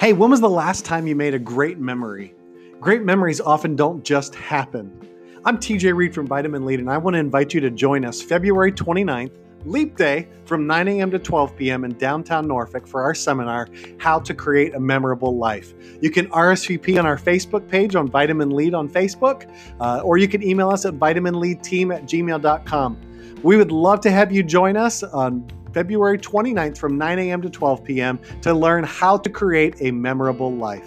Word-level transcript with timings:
Hey, 0.00 0.14
when 0.14 0.30
was 0.30 0.40
the 0.40 0.48
last 0.48 0.86
time 0.86 1.06
you 1.06 1.14
made 1.14 1.34
a 1.34 1.38
great 1.38 1.78
memory? 1.78 2.32
Great 2.80 3.02
memories 3.02 3.38
often 3.38 3.76
don't 3.76 4.02
just 4.02 4.34
happen. 4.34 4.90
I'm 5.44 5.58
TJ 5.58 5.94
Reed 5.94 6.14
from 6.14 6.26
Vitamin 6.26 6.64
Lead, 6.64 6.80
and 6.80 6.88
I 6.88 6.96
want 6.96 7.16
to 7.16 7.20
invite 7.20 7.52
you 7.52 7.60
to 7.60 7.70
join 7.70 8.06
us 8.06 8.22
February 8.22 8.72
29th, 8.72 9.36
Leap 9.66 9.98
Day, 9.98 10.26
from 10.46 10.66
9 10.66 10.88
a.m. 10.88 11.10
to 11.10 11.18
12 11.18 11.54
p.m. 11.54 11.84
in 11.84 11.92
downtown 11.98 12.48
Norfolk 12.48 12.86
for 12.86 13.02
our 13.02 13.14
seminar, 13.14 13.68
How 13.98 14.18
to 14.20 14.32
Create 14.32 14.74
a 14.74 14.80
Memorable 14.80 15.36
Life. 15.36 15.74
You 16.00 16.10
can 16.10 16.28
RSVP 16.28 16.98
on 16.98 17.04
our 17.04 17.18
Facebook 17.18 17.68
page 17.68 17.94
on 17.94 18.08
Vitamin 18.08 18.48
Lead 18.48 18.72
on 18.72 18.88
Facebook, 18.88 19.54
uh, 19.80 20.00
or 20.02 20.16
you 20.16 20.28
can 20.28 20.42
email 20.42 20.70
us 20.70 20.86
at 20.86 20.94
vitaminleadteam 20.94 21.94
at 21.94 22.04
gmail.com. 22.04 23.42
We 23.42 23.58
would 23.58 23.70
love 23.70 24.00
to 24.00 24.10
have 24.10 24.32
you 24.32 24.42
join 24.42 24.78
us 24.78 25.02
on 25.02 25.46
February 25.72 26.18
29th 26.18 26.78
from 26.78 26.98
9 26.98 27.18
a.m. 27.18 27.42
to 27.42 27.50
12 27.50 27.84
p.m. 27.84 28.18
to 28.42 28.52
learn 28.52 28.84
how 28.84 29.16
to 29.16 29.30
create 29.30 29.76
a 29.80 29.90
memorable 29.90 30.52
life. 30.52 30.86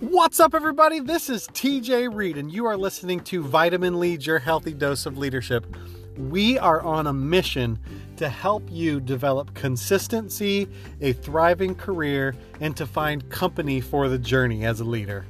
What's 0.00 0.40
up, 0.40 0.54
everybody? 0.54 0.98
This 1.00 1.30
is 1.30 1.46
TJ 1.48 2.12
Reed, 2.12 2.36
and 2.36 2.52
you 2.52 2.66
are 2.66 2.76
listening 2.76 3.20
to 3.20 3.42
Vitamin 3.42 4.00
Lead, 4.00 4.26
your 4.26 4.40
healthy 4.40 4.74
dose 4.74 5.06
of 5.06 5.16
leadership. 5.16 5.64
We 6.16 6.58
are 6.58 6.80
on 6.82 7.06
a 7.06 7.12
mission 7.12 7.78
to 8.16 8.28
help 8.28 8.64
you 8.68 8.98
develop 9.00 9.54
consistency, 9.54 10.68
a 11.00 11.12
thriving 11.12 11.76
career, 11.76 12.34
and 12.60 12.76
to 12.76 12.84
find 12.84 13.30
company 13.30 13.80
for 13.80 14.08
the 14.08 14.18
journey 14.18 14.64
as 14.64 14.80
a 14.80 14.84
leader. 14.84 15.24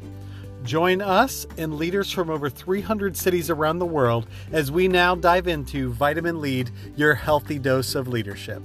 Join 0.69 1.01
us 1.01 1.47
and 1.57 1.79
leaders 1.79 2.13
from 2.13 2.29
over 2.29 2.51
300 2.51 3.17
cities 3.17 3.49
around 3.49 3.79
the 3.79 3.87
world 3.87 4.27
as 4.53 4.71
we 4.71 4.87
now 4.87 5.15
dive 5.15 5.49
into 5.49 5.95
Vitamin 5.95 6.43
Lead, 6.43 6.71
your 6.95 7.15
healthy 7.15 7.59
dose 7.59 7.95
of 7.95 8.07
leadership. 8.07 8.63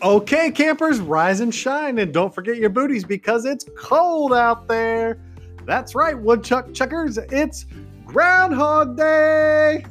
Okay, 0.00 0.52
campers, 0.52 1.00
rise 1.00 1.40
and 1.40 1.52
shine, 1.52 1.98
and 1.98 2.14
don't 2.14 2.32
forget 2.32 2.58
your 2.58 2.70
booties 2.70 3.02
because 3.02 3.44
it's 3.44 3.66
cold 3.76 4.32
out 4.32 4.68
there. 4.68 5.18
That's 5.66 5.96
right, 5.96 6.16
woodchuck 6.16 6.72
chuckers, 6.74 7.18
it's 7.18 7.66
Groundhog 8.06 8.96
Day. 8.96 9.84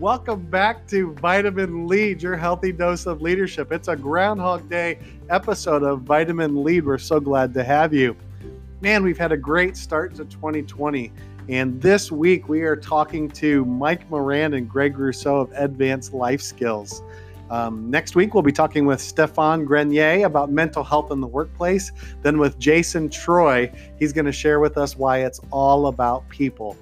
Welcome 0.00 0.42
back 0.42 0.86
to 0.90 1.12
Vitamin 1.14 1.88
Lead, 1.88 2.22
your 2.22 2.36
healthy 2.36 2.70
dose 2.70 3.06
of 3.06 3.20
leadership. 3.20 3.72
It's 3.72 3.88
a 3.88 3.96
Groundhog 3.96 4.70
Day 4.70 5.00
episode 5.28 5.82
of 5.82 6.02
Vitamin 6.02 6.62
Lead. 6.62 6.86
We're 6.86 6.98
so 6.98 7.18
glad 7.18 7.52
to 7.54 7.64
have 7.64 7.92
you. 7.92 8.16
Man, 8.80 9.02
we've 9.02 9.18
had 9.18 9.32
a 9.32 9.36
great 9.36 9.76
start 9.76 10.14
to 10.14 10.24
2020. 10.26 11.12
And 11.48 11.82
this 11.82 12.12
week 12.12 12.48
we 12.48 12.60
are 12.60 12.76
talking 12.76 13.28
to 13.30 13.64
Mike 13.64 14.08
Moran 14.08 14.54
and 14.54 14.70
Greg 14.70 14.96
Rousseau 14.96 15.40
of 15.40 15.52
Advanced 15.56 16.12
Life 16.12 16.42
Skills. 16.42 17.02
Um, 17.50 17.90
next 17.90 18.14
week, 18.14 18.34
we'll 18.34 18.44
be 18.44 18.52
talking 18.52 18.86
with 18.86 19.00
Stefan 19.00 19.64
Grenier 19.64 20.24
about 20.24 20.48
mental 20.48 20.84
health 20.84 21.10
in 21.10 21.20
the 21.20 21.26
workplace. 21.26 21.90
Then, 22.22 22.38
with 22.38 22.56
Jason 22.60 23.08
Troy, 23.08 23.72
he's 23.98 24.12
going 24.12 24.26
to 24.26 24.32
share 24.32 24.60
with 24.60 24.78
us 24.78 24.96
why 24.96 25.24
it's 25.24 25.40
all 25.50 25.88
about 25.88 26.28
people. 26.28 26.76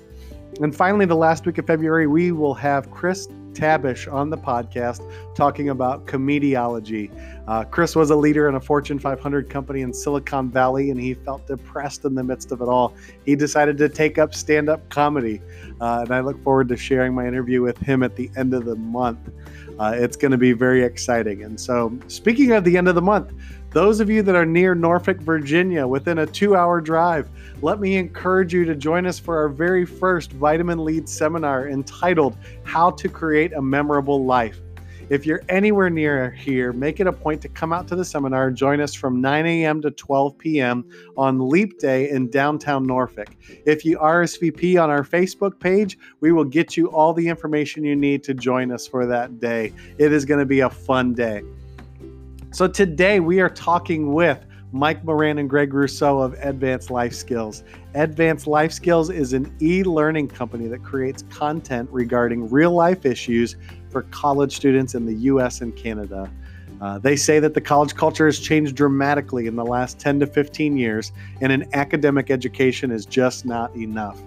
And 0.60 0.74
finally, 0.74 1.04
the 1.04 1.16
last 1.16 1.44
week 1.44 1.58
of 1.58 1.66
February, 1.66 2.06
we 2.06 2.32
will 2.32 2.54
have 2.54 2.90
Chris 2.90 3.28
Tabish 3.52 4.10
on 4.10 4.30
the 4.30 4.38
podcast 4.38 5.02
talking 5.34 5.68
about 5.68 6.06
comediology. 6.06 7.10
Uh, 7.46 7.64
Chris 7.64 7.94
was 7.94 8.10
a 8.10 8.16
leader 8.16 8.48
in 8.48 8.54
a 8.54 8.60
Fortune 8.60 8.98
500 8.98 9.50
company 9.50 9.82
in 9.82 9.92
Silicon 9.92 10.50
Valley, 10.50 10.90
and 10.90 10.98
he 10.98 11.12
felt 11.12 11.46
depressed 11.46 12.06
in 12.06 12.14
the 12.14 12.24
midst 12.24 12.52
of 12.52 12.62
it 12.62 12.68
all. 12.68 12.94
He 13.26 13.36
decided 13.36 13.76
to 13.78 13.88
take 13.88 14.16
up 14.16 14.34
stand 14.34 14.70
up 14.70 14.88
comedy, 14.88 15.42
uh, 15.80 16.04
and 16.04 16.10
I 16.10 16.20
look 16.20 16.42
forward 16.42 16.68
to 16.68 16.76
sharing 16.76 17.14
my 17.14 17.26
interview 17.26 17.60
with 17.60 17.76
him 17.78 18.02
at 18.02 18.16
the 18.16 18.30
end 18.36 18.54
of 18.54 18.64
the 18.64 18.76
month. 18.76 19.30
Uh, 19.78 19.92
it's 19.94 20.16
going 20.16 20.32
to 20.32 20.38
be 20.38 20.52
very 20.52 20.82
exciting. 20.82 21.44
And 21.44 21.60
so, 21.60 21.98
speaking 22.08 22.52
of 22.52 22.64
the 22.64 22.78
end 22.78 22.88
of 22.88 22.94
the 22.94 23.02
month, 23.02 23.32
those 23.70 24.00
of 24.00 24.08
you 24.08 24.22
that 24.22 24.34
are 24.34 24.46
near 24.46 24.74
Norfolk, 24.74 25.18
Virginia, 25.18 25.86
within 25.86 26.18
a 26.18 26.26
two 26.26 26.56
hour 26.56 26.80
drive, 26.80 27.28
let 27.62 27.80
me 27.80 27.96
encourage 27.96 28.54
you 28.54 28.64
to 28.64 28.74
join 28.74 29.06
us 29.06 29.18
for 29.18 29.36
our 29.36 29.48
very 29.48 29.84
first 29.84 30.32
Vitamin 30.32 30.84
Lead 30.84 31.08
seminar 31.08 31.68
entitled 31.68 32.36
How 32.64 32.90
to 32.92 33.08
Create 33.08 33.52
a 33.52 33.62
Memorable 33.62 34.24
Life. 34.24 34.60
If 35.08 35.24
you're 35.24 35.42
anywhere 35.48 35.88
near 35.88 36.32
here, 36.32 36.72
make 36.72 36.98
it 36.98 37.06
a 37.06 37.12
point 37.12 37.40
to 37.42 37.48
come 37.48 37.72
out 37.72 37.86
to 37.88 37.96
the 37.96 38.04
seminar. 38.04 38.50
Join 38.50 38.80
us 38.80 38.92
from 38.92 39.20
9 39.20 39.46
a.m. 39.46 39.80
to 39.82 39.92
12 39.92 40.36
p.m. 40.36 40.84
on 41.16 41.48
Leap 41.48 41.78
Day 41.78 42.10
in 42.10 42.28
downtown 42.28 42.86
Norfolk. 42.86 43.28
If 43.66 43.84
you 43.84 43.98
RSVP 43.98 44.82
on 44.82 44.90
our 44.90 45.04
Facebook 45.04 45.60
page, 45.60 45.96
we 46.20 46.32
will 46.32 46.44
get 46.44 46.76
you 46.76 46.88
all 46.88 47.12
the 47.12 47.28
information 47.28 47.84
you 47.84 47.94
need 47.94 48.24
to 48.24 48.34
join 48.34 48.72
us 48.72 48.86
for 48.88 49.06
that 49.06 49.38
day. 49.38 49.72
It 49.98 50.12
is 50.12 50.24
going 50.24 50.40
to 50.40 50.46
be 50.46 50.60
a 50.60 50.70
fun 50.70 51.14
day. 51.14 51.42
So 52.56 52.66
today 52.66 53.20
we 53.20 53.40
are 53.40 53.50
talking 53.50 54.14
with 54.14 54.46
Mike 54.72 55.04
Moran 55.04 55.36
and 55.36 55.50
Greg 55.50 55.74
Rousseau 55.74 56.18
of 56.20 56.32
Advanced 56.40 56.90
Life 56.90 57.12
Skills. 57.12 57.62
Advanced 57.92 58.46
Life 58.46 58.72
Skills 58.72 59.10
is 59.10 59.34
an 59.34 59.54
e 59.60 59.82
learning 59.82 60.28
company 60.28 60.66
that 60.68 60.82
creates 60.82 61.22
content 61.28 61.86
regarding 61.92 62.48
real 62.48 62.70
life 62.70 63.04
issues 63.04 63.56
for 63.90 64.04
college 64.04 64.56
students 64.56 64.94
in 64.94 65.04
the 65.04 65.12
US 65.32 65.60
and 65.60 65.76
Canada. 65.76 66.32
Uh, 66.80 66.98
they 66.98 67.14
say 67.14 67.40
that 67.40 67.52
the 67.52 67.60
college 67.60 67.94
culture 67.94 68.24
has 68.24 68.38
changed 68.38 68.74
dramatically 68.74 69.46
in 69.46 69.54
the 69.54 69.66
last 69.66 70.00
10 70.00 70.20
to 70.20 70.26
15 70.26 70.78
years, 70.78 71.12
and 71.42 71.52
an 71.52 71.68
academic 71.74 72.30
education 72.30 72.90
is 72.90 73.04
just 73.04 73.44
not 73.44 73.76
enough. 73.76 74.18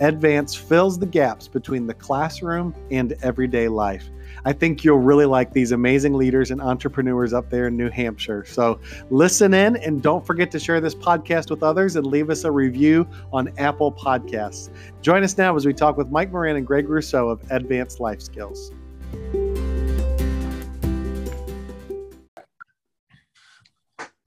Advance 0.00 0.52
fills 0.52 0.98
the 0.98 1.06
gaps 1.06 1.46
between 1.46 1.86
the 1.86 1.94
classroom 1.94 2.74
and 2.90 3.12
everyday 3.22 3.68
life. 3.68 4.10
I 4.44 4.52
think 4.52 4.84
you'll 4.84 4.98
really 4.98 5.26
like 5.26 5.52
these 5.52 5.72
amazing 5.72 6.14
leaders 6.14 6.50
and 6.50 6.60
entrepreneurs 6.60 7.32
up 7.32 7.50
there 7.50 7.66
in 7.66 7.76
New 7.76 7.90
Hampshire. 7.90 8.44
So 8.44 8.80
listen 9.10 9.54
in 9.54 9.76
and 9.76 10.02
don't 10.02 10.24
forget 10.26 10.50
to 10.52 10.58
share 10.60 10.80
this 10.80 10.94
podcast 10.94 11.50
with 11.50 11.62
others 11.62 11.96
and 11.96 12.06
leave 12.06 12.30
us 12.30 12.44
a 12.44 12.50
review 12.50 13.06
on 13.32 13.52
Apple 13.58 13.92
Podcasts. 13.92 14.70
Join 15.02 15.22
us 15.22 15.36
now 15.36 15.56
as 15.56 15.66
we 15.66 15.72
talk 15.72 15.96
with 15.96 16.10
Mike 16.10 16.32
Moran 16.32 16.56
and 16.56 16.66
Greg 16.66 16.88
Rousseau 16.88 17.28
of 17.28 17.42
Advanced 17.50 18.00
Life 18.00 18.20
Skills. 18.20 18.72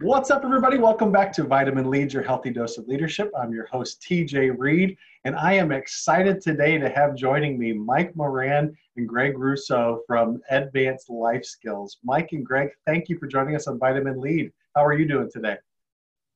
What's 0.01 0.31
up, 0.31 0.43
everybody? 0.43 0.79
Welcome 0.79 1.11
back 1.11 1.31
to 1.33 1.43
Vitamin 1.43 1.87
Lead, 1.87 2.11
your 2.11 2.23
healthy 2.23 2.49
dose 2.49 2.79
of 2.79 2.87
leadership. 2.87 3.31
I'm 3.39 3.53
your 3.53 3.67
host, 3.67 4.01
TJ 4.01 4.57
Reed, 4.57 4.97
and 5.23 5.35
I 5.35 5.53
am 5.53 5.71
excited 5.71 6.41
today 6.41 6.77
to 6.77 6.89
have 6.89 7.15
joining 7.15 7.57
me 7.59 7.73
Mike 7.73 8.15
Moran 8.15 8.75
and 8.97 9.07
Greg 9.07 9.37
Russo 9.37 10.01
from 10.07 10.41
Advanced 10.49 11.09
Life 11.09 11.45
Skills. 11.45 11.97
Mike 12.03 12.29
and 12.31 12.45
Greg, 12.45 12.69
thank 12.87 13.07
you 13.07 13.17
for 13.19 13.27
joining 13.27 13.55
us 13.55 13.67
on 13.67 13.77
Vitamin 13.77 14.19
Lead. 14.19 14.51
How 14.75 14.83
are 14.85 14.93
you 14.93 15.07
doing 15.07 15.29
today? 15.31 15.57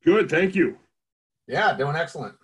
Good, 0.04 0.30
thank 0.30 0.54
you. 0.54 0.78
Yeah, 1.48 1.76
doing 1.76 1.96
excellent. 1.96 2.36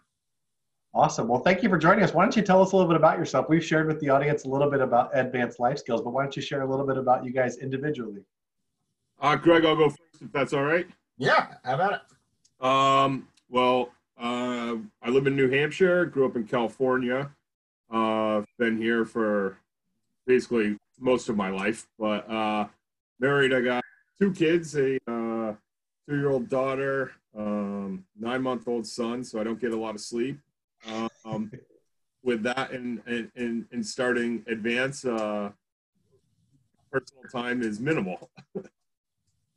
Awesome. 0.94 1.28
Well, 1.28 1.40
thank 1.40 1.64
you 1.64 1.70
for 1.70 1.78
joining 1.78 2.04
us. 2.04 2.14
Why 2.14 2.24
don't 2.24 2.36
you 2.36 2.42
tell 2.42 2.62
us 2.62 2.74
a 2.74 2.76
little 2.76 2.90
bit 2.90 2.98
about 2.98 3.18
yourself? 3.18 3.48
We've 3.48 3.64
shared 3.64 3.88
with 3.88 4.00
the 4.00 4.10
audience 4.10 4.44
a 4.44 4.50
little 4.50 4.70
bit 4.70 4.82
about 4.82 5.12
Advanced 5.14 5.60
Life 5.60 5.78
Skills, 5.78 6.02
but 6.02 6.10
why 6.10 6.24
don't 6.24 6.36
you 6.36 6.42
share 6.42 6.64
a 6.64 6.70
little 6.70 6.86
bit 6.86 6.98
about 6.98 7.24
you 7.24 7.32
guys 7.32 7.58
individually? 7.58 8.26
Uh, 9.20 9.36
Greg, 9.36 9.64
I'll 9.64 9.76
go 9.76 9.90
first 9.90 10.22
if 10.22 10.32
that's 10.32 10.54
all 10.54 10.64
right. 10.64 10.88
Yeah, 11.18 11.48
how 11.64 11.76
about 11.76 11.94
it? 11.94 12.66
Um, 12.66 13.28
well, 13.48 13.92
uh, 14.22 14.78
I 15.02 15.10
live 15.10 15.26
in 15.26 15.36
New 15.36 15.50
Hampshire, 15.50 16.06
grew 16.06 16.28
up 16.28 16.36
in 16.36 16.46
California. 16.46 17.32
Uh, 17.90 18.44
been 18.60 18.78
here 18.78 19.04
for 19.04 19.58
basically 20.28 20.78
most 21.00 21.28
of 21.28 21.36
my 21.36 21.50
life, 21.50 21.88
but 21.98 22.30
uh, 22.30 22.68
married. 23.20 23.52
I 23.52 23.62
got 23.62 23.84
two 24.20 24.32
kids, 24.32 24.76
a 24.78 24.98
uh, 25.08 25.56
two-year-old 26.08 26.50
daughter, 26.50 27.12
um, 27.36 28.06
nine-month-old 28.20 28.86
son, 28.86 29.24
so 29.24 29.42
I 29.42 29.44
don't 29.44 29.60
get 29.60 29.74
a 29.74 29.78
lot 29.78 29.96
of 29.96 30.02
sleep. 30.02 30.40
Um, 31.26 31.52
with 32.24 32.44
that 32.44 32.72
and 32.72 33.02
and 33.36 33.66
and 33.72 33.86
starting 33.86 34.44
advance, 34.48 35.04
uh, 35.04 35.50
personal 36.92 37.24
time 37.32 37.62
is 37.62 37.80
minimal. 37.80 38.30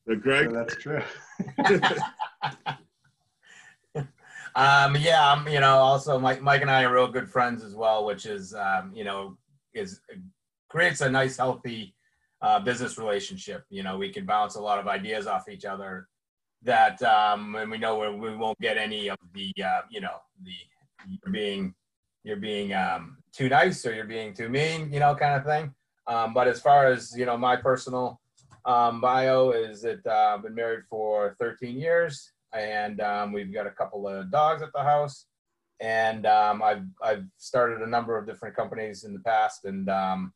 The 0.07 0.17
Greg. 0.17 0.53
that's 0.53 0.77
true. 0.77 1.01
um, 4.57 4.97
yeah, 4.97 5.33
um, 5.33 5.49
you 5.49 5.61
know, 5.61 5.77
also 5.77 6.19
Mike, 6.19 6.43
Mike 6.43 6.63
and 6.63 6.71
I 6.71 6.85
are 6.85 6.95
real 6.95 7.09
good 7.09 7.31
friends 7.31 7.65
as 7.65 7.75
well, 7.75 8.05
which 8.05 8.27
is, 8.27 8.55
um, 8.55 8.93
you 8.95 9.05
know, 9.05 9.37
is 9.75 10.01
creates 10.69 11.01
a 11.01 11.11
nice, 11.11 11.37
healthy 11.37 11.95
uh, 12.43 12.61
business 12.61 12.99
relationship. 12.99 13.65
You 13.71 13.83
know, 13.83 13.97
we 13.99 14.11
can 14.11 14.27
bounce 14.27 14.55
a 14.57 14.61
lot 14.61 14.79
of 14.79 14.87
ideas 14.87 15.27
off 15.27 15.49
each 15.49 15.65
other 15.65 16.09
that, 16.63 17.03
um, 17.03 17.55
and 17.57 17.71
we 17.71 17.79
know 17.79 17.99
we, 17.99 18.31
we 18.31 18.37
won't 18.37 18.59
get 18.61 18.77
any 18.79 19.09
of 19.09 19.19
the, 19.35 19.53
uh, 19.63 19.83
you 19.91 20.01
know, 20.01 20.17
the 20.43 20.53
you're 21.07 21.33
being, 21.33 21.75
you're 22.23 22.37
being 22.37 22.73
um, 22.73 23.19
too 23.33 23.49
nice 23.49 23.85
or 23.85 23.95
you're 23.95 24.07
being 24.07 24.33
too 24.35 24.49
mean, 24.49 24.93
you 24.93 25.01
know, 25.01 25.15
kind 25.15 25.35
of 25.35 25.45
thing. 25.45 25.75
Um, 26.07 26.33
but 26.33 26.49
as 26.49 26.61
far 26.61 26.87
as, 26.87 27.13
you 27.17 27.27
know, 27.27 27.37
my 27.37 27.57
personal 27.57 28.21
Um, 28.67 29.01
bio 29.01 29.51
is 29.51 29.83
that 29.83 30.07
uh, 30.07 30.35
I've 30.35 30.43
been 30.43 30.55
married 30.55 30.85
for 30.89 31.37
13 31.39 31.79
years, 31.79 32.33
and 32.55 33.01
um, 33.01 33.33
we've 33.33 33.53
got 33.53 33.67
a 33.67 33.71
couple 33.71 34.09
of 34.09 34.31
dogs 34.31 34.63
at 34.63 34.73
the 34.73 34.83
house. 34.83 35.27
And 35.81 36.25
um, 36.27 36.63
I've 36.63 36.87
I've 37.03 37.25
started 37.37 37.83
a 37.83 37.87
number 37.87 38.17
of 38.17 38.27
different 38.27 38.57
companies 38.57 39.05
in 39.05 39.13
the 39.13 39.21
past, 39.21 39.65
and 39.65 39.89
um, 39.91 40.33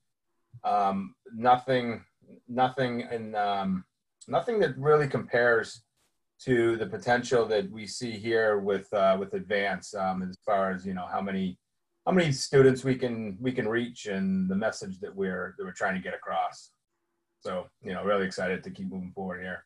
um, 0.65 1.15
nothing 1.35 2.05
nothing 2.49 3.03
and 3.03 3.37
um, 3.37 3.85
nothing 4.27 4.59
that 4.61 4.77
really 4.77 5.09
compares 5.09 5.83
to 6.41 6.77
the 6.77 6.87
potential 6.87 7.47
that 7.47 7.71
we 7.71 7.87
see 7.87 8.13
here 8.13 8.59
with 8.59 8.93
uh, 8.93 9.17
with 9.19 9.35
Advance 9.35 9.95
um, 9.95 10.23
as 10.23 10.37
far 10.45 10.73
as 10.73 10.87
you 10.87 10.95
know 10.95 11.07
how 11.11 11.21
many 11.21 11.59
how 12.07 12.13
many 12.13 12.33
students 12.33 12.85
we 12.85 12.95
can 12.95 13.37
we 13.41 13.53
can 13.53 13.69
reach 13.69 14.07
and 14.07 14.49
the 14.49 14.57
message 14.57 14.99
that 15.01 15.15
we're 15.15 15.55
that 15.59 15.65
we're 15.65 15.73
trying 15.73 15.95
to 15.95 16.01
get 16.01 16.15
across. 16.15 16.71
So 17.41 17.67
you 17.83 17.93
know, 17.93 18.05
really 18.05 18.27
excited 18.27 18.63
to 18.65 18.71
keep 18.71 18.91
moving 18.91 19.13
forward 19.13 19.41
here. 19.41 19.65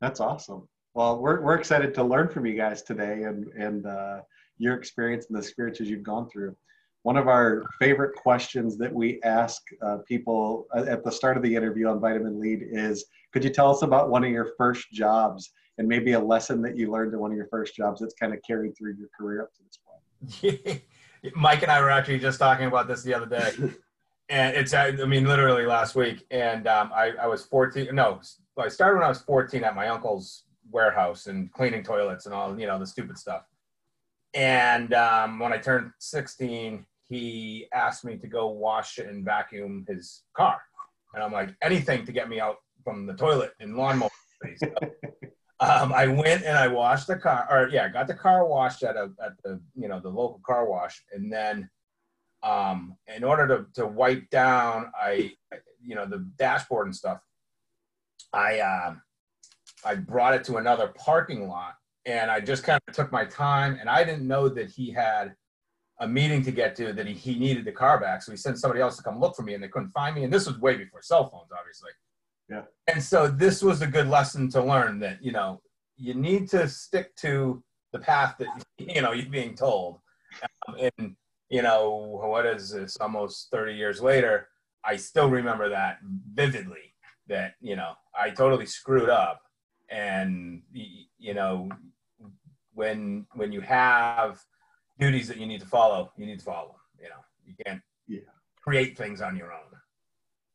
That's 0.00 0.20
awesome. 0.20 0.68
Well, 0.98 1.20
we're 1.20 1.40
we're 1.40 1.54
excited 1.54 1.94
to 1.94 2.02
learn 2.02 2.28
from 2.28 2.44
you 2.44 2.56
guys 2.56 2.82
today 2.82 3.22
and 3.22 3.46
and 3.52 3.86
uh, 3.86 4.22
your 4.56 4.74
experience 4.74 5.26
and 5.26 5.36
the 5.36 5.40
experiences 5.40 5.88
you've 5.88 6.02
gone 6.02 6.28
through. 6.28 6.56
One 7.04 7.16
of 7.16 7.28
our 7.28 7.64
favorite 7.78 8.16
questions 8.16 8.76
that 8.78 8.92
we 8.92 9.22
ask 9.22 9.62
uh, 9.80 9.98
people 10.08 10.66
at 10.74 11.04
the 11.04 11.12
start 11.12 11.36
of 11.36 11.44
the 11.44 11.54
interview 11.54 11.86
on 11.86 12.00
Vitamin 12.00 12.40
Lead 12.40 12.64
is, 12.68 13.04
could 13.32 13.44
you 13.44 13.50
tell 13.50 13.70
us 13.70 13.82
about 13.82 14.10
one 14.10 14.24
of 14.24 14.30
your 14.32 14.54
first 14.58 14.90
jobs 14.90 15.52
and 15.78 15.86
maybe 15.86 16.14
a 16.14 16.20
lesson 16.20 16.60
that 16.62 16.76
you 16.76 16.90
learned 16.90 17.12
in 17.12 17.20
one 17.20 17.30
of 17.30 17.36
your 17.36 17.46
first 17.46 17.76
jobs 17.76 18.00
that's 18.00 18.14
kind 18.14 18.34
of 18.34 18.40
carried 18.44 18.76
through 18.76 18.96
your 18.98 19.08
career 19.16 19.42
up 19.42 19.50
to 19.54 19.62
this 19.62 20.58
point? 20.66 20.82
Mike 21.36 21.62
and 21.62 21.70
I 21.70 21.80
were 21.80 21.90
actually 21.90 22.18
just 22.18 22.40
talking 22.40 22.66
about 22.66 22.88
this 22.88 23.04
the 23.04 23.14
other 23.14 23.26
day. 23.26 23.52
and 24.30 24.56
it's 24.56 24.74
I 24.74 24.90
mean 24.90 25.26
literally 25.26 25.64
last 25.64 25.94
week, 25.94 26.26
and 26.32 26.66
um, 26.66 26.90
I, 26.92 27.12
I 27.22 27.28
was 27.28 27.44
14. 27.44 27.94
No, 27.94 28.20
I 28.58 28.66
started 28.66 28.96
when 28.96 29.04
I 29.04 29.08
was 29.08 29.20
14 29.20 29.62
at 29.62 29.76
my 29.76 29.86
uncle's 29.90 30.42
warehouse 30.70 31.26
and 31.26 31.52
cleaning 31.52 31.82
toilets 31.82 32.26
and 32.26 32.34
all 32.34 32.58
you 32.58 32.66
know 32.66 32.78
the 32.78 32.86
stupid 32.86 33.18
stuff. 33.18 33.44
And 34.34 34.92
um, 34.92 35.38
when 35.38 35.52
I 35.52 35.58
turned 35.58 35.90
16, 35.98 36.84
he 37.08 37.66
asked 37.72 38.04
me 38.04 38.18
to 38.18 38.26
go 38.26 38.48
wash 38.48 38.98
and 38.98 39.24
vacuum 39.24 39.84
his 39.88 40.22
car, 40.34 40.60
and 41.14 41.22
I'm 41.22 41.32
like 41.32 41.54
anything 41.62 42.04
to 42.06 42.12
get 42.12 42.28
me 42.28 42.40
out 42.40 42.56
from 42.84 43.06
the 43.06 43.14
toilet 43.14 43.52
and 43.60 43.76
lawnmower. 43.76 44.10
um, 45.60 45.92
I 45.92 46.06
went 46.06 46.44
and 46.44 46.56
I 46.56 46.68
washed 46.68 47.06
the 47.06 47.16
car, 47.16 47.46
or 47.50 47.68
yeah, 47.68 47.88
got 47.88 48.06
the 48.06 48.14
car 48.14 48.46
washed 48.46 48.82
at 48.82 48.96
a 48.96 49.10
at 49.24 49.32
the 49.44 49.60
you 49.74 49.88
know 49.88 50.00
the 50.00 50.10
local 50.10 50.40
car 50.44 50.68
wash, 50.68 51.02
and 51.12 51.32
then 51.32 51.68
um, 52.42 52.96
in 53.14 53.24
order 53.24 53.46
to, 53.48 53.80
to 53.80 53.86
wipe 53.86 54.28
down, 54.30 54.92
I, 55.00 55.32
you 55.84 55.94
know, 55.94 56.06
the 56.06 56.26
dashboard 56.36 56.86
and 56.86 56.94
stuff, 56.96 57.20
I, 58.32 58.60
uh, 58.60 58.94
I 59.84 59.94
brought 59.94 60.34
it 60.34 60.44
to 60.44 60.56
another 60.56 60.88
parking 60.96 61.48
lot 61.48 61.74
and 62.06 62.30
I 62.30 62.40
just 62.40 62.64
kind 62.64 62.80
of 62.88 62.94
took 62.94 63.12
my 63.12 63.24
time 63.24 63.78
and 63.80 63.88
I 63.88 64.04
didn't 64.04 64.26
know 64.26 64.48
that 64.48 64.70
he 64.70 64.90
had 64.90 65.34
a 66.00 66.06
meeting 66.06 66.42
to 66.44 66.52
get 66.52 66.76
to 66.76 66.92
that 66.92 67.06
he, 67.06 67.14
he 67.14 67.38
needed 67.38 67.64
the 67.64 67.72
car 67.72 68.00
back. 68.00 68.22
So 68.22 68.32
he 68.32 68.36
sent 68.36 68.58
somebody 68.58 68.80
else 68.80 68.96
to 68.96 69.02
come 69.02 69.18
look 69.18 69.34
for 69.34 69.42
me 69.42 69.54
and 69.54 69.62
they 69.62 69.68
couldn't 69.68 69.90
find 69.90 70.14
me. 70.14 70.24
And 70.24 70.32
this 70.32 70.46
was 70.46 70.58
way 70.58 70.76
before 70.76 71.02
cell 71.02 71.28
phones, 71.28 71.50
obviously. 71.56 71.90
Yeah. 72.48 72.62
And 72.86 73.02
so 73.02 73.28
this 73.28 73.62
was 73.62 73.82
a 73.82 73.86
good 73.86 74.08
lesson 74.08 74.48
to 74.50 74.62
learn 74.62 75.00
that, 75.00 75.22
you 75.22 75.32
know, 75.32 75.60
you 75.96 76.14
need 76.14 76.48
to 76.50 76.68
stick 76.68 77.14
to 77.16 77.62
the 77.92 77.98
path 77.98 78.36
that, 78.38 78.64
you 78.78 79.02
know, 79.02 79.12
you're 79.12 79.30
being 79.30 79.54
told. 79.54 79.98
Um, 80.68 80.76
and 80.98 81.16
you 81.50 81.62
know, 81.62 82.20
what 82.22 82.46
is 82.46 82.70
this, 82.70 82.96
almost 83.00 83.48
30 83.50 83.74
years 83.74 84.00
later, 84.00 84.48
I 84.84 84.96
still 84.96 85.30
remember 85.30 85.68
that 85.70 85.98
vividly 86.02 86.94
that, 87.28 87.54
you 87.60 87.76
know, 87.76 87.92
I 88.18 88.30
totally 88.30 88.66
screwed 88.66 89.08
up. 89.08 89.40
And, 89.90 90.62
you 90.72 91.34
know, 91.34 91.68
when, 92.74 93.26
when 93.34 93.52
you 93.52 93.60
have 93.60 94.40
duties 94.98 95.28
that 95.28 95.38
you 95.38 95.46
need 95.46 95.60
to 95.60 95.66
follow, 95.66 96.12
you 96.16 96.26
need 96.26 96.38
to 96.38 96.44
follow 96.44 96.68
them, 96.68 97.02
you 97.02 97.08
know, 97.08 97.24
you 97.46 97.54
can't 97.64 97.80
yeah. 98.06 98.20
create 98.60 98.96
things 98.96 99.20
on 99.20 99.36
your 99.36 99.52
own. 99.52 99.60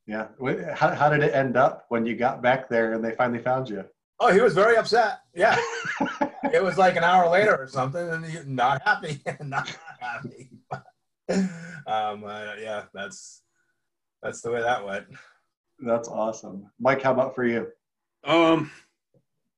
Yeah. 0.06 0.27
How, 0.75 0.94
how 0.94 1.09
did 1.09 1.24
it 1.24 1.33
end 1.33 1.56
up 1.57 1.85
when 1.89 2.06
you 2.06 2.15
got 2.15 2.41
back 2.41 2.69
there 2.69 2.94
and 2.94 3.03
they 3.03 3.13
finally 3.13 3.41
found 3.41 3.69
you? 3.69 3.85
Oh, 4.19 4.31
he 4.31 4.41
was 4.41 4.53
very 4.53 4.75
upset. 4.75 5.19
Yeah. 5.33 5.57
it 6.53 6.62
was 6.62 6.77
like 6.77 6.95
an 6.95 7.03
hour 7.03 7.29
later 7.29 7.56
or 7.56 7.68
something 7.68 8.09
and 8.09 8.25
he 8.25 8.39
not 8.45 8.81
happy, 8.83 9.21
not 9.41 9.75
happy. 10.00 10.50
um, 11.29 12.24
uh, 12.25 12.53
yeah, 12.59 12.83
that's 12.94 13.41
that's 14.21 14.41
the 14.41 14.51
way 14.51 14.62
that 14.62 14.86
went. 14.86 15.06
That's 15.79 16.07
awesome, 16.07 16.69
Mike. 16.79 17.01
How 17.01 17.12
about 17.12 17.36
for 17.36 17.45
you? 17.45 17.68
Um, 18.24 18.71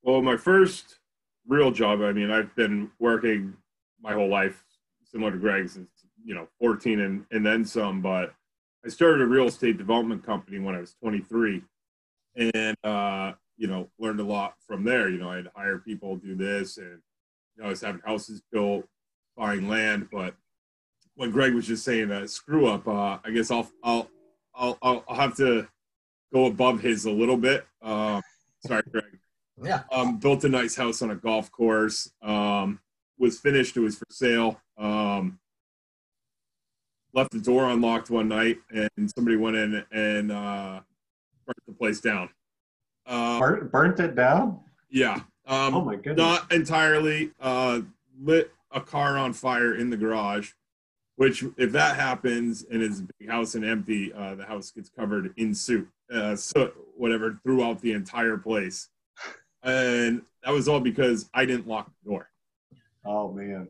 well, 0.05 0.21
my 0.21 0.37
first 0.37 0.99
real 1.47 1.71
job. 1.71 2.01
I 2.01 2.13
mean, 2.13 2.31
I've 2.31 2.55
been 2.55 2.91
working 2.99 3.53
my 4.01 4.13
whole 4.13 4.29
life, 4.29 4.63
similar 5.03 5.31
to 5.31 5.37
Greg, 5.37 5.67
since 5.67 5.89
you 6.23 6.35
know 6.35 6.47
14 6.59 6.99
and 6.99 7.25
and 7.31 7.45
then 7.45 7.65
some. 7.65 8.01
But 8.01 8.33
I 8.85 8.89
started 8.89 9.21
a 9.21 9.25
real 9.25 9.47
estate 9.47 9.77
development 9.77 10.23
company 10.23 10.59
when 10.59 10.75
I 10.75 10.79
was 10.79 10.93
23, 11.01 11.63
and 12.35 12.77
uh, 12.83 13.33
you 13.57 13.67
know 13.67 13.89
learned 13.99 14.19
a 14.19 14.23
lot 14.23 14.53
from 14.67 14.83
there. 14.83 15.09
You 15.09 15.17
know, 15.17 15.31
I 15.31 15.37
had 15.37 15.45
to 15.45 15.51
hire 15.55 15.79
people, 15.79 16.15
do 16.17 16.35
this, 16.35 16.77
and 16.77 17.01
you 17.55 17.63
know, 17.63 17.65
I 17.65 17.69
was 17.69 17.81
having 17.81 18.01
houses 18.05 18.43
built, 18.51 18.85
buying 19.35 19.67
land, 19.67 20.09
but 20.11 20.35
when 21.15 21.31
Greg 21.31 21.53
was 21.53 21.65
just 21.65 21.83
saying 21.83 22.09
that 22.09 22.29
screw 22.29 22.67
up, 22.67 22.87
uh, 22.87 23.17
I 23.23 23.31
guess 23.33 23.49
I'll, 23.49 23.67
I'll 23.83 24.09
I'll 24.53 24.77
I'll 24.81 25.15
have 25.15 25.35
to 25.37 25.67
go 26.31 26.45
above 26.45 26.81
his 26.81 27.05
a 27.05 27.11
little 27.11 27.37
bit. 27.37 27.65
Um, 27.81 28.21
sorry, 28.59 28.83
Greg. 28.91 29.05
Yeah. 29.63 29.83
Um, 29.91 30.17
built 30.19 30.43
a 30.43 30.49
nice 30.49 30.75
house 30.75 31.01
on 31.01 31.11
a 31.11 31.15
golf 31.15 31.51
course. 31.51 32.11
Um, 32.21 32.79
was 33.17 33.39
finished. 33.39 33.77
It 33.77 33.81
was 33.81 33.97
for 33.97 34.05
sale. 34.09 34.59
Um, 34.77 35.39
left 37.13 37.31
the 37.31 37.39
door 37.39 37.69
unlocked 37.69 38.09
one 38.09 38.27
night, 38.27 38.57
and 38.71 38.89
somebody 39.15 39.37
went 39.37 39.55
in 39.55 39.85
and 39.91 40.31
uh, 40.31 40.81
burnt 41.45 41.65
the 41.67 41.73
place 41.73 42.01
down. 42.01 42.29
Uh, 43.05 43.39
burnt, 43.39 43.71
burnt 43.71 43.99
it 43.99 44.15
down. 44.15 44.59
Yeah. 44.89 45.21
Um, 45.47 45.75
oh 45.75 45.81
my 45.81 45.95
goodness. 45.95 46.17
Not 46.17 46.51
entirely. 46.51 47.31
Uh, 47.39 47.81
lit 48.21 48.51
a 48.71 48.81
car 48.81 49.17
on 49.17 49.31
fire 49.33 49.75
in 49.75 49.89
the 49.89 49.97
garage. 49.97 50.51
Which, 51.17 51.45
if 51.55 51.71
that 51.71 51.95
happens 51.95 52.65
and 52.69 52.83
it's 52.83 52.99
a 52.99 53.07
big 53.17 53.29
house 53.29 53.55
and 53.55 53.63
empty, 53.63 54.11
uh, 54.11 54.35
the 54.35 54.43
house 54.43 54.71
gets 54.71 54.89
covered 54.89 55.33
in 55.37 55.55
soot, 55.55 55.87
uh, 56.13 56.35
soot, 56.35 56.75
whatever, 56.97 57.39
throughout 57.41 57.79
the 57.79 57.93
entire 57.93 58.35
place. 58.35 58.89
And 59.65 60.21
that 60.43 60.51
was 60.51 60.67
all 60.67 60.79
because 60.79 61.29
I 61.33 61.45
didn't 61.45 61.67
lock 61.67 61.91
the 62.03 62.09
door. 62.09 62.29
Oh 63.03 63.31
man. 63.31 63.67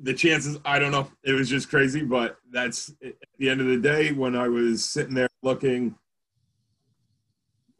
The 0.00 0.14
chances, 0.14 0.58
I 0.64 0.78
don't 0.78 0.92
know. 0.92 1.10
It 1.24 1.32
was 1.32 1.48
just 1.48 1.68
crazy, 1.68 2.02
but 2.02 2.36
that's 2.50 2.92
at 3.04 3.14
the 3.38 3.48
end 3.48 3.60
of 3.60 3.66
the 3.66 3.76
day 3.76 4.12
when 4.12 4.36
I 4.36 4.48
was 4.48 4.84
sitting 4.84 5.14
there 5.14 5.28
looking 5.42 5.96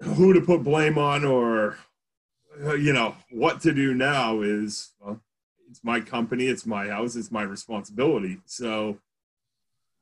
who 0.00 0.32
to 0.32 0.40
put 0.40 0.62
blame 0.62 0.98
on 0.98 1.24
or, 1.24 1.78
uh, 2.64 2.74
you 2.74 2.92
know, 2.92 3.14
what 3.30 3.60
to 3.62 3.72
do 3.72 3.94
now 3.94 4.40
is, 4.40 4.90
well, 5.00 5.20
it's 5.70 5.82
my 5.84 6.00
company, 6.00 6.46
it's 6.46 6.66
my 6.66 6.88
house, 6.88 7.16
it's 7.16 7.30
my 7.30 7.42
responsibility. 7.42 8.38
So 8.46 8.98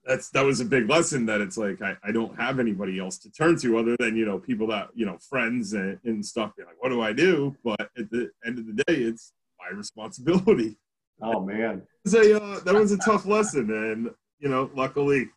that's 0.05 0.31
that 0.31 0.45
was 0.45 0.61
a 0.61 0.65
big 0.65 0.89
lesson 0.89 1.27
that 1.27 1.41
it's 1.41 1.57
like 1.57 1.83
I, 1.83 1.97
I 2.03 2.13
don't 2.13 2.35
have 2.39 2.59
anybody 2.59 2.99
else 2.99 3.19
to 3.19 3.31
turn 3.31 3.57
to 3.59 3.79
other 3.79 3.97
than 3.99 4.17
you 4.17 4.25
know 4.25 4.39
people 4.39 4.67
that 4.69 4.89
you 4.95 5.07
know 5.07 5.19
friends 5.19 5.73
and, 5.75 5.99
and 6.05 6.25
stuff. 6.25 6.53
You're 6.57 6.67
like, 6.67 6.81
what 6.81 6.89
do 6.89 7.03
I 7.03 7.13
do? 7.13 7.55
But 7.63 7.81
at 7.81 8.11
the 8.11 8.31
end 8.45 8.59
of 8.59 8.67
the 8.67 8.83
day, 8.85 8.95
it's 8.95 9.33
my 9.59 9.77
responsibility. 9.77 10.77
Oh 11.23 11.45
man, 11.45 11.83
was 12.05 12.15
a, 12.15 12.43
uh, 12.43 12.61
that 12.61 12.75
was 12.75 12.93
a 12.93 12.99
tough 12.99 13.27
lesson, 13.27 13.71
and 13.71 14.11
you 14.39 14.49
know, 14.49 14.71
luckily, 14.75 15.29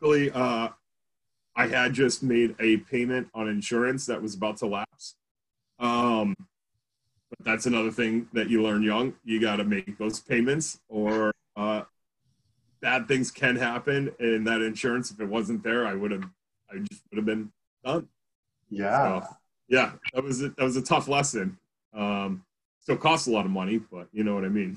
luckily, 0.00 0.30
uh, 0.30 0.70
I 1.56 1.66
had 1.66 1.92
just 1.92 2.22
made 2.22 2.54
a 2.58 2.78
payment 2.78 3.28
on 3.34 3.48
insurance 3.48 4.06
that 4.06 4.20
was 4.20 4.34
about 4.34 4.56
to 4.58 4.66
lapse. 4.66 5.16
Um, 5.78 6.34
but 7.28 7.38
that's 7.44 7.66
another 7.66 7.90
thing 7.90 8.28
that 8.32 8.48
you 8.48 8.62
learn 8.62 8.82
young. 8.82 9.14
You 9.24 9.40
got 9.40 9.56
to 9.56 9.64
make 9.64 9.98
those 9.98 10.20
payments, 10.20 10.80
or 10.88 11.32
uh, 11.54 11.82
bad 12.84 13.08
things 13.08 13.30
can 13.30 13.56
happen. 13.56 14.12
And 14.20 14.46
that 14.46 14.60
insurance, 14.60 15.10
if 15.10 15.18
it 15.18 15.26
wasn't 15.26 15.64
there, 15.64 15.86
I 15.86 15.94
would 15.94 16.10
have, 16.10 16.24
I 16.70 16.78
just 16.78 17.02
would 17.10 17.16
have 17.16 17.24
been 17.24 17.50
done. 17.82 18.06
Yeah, 18.68 19.20
so, 19.20 19.36
yeah, 19.68 19.92
that 20.12 20.22
was 20.22 20.42
a, 20.42 20.50
that 20.50 20.60
was 20.62 20.76
a 20.76 20.82
tough 20.82 21.08
lesson. 21.08 21.56
Um, 21.94 22.44
still 22.80 22.96
costs 22.96 23.26
a 23.26 23.30
lot 23.30 23.46
of 23.46 23.50
money, 23.50 23.78
but 23.78 24.08
you 24.12 24.22
know 24.22 24.34
what 24.34 24.44
I 24.44 24.48
mean. 24.48 24.76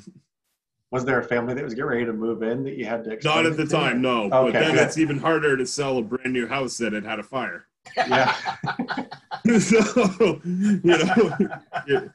Was 0.92 1.04
there 1.04 1.20
a 1.20 1.24
family 1.24 1.54
that 1.54 1.64
was 1.64 1.74
getting 1.74 1.90
ready 1.90 2.06
to 2.06 2.14
move 2.14 2.44
in 2.44 2.64
that 2.64 2.78
you 2.78 2.86
had 2.86 3.04
to? 3.04 3.20
Not 3.24 3.46
at 3.46 3.58
the 3.58 3.66
time, 3.66 4.02
no. 4.02 4.32
Okay, 4.32 4.32
but 4.32 4.54
then 4.54 4.76
good. 4.76 4.88
it's 4.88 4.98
even 4.98 5.18
harder 5.20 5.58
to 5.58 5.66
sell 5.66 5.98
a 5.98 6.02
brand 6.02 6.32
new 6.32 6.48
house 6.48 6.78
that 6.78 6.94
had 6.94 7.04
had 7.04 7.20
a 7.20 7.24
fire. 7.24 7.68
Yeah. 7.96 8.34
so, 9.60 10.42
you 10.44 10.80
know, 10.84 11.38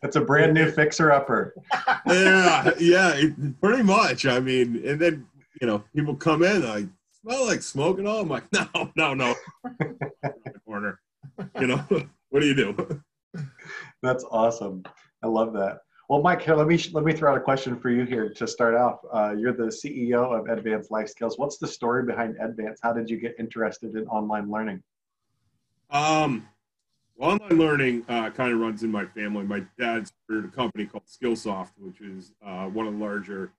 it's 0.03 0.17
a 0.17 0.21
brand 0.21 0.55
new 0.55 0.71
fixer 0.71 1.13
upper. 1.13 1.55
yeah, 2.07 2.71
yeah, 2.79 3.23
pretty 3.61 3.83
much. 3.83 4.25
I 4.25 4.41
mean, 4.41 4.83
and 4.87 5.01
then 5.01 5.27
you 5.63 5.69
know, 5.69 5.85
people 5.95 6.17
come 6.17 6.43
in, 6.43 6.65
I 6.65 6.89
smell 7.21 7.47
like 7.47 7.63
smoke 7.63 7.99
and 7.99 8.09
all. 8.09 8.21
I'm 8.21 8.29
like, 8.29 8.43
no, 8.53 8.91
no, 8.97 9.15
no, 9.15 9.35
corner. 10.67 11.01
You 11.61 11.69
know, 11.69 11.85
what 12.31 12.41
do 12.41 12.47
you 12.47 12.55
do? 12.55 13.01
That's 14.03 14.25
awesome. 14.31 14.83
I 15.23 15.29
love 15.29 15.53
that. 15.55 15.79
Well, 16.09 16.21
Mike, 16.21 16.43
here, 16.43 16.57
let 16.57 16.67
me 16.67 16.85
let 16.93 17.05
me 17.05 17.13
throw 17.13 17.31
out 17.31 17.39
a 17.39 17.41
question 17.41 17.79
for 17.79 17.91
you 17.91 18.03
here 18.03 18.29
to 18.29 18.47
start 18.47 18.75
off. 18.75 18.99
Uh, 19.15 19.37
you're 19.39 19.53
the 19.53 19.67
CEO 19.67 20.37
of 20.37 20.49
Advanced 20.49 20.91
Life 20.91 21.09
Skills. 21.09 21.39
What's 21.39 21.59
the 21.59 21.69
story 21.69 22.03
behind 22.05 22.37
Advance? 22.41 22.81
How 22.83 22.93
did 22.93 23.09
you 23.09 23.19
get 23.19 23.37
interested 23.39 23.95
in 23.95 24.05
online 24.09 24.51
learning? 24.51 24.83
Um, 25.91 26.49
well, 27.17 27.31
online 27.31 27.57
learning 27.57 28.05
uh, 28.09 28.31
kind 28.31 28.53
of 28.53 28.59
runs 28.59 28.83
in 28.83 28.91
my 28.91 29.07
family. 29.07 29.45
My 29.45 29.65
dad 29.79 30.09
started 30.25 30.47
a 30.47 30.55
company 30.55 30.87
called 30.87 31.05
Skillsoft, 31.07 31.71
which 31.79 32.01
is 32.01 32.33
uh, 32.45 32.67
one 32.67 32.89
of 32.89 32.99
the 32.99 32.99
larger 32.99 33.53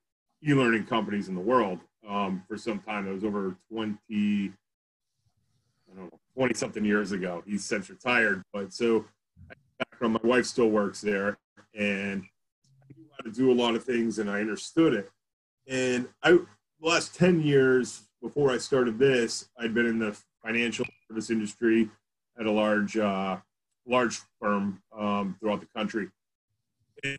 e-learning 0.48 0.86
companies 0.86 1.30
in 1.30 1.36
the 1.36 1.42
world. 1.42 1.80
Um, 2.08 2.44
for 2.48 2.58
some 2.58 2.80
time, 2.80 3.08
it 3.08 3.14
was 3.14 3.24
over 3.24 3.56
20, 3.72 3.98
I 4.12 5.96
don't 5.96 6.06
know, 6.06 6.20
20 6.36 6.54
something 6.54 6.84
years 6.84 7.12
ago. 7.12 7.44
He's 7.46 7.64
since 7.64 7.90
retired, 7.90 8.44
but 8.52 8.74
so 8.74 9.06
background, 9.80 10.20
my 10.22 10.30
wife 10.30 10.46
still 10.46 10.70
works 10.70 11.02
there, 11.02 11.38
and 11.78 12.24
I 12.82 12.94
knew 12.98 13.06
how 13.18 13.24
to 13.24 13.32
do 13.32 13.52
a 13.52 13.54
lot 13.54 13.76
of 13.76 13.84
things, 13.84 14.20
and 14.20 14.30
I 14.30 14.42
understood 14.42 14.94
it. 14.94 15.10
And 15.68 16.08
I, 16.24 16.32
the 16.32 16.48
last 16.82 17.16
10 17.16 17.42
years 17.42 18.04
before 18.22 18.52
I 18.52 18.58
started 18.58 19.00
this, 19.00 19.50
I'd 19.58 19.74
been 19.74 19.86
in 19.86 20.00
the 20.00 20.18
financial 20.44 20.86
service 21.08 21.30
industry 21.30 21.90
at 22.40 22.46
a 22.46 22.52
large 22.52 22.98
uh, 22.98 23.38
large 23.86 24.22
firm 24.40 24.82
um, 24.98 25.36
throughout 25.40 25.60
the 25.60 25.68
country. 25.76 26.10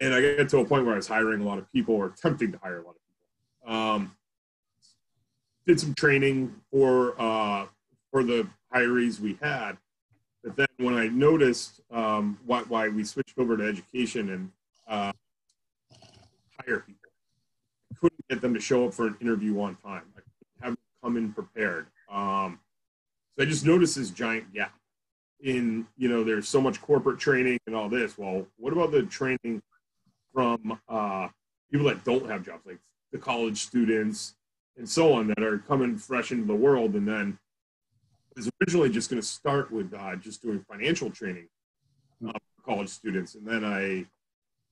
And 0.00 0.14
I 0.14 0.36
got 0.36 0.48
to 0.48 0.58
a 0.58 0.64
point 0.64 0.84
where 0.84 0.94
I 0.94 0.96
was 0.96 1.06
hiring 1.06 1.42
a 1.42 1.44
lot 1.44 1.58
of 1.58 1.70
people 1.72 1.94
or 1.94 2.06
attempting 2.06 2.52
to 2.52 2.58
hire 2.58 2.80
a 2.80 2.84
lot 2.84 2.90
of. 2.90 3.03
Um, 3.66 4.16
did 5.66 5.80
some 5.80 5.94
training 5.94 6.54
for 6.70 7.20
uh, 7.20 7.66
for 8.10 8.22
the 8.22 8.46
hirees 8.74 9.18
we 9.20 9.38
had, 9.40 9.78
but 10.42 10.56
then 10.56 10.66
when 10.78 10.94
I 10.94 11.08
noticed 11.08 11.80
um, 11.90 12.38
why, 12.44 12.62
why 12.62 12.88
we 12.88 13.04
switched 13.04 13.38
over 13.38 13.56
to 13.56 13.66
education 13.66 14.30
and 14.30 14.50
uh, 14.86 15.12
hire 16.60 16.80
people, 16.80 17.10
I 17.90 17.94
couldn't 17.98 18.28
get 18.28 18.42
them 18.42 18.52
to 18.54 18.60
show 18.60 18.86
up 18.86 18.94
for 18.94 19.06
an 19.06 19.16
interview 19.20 19.58
on 19.60 19.76
time. 19.76 20.02
I 20.16 20.20
couldn't 20.20 20.60
have 20.60 20.70
them 20.72 20.78
come 21.02 21.16
in 21.16 21.32
prepared. 21.32 21.86
Um, 22.10 22.60
so 23.36 23.42
I 23.42 23.46
just 23.46 23.64
noticed 23.64 23.96
this 23.96 24.10
giant 24.10 24.52
gap 24.52 24.74
in 25.40 25.86
you 25.96 26.08
know 26.08 26.24
there's 26.24 26.48
so 26.48 26.60
much 26.60 26.80
corporate 26.80 27.18
training 27.18 27.58
and 27.66 27.76
all 27.76 27.88
this 27.88 28.16
well 28.16 28.46
what 28.56 28.72
about 28.72 28.90
the 28.90 29.02
training 29.02 29.60
from 30.32 30.80
uh, 30.88 31.28
people 31.70 31.86
that 31.86 32.02
don't 32.04 32.28
have 32.30 32.44
jobs 32.44 32.64
like 32.66 32.78
the 33.14 33.18
college 33.18 33.62
students 33.62 34.34
and 34.76 34.86
so 34.88 35.14
on 35.14 35.28
that 35.28 35.42
are 35.42 35.58
coming 35.58 35.96
fresh 35.96 36.32
into 36.32 36.46
the 36.46 36.54
world. 36.54 36.94
And 36.94 37.08
then 37.08 37.38
was 38.36 38.50
originally 38.60 38.90
just 38.90 39.08
going 39.08 39.22
to 39.22 39.26
start 39.26 39.70
with 39.70 39.94
uh, 39.94 40.16
just 40.16 40.42
doing 40.42 40.64
financial 40.68 41.08
training 41.08 41.46
uh, 42.26 42.32
for 42.32 42.74
college 42.74 42.88
students. 42.88 43.36
And 43.36 43.46
then 43.46 43.64
i 43.64 44.04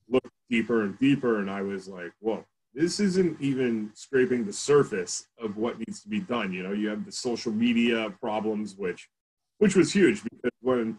looked 0.09 0.27
deeper 0.49 0.83
and 0.83 0.99
deeper 0.99 1.39
and 1.39 1.49
i 1.49 1.61
was 1.61 1.87
like 1.87 2.11
whoa 2.19 2.45
this 2.73 2.99
isn't 2.99 3.39
even 3.39 3.91
scraping 3.93 4.45
the 4.45 4.53
surface 4.53 5.27
of 5.39 5.57
what 5.57 5.77
needs 5.77 6.01
to 6.01 6.09
be 6.09 6.19
done. 6.19 6.51
You 6.51 6.63
know 6.63 6.73
you 6.73 6.89
have 6.89 7.05
the 7.05 7.11
social 7.11 7.51
media 7.51 8.13
problems 8.19 8.75
which 8.75 9.07
which 9.59 9.75
was 9.75 9.93
huge 9.93 10.23
because 10.23 10.51
when 10.61 10.97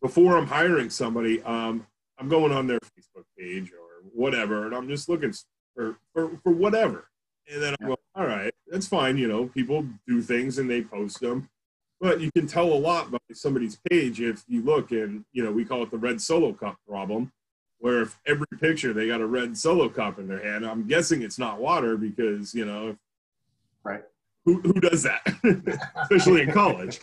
before 0.00 0.36
I'm 0.36 0.46
hiring 0.46 0.90
somebody, 0.90 1.42
um, 1.42 1.86
I'm 2.18 2.28
going 2.28 2.50
on 2.50 2.66
their 2.66 2.80
Facebook 2.80 3.24
page 3.38 3.70
or 3.72 4.08
whatever, 4.12 4.66
and 4.66 4.74
I'm 4.74 4.88
just 4.88 5.08
looking 5.08 5.32
for 5.74 5.96
for, 6.12 6.38
for 6.42 6.52
whatever. 6.52 7.08
And 7.52 7.62
then 7.62 7.74
I 7.80 7.86
go, 7.86 7.96
all 8.14 8.26
right, 8.26 8.54
that's 8.68 8.86
fine. 8.86 9.16
You 9.16 9.28
know, 9.28 9.46
people 9.46 9.84
do 10.06 10.22
things 10.22 10.58
and 10.58 10.70
they 10.70 10.82
post 10.82 11.20
them, 11.20 11.48
but 12.00 12.20
you 12.20 12.30
can 12.32 12.46
tell 12.46 12.72
a 12.72 12.74
lot 12.74 13.10
by 13.10 13.18
somebody's 13.32 13.78
page 13.90 14.20
if 14.20 14.44
you 14.48 14.62
look 14.62 14.92
and 14.92 15.24
you 15.32 15.42
know 15.42 15.52
we 15.52 15.64
call 15.64 15.82
it 15.82 15.90
the 15.90 15.98
red 15.98 16.20
solo 16.20 16.52
cup 16.52 16.76
problem, 16.88 17.32
where 17.78 18.02
if 18.02 18.18
every 18.26 18.46
picture 18.60 18.92
they 18.92 19.08
got 19.08 19.20
a 19.20 19.26
red 19.26 19.56
solo 19.56 19.88
cup 19.88 20.18
in 20.18 20.28
their 20.28 20.42
hand, 20.42 20.64
I'm 20.64 20.86
guessing 20.86 21.22
it's 21.22 21.38
not 21.38 21.60
water 21.60 21.96
because 21.96 22.54
you 22.54 22.64
know, 22.64 22.96
right? 23.84 24.04
Who 24.44 24.60
who 24.60 24.74
does 24.74 25.02
that, 25.02 25.22
especially 26.02 26.42
in 26.42 26.52
college? 26.52 27.00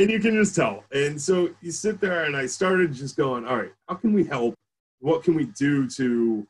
and 0.00 0.10
you 0.10 0.18
can 0.18 0.34
just 0.34 0.56
tell. 0.56 0.84
And 0.92 1.20
so 1.20 1.50
you 1.60 1.70
sit 1.70 2.00
there, 2.00 2.24
and 2.24 2.36
I 2.36 2.46
started 2.46 2.92
just 2.92 3.16
going, 3.16 3.46
all 3.46 3.56
right, 3.56 3.72
how 3.88 3.96
can 3.96 4.12
we 4.12 4.24
help? 4.24 4.54
What 5.00 5.22
can 5.22 5.34
we 5.34 5.46
do 5.46 5.88
to 5.90 6.46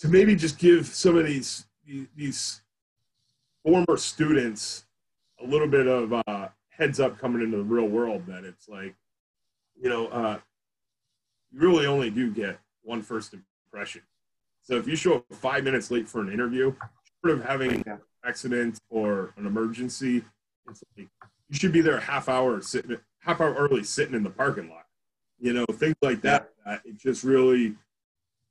to 0.00 0.08
maybe 0.08 0.34
just 0.34 0.58
give 0.58 0.86
some 0.86 1.16
of 1.16 1.26
these 1.26 1.66
these 2.16 2.60
former 3.64 3.96
students 3.96 4.84
a 5.42 5.46
little 5.46 5.68
bit 5.68 5.86
of 5.86 6.12
uh, 6.26 6.48
heads 6.68 7.00
up 7.00 7.18
coming 7.18 7.42
into 7.42 7.56
the 7.56 7.62
real 7.62 7.86
world 7.86 8.26
that 8.26 8.44
it's 8.44 8.68
like, 8.68 8.94
you 9.80 9.88
know, 9.88 10.08
uh, 10.08 10.38
you 11.50 11.60
really 11.60 11.86
only 11.86 12.10
do 12.10 12.30
get 12.30 12.58
one 12.82 13.00
first 13.00 13.34
impression. 13.34 14.02
So 14.62 14.76
if 14.76 14.86
you 14.86 14.96
show 14.96 15.16
up 15.16 15.24
five 15.32 15.64
minutes 15.64 15.90
late 15.90 16.08
for 16.08 16.20
an 16.20 16.30
interview, 16.30 16.74
short 17.24 17.38
of 17.38 17.44
having 17.44 17.82
an 17.86 18.00
accident 18.24 18.78
or 18.90 19.32
an 19.36 19.46
emergency, 19.46 20.22
it's 20.68 20.84
like 20.96 21.08
you 21.48 21.58
should 21.58 21.72
be 21.72 21.80
there 21.80 21.96
a 21.96 22.00
half 22.00 22.28
hour 22.28 22.60
sitting 22.60 22.98
half 23.20 23.40
hour 23.40 23.54
early 23.54 23.82
sitting 23.82 24.14
in 24.14 24.22
the 24.22 24.30
parking 24.30 24.68
lot. 24.68 24.84
You 25.40 25.54
know 25.54 25.64
things 25.72 25.96
like 26.02 26.20
that 26.22 26.50
it 26.84 26.98
just 26.98 27.24
really 27.24 27.76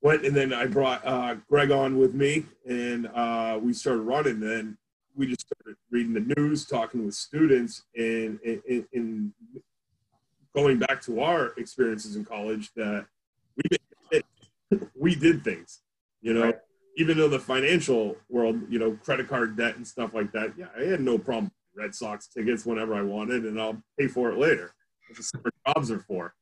went 0.01 0.25
and 0.25 0.35
then 0.35 0.53
i 0.53 0.65
brought 0.65 1.05
uh, 1.05 1.35
greg 1.49 1.71
on 1.71 1.97
with 1.97 2.13
me 2.13 2.45
and 2.67 3.07
uh, 3.15 3.59
we 3.61 3.73
started 3.73 4.01
running 4.01 4.39
then 4.39 4.77
we 5.15 5.27
just 5.27 5.47
started 5.47 5.75
reading 5.89 6.13
the 6.13 6.33
news 6.37 6.65
talking 6.65 7.05
with 7.05 7.15
students 7.15 7.83
and 7.95 8.39
in 8.43 9.33
going 10.55 10.79
back 10.79 11.01
to 11.01 11.21
our 11.21 11.53
experiences 11.57 12.15
in 12.15 12.23
college 12.25 12.71
that 12.75 13.05
we 13.57 14.79
we 14.99 15.15
did 15.15 15.43
things 15.43 15.81
you 16.21 16.33
know 16.33 16.43
right. 16.43 16.59
even 16.97 17.17
though 17.17 17.27
the 17.27 17.39
financial 17.39 18.15
world 18.29 18.59
you 18.69 18.79
know 18.79 18.91
credit 19.03 19.27
card 19.27 19.55
debt 19.57 19.75
and 19.77 19.87
stuff 19.87 20.13
like 20.13 20.31
that 20.31 20.53
yeah 20.57 20.67
i 20.77 20.83
had 20.83 21.01
no 21.01 21.17
problem 21.17 21.51
Red 21.77 21.93
Sox 21.93 22.27
tickets 22.27 22.65
whenever 22.65 22.95
I 22.95 23.01
wanted, 23.01 23.45
and 23.45 23.61
I'll 23.61 23.81
pay 23.97 24.07
for 24.07 24.31
it 24.31 24.37
later. 24.37 24.73
That's 25.07 25.31
what 25.33 25.43
summer 25.43 25.53
jobs 25.67 25.91
are 25.91 25.99
for. 25.99 26.33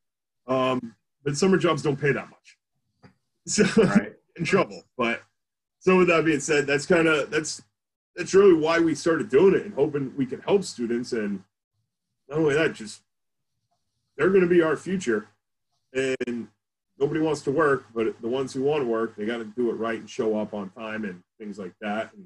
Um, 0.48 0.94
but 1.24 1.36
summer 1.36 1.58
jobs 1.58 1.82
don't 1.82 2.00
pay 2.00 2.12
that 2.12 2.30
much, 2.30 2.55
so 3.46 3.64
right. 3.82 4.12
in 4.36 4.44
trouble. 4.44 4.82
But 4.96 5.22
so 5.78 5.98
with 5.98 6.08
that 6.08 6.24
being 6.24 6.40
said, 6.40 6.66
that's 6.66 6.86
kind 6.86 7.06
of 7.08 7.30
that's 7.30 7.62
that's 8.14 8.34
really 8.34 8.54
why 8.54 8.78
we 8.78 8.94
started 8.94 9.28
doing 9.28 9.54
it 9.54 9.64
and 9.64 9.74
hoping 9.74 10.12
we 10.16 10.26
can 10.26 10.40
help 10.40 10.64
students. 10.64 11.12
And 11.12 11.42
not 12.28 12.38
only 12.38 12.54
that, 12.54 12.74
just 12.74 13.02
they're 14.16 14.30
going 14.30 14.42
to 14.42 14.48
be 14.48 14.62
our 14.62 14.76
future, 14.76 15.28
and 15.92 16.48
nobody 16.98 17.20
wants 17.20 17.42
to 17.42 17.50
work, 17.50 17.86
but 17.94 18.20
the 18.20 18.28
ones 18.28 18.52
who 18.52 18.62
want 18.62 18.82
to 18.82 18.88
work, 18.88 19.16
they 19.16 19.26
got 19.26 19.38
to 19.38 19.44
do 19.44 19.70
it 19.70 19.74
right 19.74 19.98
and 19.98 20.08
show 20.08 20.38
up 20.38 20.54
on 20.54 20.70
time 20.70 21.04
and 21.04 21.22
things 21.38 21.58
like 21.58 21.74
that. 21.80 22.12
And 22.14 22.24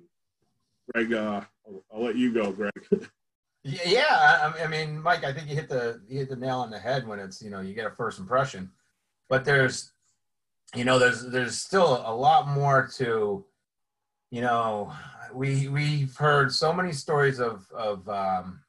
Greg, 0.93 1.13
uh, 1.13 1.41
I'll, 1.67 1.85
I'll, 1.93 2.05
let 2.05 2.17
you 2.17 2.33
go, 2.33 2.53
Greg. 2.53 2.73
yeah, 3.65 4.53
I 4.59 4.67
mean, 4.69 5.01
Mike, 5.03 5.25
I 5.25 5.33
think 5.33 5.49
you 5.49 5.57
hit 5.57 5.69
the 5.69 6.01
you 6.09 6.19
hit 6.21 6.29
the 6.29 6.37
nail 6.37 6.61
on 6.61 6.71
the 6.71 6.79
head 6.79 7.07
when 7.07 7.19
it's 7.19 7.43
you 7.43 7.51
know 7.51 7.61
you 7.61 7.75
get 7.75 7.87
a 7.87 7.91
first 7.91 8.19
impression, 8.19 8.71
but 9.29 9.45
there's 9.45 9.93
you 10.75 10.85
know 10.85 10.99
there's 10.99 11.27
there's 11.27 11.59
still 11.59 12.03
a 12.07 12.15
lot 12.15 12.49
more 12.49 12.89
to 12.97 13.45
you 14.31 14.41
know 14.41 14.93
we 15.35 15.69
we've 15.69 16.17
heard 16.17 16.53
so 16.53 16.73
many 16.73 16.93
stories 16.93 17.41
of 17.41 17.67
of 17.73 18.09
um, 18.09 18.61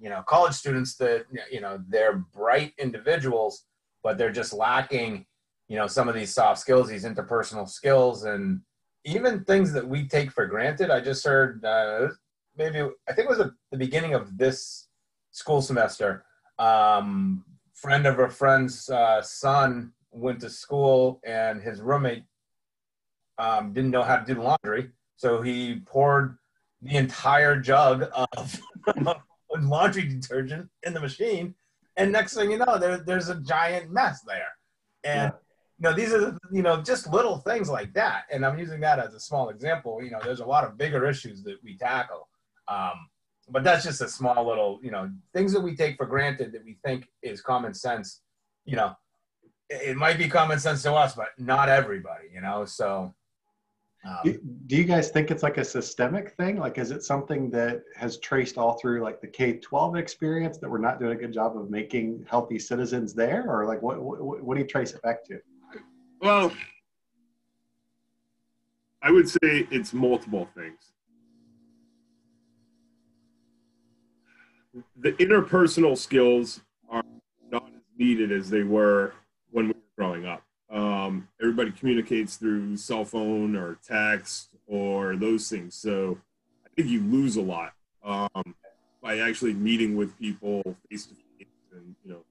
you 0.00 0.08
know 0.08 0.22
college 0.22 0.54
students 0.54 0.96
that 0.96 1.26
you 1.50 1.60
know 1.60 1.82
they're 1.88 2.16
bright 2.16 2.72
individuals 2.78 3.64
but 4.02 4.18
they're 4.18 4.32
just 4.32 4.52
lacking 4.52 5.26
you 5.68 5.76
know 5.76 5.86
some 5.86 6.08
of 6.08 6.14
these 6.14 6.32
soft 6.32 6.60
skills 6.60 6.88
these 6.88 7.04
interpersonal 7.04 7.68
skills 7.68 8.24
and 8.24 8.60
even 9.04 9.44
things 9.44 9.72
that 9.72 9.86
we 9.86 10.08
take 10.08 10.30
for 10.30 10.46
granted. 10.46 10.90
I 10.90 11.00
just 11.00 11.24
heard 11.24 11.64
uh, 11.64 12.08
maybe 12.56 12.80
I 12.80 13.12
think 13.12 13.26
it 13.26 13.28
was 13.28 13.40
at 13.40 13.50
the 13.70 13.78
beginning 13.78 14.14
of 14.14 14.36
this 14.36 14.88
school 15.30 15.60
semester. 15.60 16.24
Um, 16.58 17.44
friend 17.74 18.06
of 18.06 18.18
a 18.18 18.28
friend's 18.28 18.88
uh, 18.88 19.20
son 19.20 19.92
went 20.14 20.40
to 20.40 20.50
school, 20.50 21.20
and 21.24 21.60
his 21.60 21.80
roommate 21.80 22.24
um, 23.38 23.72
didn't 23.72 23.90
know 23.90 24.02
how 24.02 24.16
to 24.16 24.34
do 24.34 24.40
laundry, 24.40 24.90
so 25.16 25.42
he 25.42 25.80
poured 25.86 26.38
the 26.82 26.96
entire 26.96 27.58
jug 27.58 28.04
of 28.12 28.60
laundry 29.58 30.06
detergent 30.06 30.68
in 30.82 30.94
the 30.94 31.00
machine, 31.00 31.54
and 31.96 32.12
next 32.12 32.34
thing 32.34 32.50
you 32.50 32.58
know, 32.58 32.78
there, 32.78 32.98
there's 32.98 33.28
a 33.28 33.40
giant 33.40 33.90
mess 33.90 34.22
there, 34.22 34.52
and. 35.02 35.32
Yeah 35.32 35.38
you 35.78 35.88
know, 35.88 35.92
these 35.92 36.12
are, 36.12 36.38
you 36.52 36.62
know, 36.62 36.80
just 36.80 37.10
little 37.10 37.38
things 37.38 37.68
like 37.68 37.92
that. 37.94 38.24
And 38.30 38.46
I'm 38.46 38.58
using 38.58 38.80
that 38.80 38.98
as 38.98 39.12
a 39.14 39.20
small 39.20 39.48
example. 39.48 40.00
You 40.02 40.12
know, 40.12 40.20
there's 40.22 40.40
a 40.40 40.46
lot 40.46 40.64
of 40.64 40.78
bigger 40.78 41.04
issues 41.04 41.42
that 41.42 41.56
we 41.64 41.76
tackle. 41.76 42.28
Um, 42.68 43.08
but 43.48 43.64
that's 43.64 43.84
just 43.84 44.00
a 44.00 44.08
small 44.08 44.46
little, 44.46 44.78
you 44.82 44.90
know, 44.90 45.10
things 45.34 45.52
that 45.52 45.60
we 45.60 45.76
take 45.76 45.96
for 45.96 46.06
granted 46.06 46.52
that 46.52 46.64
we 46.64 46.78
think 46.84 47.08
is 47.22 47.40
common 47.40 47.74
sense. 47.74 48.22
You 48.64 48.76
know, 48.76 48.94
it 49.82 49.96
might 49.96 50.18
be 50.18 50.28
common 50.28 50.58
sense 50.58 50.82
to 50.82 50.92
us, 50.94 51.14
but 51.14 51.28
not 51.38 51.68
everybody, 51.68 52.28
you 52.32 52.40
know. 52.40 52.64
So, 52.64 53.14
Um, 54.06 54.18
Do, 54.22 54.38
do 54.66 54.76
you 54.76 54.84
guys 54.84 55.08
think 55.10 55.30
it's 55.30 55.42
like 55.42 55.56
a 55.56 55.64
systemic 55.64 56.32
thing? 56.36 56.58
Like, 56.58 56.76
is 56.76 56.90
it 56.90 57.02
something 57.02 57.50
that 57.52 57.82
has 57.96 58.18
traced 58.18 58.58
all 58.58 58.74
through 58.74 59.00
like 59.00 59.20
the 59.22 59.26
K 59.26 59.54
12 59.54 59.96
experience 59.96 60.58
that 60.58 60.68
we're 60.70 60.76
not 60.78 60.98
doing 61.00 61.12
a 61.12 61.20
good 61.20 61.32
job 61.32 61.56
of 61.56 61.70
making 61.70 62.26
healthy 62.28 62.58
citizens 62.58 63.14
there? 63.14 63.44
Or 63.48 63.64
like, 63.66 63.80
what, 63.80 64.02
what, 64.02 64.42
what 64.42 64.54
do 64.56 64.60
you 64.60 64.66
trace 64.66 64.92
it 64.92 65.00
back 65.00 65.24
to? 65.24 65.40
Well, 66.20 66.52
I 69.00 69.10
would 69.10 69.28
say 69.28 69.66
it's 69.70 69.92
multiple 69.94 70.48
things. 70.54 70.92
The 74.96 75.12
interpersonal 75.12 75.96
skills 75.96 76.60
are 76.90 77.02
not 77.50 77.68
as 77.68 77.82
needed 77.96 78.32
as 78.32 78.50
they 78.50 78.64
were 78.64 79.14
when 79.54 79.68
we 79.68 79.72
were 79.72 79.80
growing 79.96 80.26
up. 80.26 80.42
Um, 80.68 81.28
everybody 81.40 81.70
communicates 81.70 82.36
through 82.36 82.76
cell 82.76 83.04
phone 83.04 83.54
or 83.54 83.78
text 83.86 84.48
or 84.66 85.14
those 85.14 85.48
things. 85.48 85.76
So 85.76 86.18
I 86.66 86.68
think 86.74 86.88
you 86.88 87.00
lose 87.00 87.36
a 87.36 87.40
lot 87.40 87.72
um, 88.04 88.56
by 89.00 89.18
actually 89.18 89.54
meeting 89.54 89.96
with 89.96 90.18
people 90.18 90.62
face 90.90 91.06
to 91.06 91.14
face 91.14 91.46
and 91.72 91.94
you 92.04 92.10
know 92.10 92.24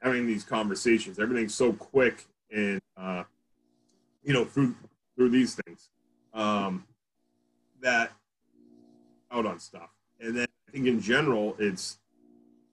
having 0.00 0.26
these 0.26 0.42
conversations. 0.42 1.18
Everything's 1.18 1.54
so 1.54 1.74
quick 1.74 2.24
and 2.50 2.80
uh, 2.96 3.24
you 4.24 4.32
know 4.32 4.46
through 4.46 4.74
through 5.14 5.28
these 5.28 5.54
things 5.54 5.90
um, 6.32 6.86
that 7.82 8.10
out 9.30 9.44
on 9.44 9.58
stuff. 9.58 9.90
And 10.18 10.34
then 10.34 10.46
I 10.66 10.72
think 10.72 10.86
in 10.86 10.98
general, 10.98 11.56
it's 11.58 11.98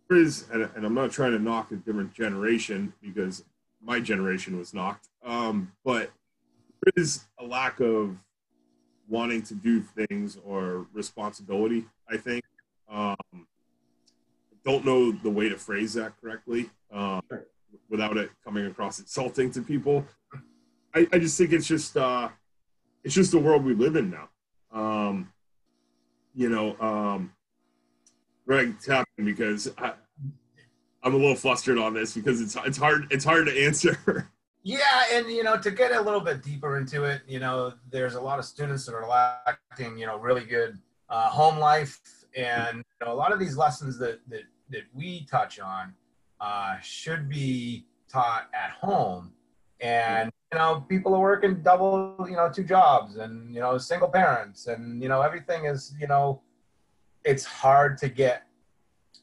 is, 0.10 0.46
and 0.52 0.86
I'm 0.86 0.94
not 0.94 1.12
trying 1.12 1.32
to 1.32 1.40
knock 1.40 1.72
a 1.72 1.76
different 1.76 2.14
generation 2.14 2.94
because 3.02 3.44
my 3.86 4.00
generation 4.00 4.58
was 4.58 4.74
knocked, 4.74 5.08
um, 5.24 5.72
but 5.86 6.12
there 6.84 6.94
is 7.04 7.26
a 7.40 7.46
lack 7.46 7.80
of 7.80 8.18
wanting 9.08 9.44
to 9.44 9.54
do 9.54 9.82
things 9.82 10.38
or 10.44 10.88
responsibility. 10.94 11.86
I 12.10 12.18
think. 12.18 12.44
Um, 12.90 13.16
don't 14.66 14.84
know 14.84 15.12
the 15.12 15.30
way 15.30 15.48
to 15.48 15.58
phrase 15.58 15.94
that 15.94 16.20
correctly 16.20 16.70
um, 16.92 17.22
Sure. 17.30 17.46
without 17.90 18.18
it 18.18 18.32
coming 18.44 18.66
across 18.66 19.00
insulting 19.00 19.52
to 19.52 19.62
people. 19.62 20.06
I, 20.94 21.08
I 21.14 21.20
just 21.20 21.38
think 21.38 21.54
it's 21.54 21.68
just 21.68 21.96
uh, 21.96 22.30
it's 23.04 23.14
just 23.14 23.32
the 23.32 23.38
world 23.38 23.64
we 23.64 23.76
live 23.76 23.96
in 23.96 24.10
now. 24.10 24.30
Um, 24.72 25.32
you 26.34 26.50
know, 26.50 26.76
um, 26.80 27.32
Greg 28.48 28.76
tapping 28.82 29.26
because 29.26 29.72
I, 29.78 29.94
I'm 31.06 31.14
a 31.14 31.18
little 31.18 31.36
flustered 31.36 31.78
on 31.78 31.94
this 31.94 32.16
because 32.16 32.42
it's 32.42 32.58
it's 32.66 32.78
hard 32.78 33.08
it's 33.12 33.24
hard 33.24 33.46
to 33.46 33.66
answer. 33.66 34.30
Yeah, 34.68 35.04
and 35.14 35.30
you 35.30 35.44
know, 35.44 35.58
to 35.60 35.70
get 35.70 35.92
a 35.92 36.02
little 36.02 36.20
bit 36.20 36.42
deeper 36.42 36.80
into 36.80 37.04
it, 37.04 37.22
you 37.28 37.40
know, 37.40 37.74
there's 37.92 38.16
a 38.16 38.20
lot 38.20 38.40
of 38.40 38.46
students 38.46 38.84
that 38.88 38.96
are 38.96 39.08
lacking, 39.08 39.96
you 39.96 40.08
know, 40.08 40.18
really 40.18 40.44
good 40.44 40.80
uh, 41.08 41.30
home 41.30 41.60
life, 41.60 42.00
and 42.36 42.78
you 42.78 43.06
know, 43.06 43.14
a 43.14 43.16
lot 43.16 43.32
of 43.32 43.38
these 43.38 43.56
lessons 43.56 44.00
that 44.00 44.22
that 44.28 44.42
that 44.72 44.82
we 44.92 45.28
touch 45.30 45.60
on 45.60 45.94
uh, 46.42 46.80
should 46.82 47.30
be 47.30 47.86
taught 48.12 48.50
at 48.56 48.72
home. 48.72 49.34
And 49.82 50.32
you 50.52 50.58
know, 50.58 50.84
people 50.90 51.14
are 51.14 51.22
working 51.22 51.62
double, 51.62 52.16
you 52.28 52.36
know, 52.36 52.52
two 52.52 52.64
jobs, 52.64 53.18
and 53.18 53.54
you 53.54 53.60
know, 53.62 53.78
single 53.78 54.10
parents, 54.10 54.66
and 54.66 55.00
you 55.00 55.10
know, 55.10 55.22
everything 55.22 55.66
is, 55.66 55.94
you 56.00 56.08
know, 56.08 56.42
it's 57.24 57.46
hard 57.46 58.00
to 58.00 58.10
get 58.10 58.45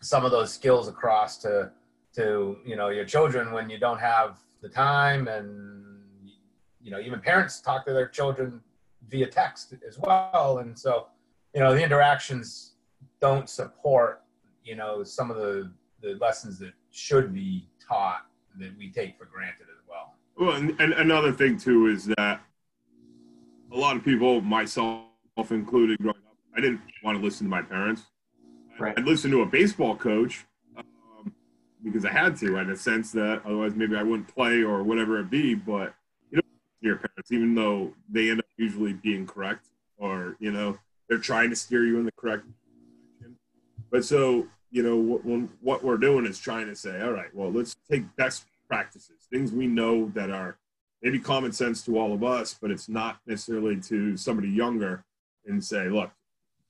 some 0.02 0.24
of 0.24 0.30
those 0.30 0.52
skills 0.52 0.88
across 0.88 1.38
to 1.38 1.70
to 2.14 2.58
you 2.64 2.76
know 2.76 2.88
your 2.88 3.04
children 3.04 3.52
when 3.52 3.70
you 3.70 3.78
don't 3.78 4.00
have 4.00 4.38
the 4.60 4.68
time 4.68 5.28
and 5.28 6.00
you 6.82 6.90
know 6.90 7.00
even 7.00 7.20
parents 7.20 7.60
talk 7.60 7.86
to 7.86 7.92
their 7.92 8.08
children 8.08 8.60
via 9.08 9.26
text 9.26 9.74
as 9.86 9.98
well 9.98 10.58
and 10.58 10.78
so 10.78 11.06
you 11.54 11.60
know 11.60 11.74
the 11.74 11.82
interactions 11.82 12.74
don't 13.20 13.48
support 13.48 14.22
you 14.64 14.74
know 14.74 15.02
some 15.02 15.30
of 15.30 15.36
the 15.36 15.70
the 16.02 16.14
lessons 16.20 16.58
that 16.58 16.72
should 16.90 17.32
be 17.32 17.68
taught 17.80 18.26
that 18.58 18.76
we 18.76 18.90
take 18.90 19.16
for 19.16 19.24
granted 19.24 19.66
as 19.72 19.82
well 19.88 20.14
Well, 20.36 20.56
and, 20.56 20.78
and 20.80 20.92
another 20.94 21.32
thing 21.32 21.56
too 21.56 21.86
is 21.86 22.06
that 22.18 22.40
a 23.72 23.76
lot 23.76 23.96
of 23.96 24.04
people, 24.04 24.40
myself 24.42 25.06
included, 25.50 25.98
growing 25.98 26.16
up, 26.28 26.36
I 26.56 26.60
didn't 26.60 26.80
want 27.02 27.18
to 27.18 27.24
listen 27.24 27.46
to 27.46 27.50
my 27.50 27.62
parents. 27.62 28.02
Right. 28.82 28.98
I'd 28.98 29.04
listen 29.04 29.30
to 29.30 29.42
a 29.42 29.46
baseball 29.46 29.94
coach 29.94 30.44
um, 30.76 31.32
because 31.84 32.04
I 32.04 32.10
had 32.10 32.36
to, 32.38 32.56
in 32.56 32.68
a 32.68 32.76
sense 32.76 33.12
that 33.12 33.42
otherwise 33.44 33.76
maybe 33.76 33.94
I 33.94 34.02
wouldn't 34.02 34.34
play 34.34 34.62
or 34.62 34.82
whatever 34.82 35.20
it 35.20 35.30
be. 35.30 35.54
But 35.54 35.94
you 36.30 36.38
know, 36.38 36.42
your 36.80 36.96
parents, 36.96 37.30
even 37.30 37.54
though 37.54 37.94
they 38.10 38.30
end 38.30 38.40
up 38.40 38.46
usually 38.56 38.92
being 38.92 39.24
correct, 39.24 39.66
or 39.98 40.36
you 40.40 40.50
know, 40.50 40.78
they're 41.08 41.18
trying 41.18 41.50
to 41.50 41.56
steer 41.56 41.84
you 41.84 41.98
in 42.00 42.04
the 42.04 42.12
correct 42.12 42.44
direction. 42.44 43.36
But 43.92 44.04
so 44.04 44.48
you 44.72 44.82
know, 44.82 44.96
when, 44.96 45.48
what 45.60 45.84
we're 45.84 45.98
doing 45.98 46.26
is 46.26 46.40
trying 46.40 46.66
to 46.66 46.74
say, 46.74 47.00
all 47.02 47.12
right, 47.12 47.32
well, 47.34 47.52
let's 47.52 47.76
take 47.88 48.04
best 48.16 48.46
practices, 48.66 49.28
things 49.30 49.52
we 49.52 49.68
know 49.68 50.10
that 50.14 50.30
are 50.30 50.56
maybe 51.02 51.20
common 51.20 51.52
sense 51.52 51.84
to 51.84 51.98
all 51.98 52.12
of 52.14 52.24
us, 52.24 52.56
but 52.60 52.70
it's 52.70 52.88
not 52.88 53.18
necessarily 53.26 53.78
to 53.82 54.16
somebody 54.16 54.48
younger, 54.48 55.04
and 55.46 55.62
say, 55.62 55.88
look, 55.88 56.10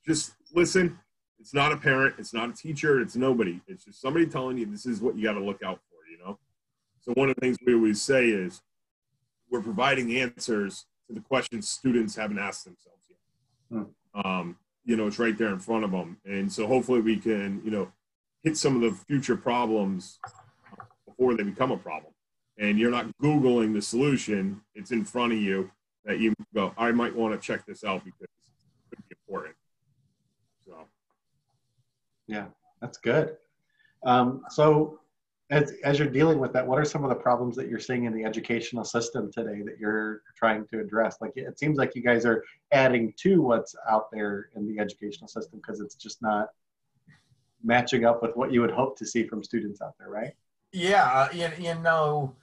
just 0.04 0.34
listen. 0.52 0.98
It's 1.42 1.52
not 1.52 1.72
a 1.72 1.76
parent, 1.76 2.14
it's 2.18 2.32
not 2.32 2.50
a 2.50 2.52
teacher, 2.52 3.00
it's 3.00 3.16
nobody. 3.16 3.60
It's 3.66 3.84
just 3.84 4.00
somebody 4.00 4.26
telling 4.26 4.58
you 4.58 4.66
this 4.66 4.86
is 4.86 5.00
what 5.00 5.16
you 5.16 5.24
got 5.24 5.32
to 5.32 5.44
look 5.44 5.60
out 5.64 5.80
for, 5.90 6.08
you 6.08 6.16
know? 6.24 6.38
So, 7.00 7.12
one 7.14 7.30
of 7.30 7.34
the 7.34 7.40
things 7.40 7.56
we 7.66 7.74
always 7.74 8.00
say 8.00 8.28
is 8.28 8.62
we're 9.50 9.60
providing 9.60 10.16
answers 10.16 10.86
to 11.08 11.14
the 11.14 11.20
questions 11.20 11.68
students 11.68 12.14
haven't 12.14 12.38
asked 12.38 12.64
themselves 12.64 13.08
yet. 13.10 13.86
Um, 14.24 14.56
you 14.84 14.96
know, 14.96 15.08
it's 15.08 15.18
right 15.18 15.36
there 15.36 15.48
in 15.48 15.58
front 15.58 15.82
of 15.82 15.90
them. 15.90 16.16
And 16.24 16.50
so, 16.50 16.68
hopefully, 16.68 17.00
we 17.00 17.16
can, 17.16 17.60
you 17.64 17.72
know, 17.72 17.90
hit 18.44 18.56
some 18.56 18.76
of 18.76 18.82
the 18.82 18.96
future 19.08 19.36
problems 19.36 20.20
before 21.08 21.34
they 21.34 21.42
become 21.42 21.72
a 21.72 21.76
problem. 21.76 22.12
And 22.56 22.78
you're 22.78 22.92
not 22.92 23.06
Googling 23.20 23.72
the 23.72 23.82
solution, 23.82 24.60
it's 24.76 24.92
in 24.92 25.04
front 25.04 25.32
of 25.32 25.40
you 25.40 25.72
that 26.04 26.20
you 26.20 26.34
go, 26.54 26.72
I 26.78 26.92
might 26.92 27.16
want 27.16 27.34
to 27.34 27.44
check 27.44 27.66
this 27.66 27.82
out 27.82 28.04
because 28.04 28.20
it 28.22 28.90
could 28.90 29.08
be 29.08 29.16
important. 29.26 29.56
Yeah, 32.26 32.46
that's 32.80 32.98
good. 32.98 33.36
Um, 34.04 34.42
so, 34.50 35.00
as, 35.50 35.74
as 35.84 35.98
you're 35.98 36.08
dealing 36.08 36.38
with 36.38 36.52
that, 36.54 36.66
what 36.66 36.78
are 36.78 36.84
some 36.84 37.04
of 37.04 37.10
the 37.10 37.16
problems 37.16 37.56
that 37.56 37.68
you're 37.68 37.78
seeing 37.78 38.04
in 38.04 38.14
the 38.14 38.24
educational 38.24 38.84
system 38.84 39.30
today 39.30 39.62
that 39.62 39.78
you're 39.78 40.22
trying 40.36 40.66
to 40.68 40.80
address? 40.80 41.18
Like, 41.20 41.32
it 41.36 41.58
seems 41.58 41.76
like 41.76 41.94
you 41.94 42.02
guys 42.02 42.24
are 42.24 42.42
adding 42.72 43.12
to 43.18 43.42
what's 43.42 43.74
out 43.90 44.10
there 44.10 44.48
in 44.56 44.66
the 44.66 44.80
educational 44.80 45.28
system 45.28 45.60
because 45.60 45.80
it's 45.80 45.94
just 45.94 46.22
not 46.22 46.48
matching 47.62 48.04
up 48.04 48.22
with 48.22 48.36
what 48.36 48.52
you 48.52 48.60
would 48.60 48.70
hope 48.70 48.96
to 48.98 49.06
see 49.06 49.26
from 49.26 49.42
students 49.42 49.80
out 49.80 49.94
there, 49.98 50.08
right? 50.08 50.32
Yeah, 50.72 51.04
uh, 51.04 51.28
you, 51.32 51.48
you 51.58 51.74
know, 51.74 52.34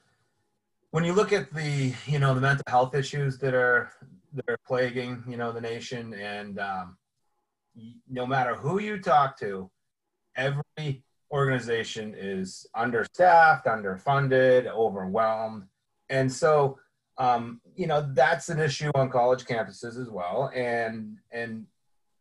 when 0.91 1.03
you 1.03 1.13
look 1.13 1.33
at 1.33 1.53
the 1.53 1.93
you 2.05 2.19
know 2.19 2.33
the 2.33 2.41
mental 2.41 2.63
health 2.67 2.95
issues 2.95 3.37
that 3.39 3.53
are 3.53 3.91
that 4.33 4.45
are 4.47 4.57
plaguing 4.67 5.23
you 5.27 5.37
know 5.37 5.51
the 5.51 5.61
nation, 5.61 6.13
and 6.13 6.59
um, 6.59 6.97
no 8.09 8.25
matter 8.25 8.55
who 8.55 8.79
you 8.79 8.99
talk 8.99 9.37
to, 9.39 9.69
every 10.35 11.03
organization 11.31 12.15
is 12.17 12.65
understaffed, 12.75 13.65
underfunded, 13.65 14.67
overwhelmed, 14.67 15.63
and 16.09 16.31
so 16.31 16.79
um, 17.17 17.61
you 17.75 17.85
know 17.85 18.09
that's 18.13 18.49
an 18.49 18.59
issue 18.59 18.91
on 18.95 19.09
college 19.09 19.45
campuses 19.45 19.99
as 19.99 20.09
well. 20.09 20.51
And 20.55 21.17
and 21.31 21.65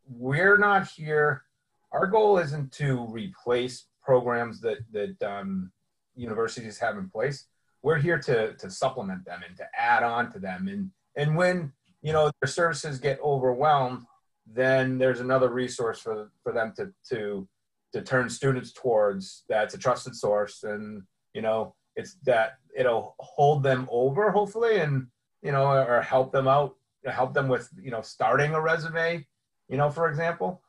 we're 0.07 0.57
not 0.57 0.87
here. 0.87 1.43
Our 1.91 2.05
goal 2.05 2.37
isn't 2.37 2.71
to 2.73 3.07
replace 3.07 3.85
programs 4.03 4.59
that 4.61 4.79
that 4.91 5.21
um, 5.23 5.71
universities 6.15 6.77
have 6.79 6.97
in 6.97 7.09
place. 7.09 7.45
We're 7.81 7.97
here 7.97 8.19
to 8.19 8.53
to 8.53 8.69
supplement 8.69 9.25
them 9.25 9.41
and 9.47 9.57
to 9.57 9.65
add 9.77 10.03
on 10.03 10.31
to 10.33 10.39
them. 10.39 10.67
And 10.67 10.91
and 11.15 11.35
when 11.35 11.71
you 12.01 12.13
know 12.13 12.29
their 12.41 12.49
services 12.49 12.99
get 12.99 13.19
overwhelmed, 13.23 14.03
then 14.53 14.97
there's 14.97 15.19
another 15.19 15.49
resource 15.49 15.99
for 15.99 16.31
for 16.43 16.51
them 16.53 16.73
to 16.77 16.91
to 17.09 17.47
to 17.93 18.01
turn 18.01 18.29
students 18.29 18.71
towards 18.71 19.43
that's 19.49 19.73
a 19.73 19.77
trusted 19.77 20.15
source. 20.15 20.63
And 20.63 21.03
you 21.33 21.41
know 21.41 21.75
it's 21.95 22.15
that 22.23 22.57
it'll 22.77 23.15
hold 23.19 23.63
them 23.63 23.87
over 23.91 24.31
hopefully 24.31 24.79
and 24.79 25.07
you 25.41 25.51
know 25.51 25.65
or 25.65 26.01
help 26.01 26.31
them 26.31 26.47
out 26.47 26.75
help 27.05 27.33
them 27.33 27.47
with 27.47 27.69
you 27.81 27.91
know 27.91 28.01
starting 28.01 28.53
a 28.53 28.61
resume 28.61 29.25
you 29.67 29.77
know 29.77 29.89
for 29.89 30.09
example. 30.09 30.61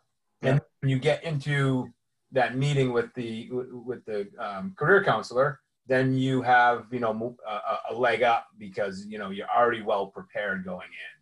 And 0.43 0.61
when 0.81 0.89
you 0.91 0.99
get 0.99 1.23
into 1.23 1.89
that 2.33 2.57
meeting 2.57 2.93
with 2.93 3.13
the 3.15 3.51
with 3.51 4.05
the 4.07 4.29
um, 4.39 4.75
career 4.79 5.05
counselor 5.05 5.61
then 5.87 6.15
you 6.15 6.41
have 6.41 6.87
you 6.93 7.01
know 7.01 7.37
a, 7.47 7.93
a 7.93 7.95
leg 7.95 8.23
up 8.23 8.47
because 8.59 9.05
you 9.07 9.19
know 9.19 9.31
you're 9.31 9.51
already 9.55 9.83
well 9.83 10.07
prepared 10.07 10.65
going 10.65 10.87
in 10.87 11.20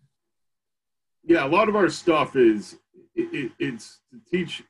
yeah, 1.28 1.44
a 1.44 1.46
lot 1.46 1.68
of 1.68 1.76
our 1.76 1.90
stuff 1.90 2.36
is 2.36 2.78
it, 3.14 3.34
it, 3.34 3.52
it's 3.58 4.00
to 4.10 4.18
teach 4.30 4.64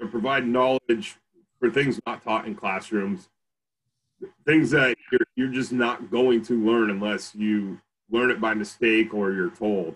or 0.00 0.08
provide 0.08 0.46
knowledge 0.46 1.16
for 1.60 1.70
things 1.70 2.00
not 2.06 2.24
taught 2.24 2.46
in 2.46 2.54
classrooms, 2.54 3.28
things 4.46 4.70
that 4.70 4.96
you're, 5.12 5.20
you're 5.36 5.52
just 5.52 5.70
not 5.70 6.10
going 6.10 6.42
to 6.42 6.64
learn 6.64 6.88
unless 6.88 7.34
you 7.34 7.78
learn 8.10 8.30
it 8.30 8.40
by 8.40 8.54
mistake 8.54 9.12
or 9.12 9.32
you're 9.32 9.50
told. 9.50 9.94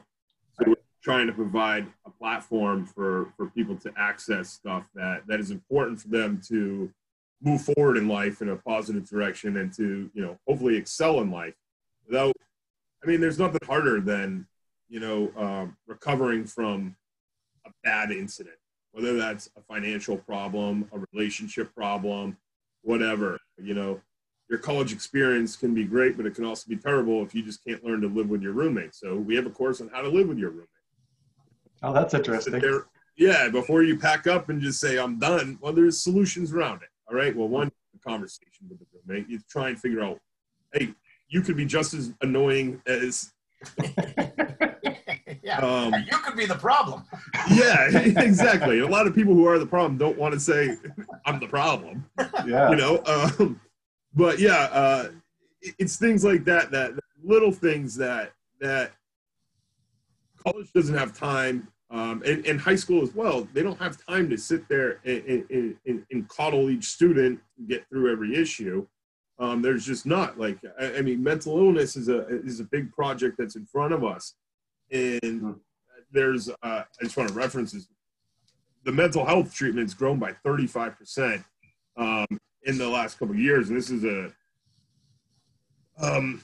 So 0.53 0.65
we're 0.67 0.75
trying 1.03 1.27
to 1.27 1.33
provide 1.33 1.87
a 2.05 2.11
platform 2.11 2.85
for 2.85 3.33
for 3.37 3.47
people 3.47 3.77
to 3.77 3.93
access 3.97 4.51
stuff 4.51 4.85
that 4.95 5.23
that 5.27 5.41
is 5.41 5.51
important 5.51 6.03
for 6.03 6.09
them 6.09 6.39
to 6.49 6.93
move 7.41 7.63
forward 7.63 7.97
in 7.97 8.09
life 8.09 8.43
in 8.43 8.51
a 8.51 8.57
positive 8.57 9.09
direction 9.09 9.57
and 9.57 9.73
to 9.73 10.11
you 10.13 10.23
know 10.23 10.39
hopefully 10.47 10.77
excel 10.77 11.21
in 11.21 11.31
life 11.31 11.55
without 12.07 12.33
i 13.03 13.07
mean 13.07 13.21
there's 13.21 13.39
nothing 13.39 13.61
harder 13.67 14.01
than 14.01 14.47
you 14.93 15.01
know 15.01 15.19
um, 15.37 15.77
recovering 15.87 16.45
from 16.45 16.95
a 17.67 17.71
bad 17.83 18.11
incident 18.11 18.57
whether 18.93 19.17
that's 19.17 19.49
a 19.57 19.63
financial 19.63 20.17
problem 20.17 20.89
a 20.93 20.99
relationship 21.13 21.75
problem 21.75 22.37
whatever 22.83 23.39
you 23.63 23.75
know. 23.75 24.01
Your 24.51 24.59
college 24.59 24.93
experience 24.93 25.57
can 25.57 25.73
be 25.73 25.85
great 25.85 26.15
but 26.15 26.27
it 26.27 26.35
can 26.35 26.45
also 26.45 26.69
be 26.69 26.77
terrible 26.77 27.23
if 27.23 27.35
you 27.35 27.43
just 27.43 27.65
can't 27.65 27.83
learn 27.83 28.03
to 28.03 28.09
live 28.09 28.29
with 28.29 28.43
your 28.43 28.53
roommate. 28.53 28.95
So 28.95 29.17
we 29.17 29.35
have 29.37 29.47
a 29.47 29.51
course 29.51 29.81
on 29.81 29.89
how 29.89 30.03
to 30.03 30.09
live 30.09 30.29
with 30.29 30.37
your 30.37 30.51
roommate. 30.51 30.69
Oh 31.83 31.95
that's 31.95 32.13
interesting. 32.13 32.59
There, 32.61 32.85
yeah 33.17 33.49
before 33.49 33.83
you 33.83 33.99
pack 33.99 34.27
up 34.27 34.51
and 34.51 34.61
just 34.61 34.79
say 34.79 34.99
i'm 34.99 35.19
done. 35.19 35.59
Well 35.63 35.73
there's 35.73 36.01
solutions 36.01 36.53
around 36.53 36.83
it 36.83 36.91
all 37.13 37.19
right. 37.19 37.37
Well, 37.37 37.49
one 37.49 37.71
conversation 38.05 38.69
with 38.69 38.79
the 38.79 38.87
roommate, 39.07 39.29
you 39.29 39.39
try 39.49 39.69
and 39.69 39.79
figure 39.79 40.03
out, 40.03 40.19
hey, 40.73 40.95
you 41.29 41.43
could 41.43 41.57
be 41.57 41.67
just 41.67 41.95
as 41.95 42.13
annoying 42.23 42.81
as. 42.87 43.33
yeah, 45.59 45.67
um, 45.67 45.95
you 46.11 46.19
could 46.19 46.37
be 46.37 46.47
the 46.47 46.55
problem. 46.55 47.05
yeah, 47.51 47.89
exactly. 47.97 48.81
A 48.81 48.87
lot 48.87 49.07
of 49.07 49.15
people 49.15 49.35
who 49.35 49.47
are 49.47 49.59
the 49.59 49.67
problem 49.67 49.99
don't 49.99 50.19
want 50.19 50.35
to 50.35 50.41
say 50.41 50.77
I'm 51.27 51.41
the 51.41 51.49
problem. 51.49 52.05
Yeah, 52.47 52.71
you 52.71 52.77
know. 52.77 53.03
Um, 53.07 53.61
but 54.15 54.39
yeah, 54.39 54.69
uh, 54.73 55.09
it's 55.79 55.97
things 55.97 56.25
like 56.25 56.45
that, 56.45 56.71
that 56.71 56.93
little 57.23 57.53
things 57.53 57.95
that 57.97 58.33
that 58.61 58.93
college 60.45 60.73
doesn't 60.73 60.97
have 60.97 61.17
time 61.17 61.69
um, 61.93 62.23
and, 62.25 62.45
and 62.47 62.59
high 62.59 62.75
school 62.75 63.03
as 63.03 63.15
well, 63.15 63.47
they 63.53 63.63
don't 63.63 63.79
have 63.79 64.03
time 64.07 64.31
to 64.31 64.39
sit 64.39 64.67
there 64.67 65.01
and, 65.05 65.45
and, 65.51 65.77
and, 65.85 66.07
and 66.11 66.29
coddle 66.29 66.71
each 66.71 66.87
student 66.87 67.39
and 67.59 67.69
get 67.69 67.87
through 67.89 68.11
every 68.11 68.35
issue. 68.35 68.87
Um, 69.39 69.61
there's 69.61 69.85
just 69.85 70.07
not 70.07 70.39
like 70.39 70.59
I, 70.81 70.97
I, 70.97 71.03
mean, 71.03 71.23
mental 71.23 71.59
illness 71.59 71.97
is 71.97 72.09
a 72.09 72.27
is 72.45 72.61
a 72.61 72.65
big 72.65 72.93
project 72.93 73.37
that's 73.39 73.57
in 73.57 73.67
front 73.67 73.93
of 73.93 74.05
us, 74.05 74.35
and 74.93 75.41
hmm. 75.41 75.53
there's 76.13 76.49
uh, 76.49 76.55
I 76.63 76.85
just 77.03 77.17
want 77.17 77.29
to 77.29 77.35
reference 77.35 77.73
this. 77.73 77.89
The 78.85 78.93
mental 78.93 79.25
health 79.25 79.55
treatment's 79.55 79.95
grown 79.95 80.19
by 80.19 80.33
35 80.45 80.99
percent 80.99 81.43
um, 81.97 82.27
in 82.65 82.79
the 82.79 82.89
last 82.89 83.19
couple 83.19 83.35
of 83.35 83.41
years, 83.41 83.69
and 83.69 83.79
this 83.79 83.91
is 83.91 84.05
a 84.05 84.33
um, 85.99 86.43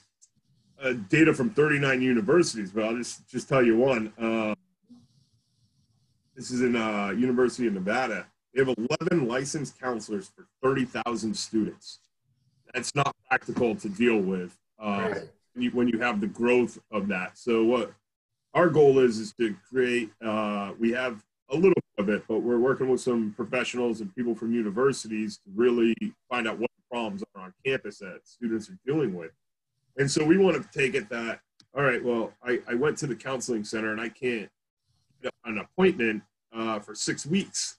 data 1.09 1.35
from 1.35 1.51
39 1.51 2.01
universities. 2.01 2.71
But 2.71 2.85
I'll 2.85 2.97
just 2.97 3.29
just 3.29 3.49
tell 3.49 3.65
you 3.65 3.77
one. 3.77 4.13
Uh, 4.19 4.55
this 6.35 6.53
is 6.53 6.61
in 6.61 6.77
uh, 6.77 7.09
University 7.09 7.67
of 7.67 7.75
Nevada. 7.75 8.25
They 8.55 8.65
have 8.65 8.75
11 9.03 9.27
licensed 9.27 9.79
counselors 9.81 10.31
for 10.35 10.47
30,000 10.63 11.37
students. 11.37 11.99
That's 12.73 12.95
not 12.95 13.15
practical 13.29 13.75
to 13.75 13.89
deal 13.89 14.19
with 14.19 14.57
uh, 14.81 15.11
right. 15.11 15.29
when, 15.55 15.65
you, 15.65 15.71
when 15.73 15.89
you 15.89 15.99
have 15.99 16.21
the 16.21 16.29
growth 16.29 16.79
of 16.93 17.09
that. 17.09 17.37
So 17.37 17.65
what 17.65 17.93
our 18.55 18.69
goal 18.69 18.99
is 18.99 19.19
is 19.19 19.33
to 19.35 19.55
create. 19.71 20.11
Uh, 20.25 20.73
we 20.79 20.93
have 20.93 21.23
a 21.51 21.55
little 21.55 21.71
bit 21.71 21.85
of 21.99 22.09
it, 22.09 22.25
but 22.29 22.41
we're 22.41 22.59
working 22.59 22.89
with 22.89 23.01
some 23.01 23.33
professionals 23.37 24.01
and 24.01 24.15
people 24.15 24.35
from 24.35 24.53
universities 24.53 25.39
to 25.39 25.51
really 25.55 25.95
find 26.31 26.47
out 26.47 26.59
what 26.59 26.71
problems 26.91 27.23
are 27.35 27.43
on 27.43 27.55
campus 27.65 27.99
that 27.99 28.21
students 28.25 28.69
are 28.69 28.79
dealing 28.87 29.15
with. 29.15 29.31
And 29.97 30.11
so 30.11 30.25
we 30.25 30.39
want 30.39 30.63
to 30.63 30.79
take 30.79 30.95
it 30.95 31.09
that 31.11 31.41
all 31.77 31.83
right. 31.83 32.03
Well, 32.03 32.33
I, 32.43 32.61
I 32.69 32.75
went 32.75 32.97
to 32.99 33.07
the 33.07 33.15
counseling 33.15 33.65
center 33.65 33.93
and 33.93 34.01
I 34.01 34.09
can't 34.09 34.49
get 35.23 35.33
an 35.45 35.59
appointment 35.59 36.23
uh, 36.53 36.81
for 36.81 36.95
six 36.95 37.27
weeks, 37.27 37.77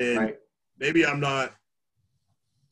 and 0.00 0.18
right. 0.18 0.38
maybe 0.78 1.04
I'm 1.04 1.20
not 1.20 1.52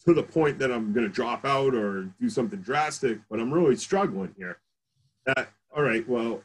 to 0.06 0.14
the 0.14 0.22
point 0.22 0.58
that 0.58 0.70
I'm 0.70 0.92
going 0.92 1.06
to 1.06 1.12
drop 1.12 1.44
out 1.44 1.74
or 1.74 2.04
do 2.20 2.30
something 2.30 2.60
drastic, 2.60 3.18
but 3.28 3.40
I'm 3.40 3.52
really 3.52 3.76
struggling 3.76 4.34
here. 4.36 4.58
That 5.26 5.50
all 5.76 5.82
right? 5.82 6.08
Well, 6.08 6.42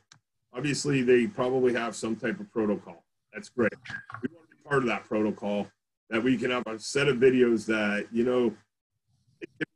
obviously 0.56 1.02
they 1.02 1.28
probably 1.28 1.74
have 1.74 1.96
some 1.96 2.16
type 2.16 2.40
of 2.40 2.52
protocol. 2.52 3.04
That's 3.34 3.50
great. 3.50 3.74
We 4.22 4.30
want 4.34 4.50
to 4.50 4.56
be 4.56 4.64
part 4.64 4.84
of 4.84 4.88
that 4.88 5.06
protocol. 5.06 5.68
That 6.10 6.24
we 6.24 6.38
can 6.38 6.52
have 6.52 6.64
a 6.68 6.78
set 6.78 7.08
of 7.08 7.18
videos 7.18 7.66
that 7.66 8.08
you 8.12 8.24
know 8.24 8.54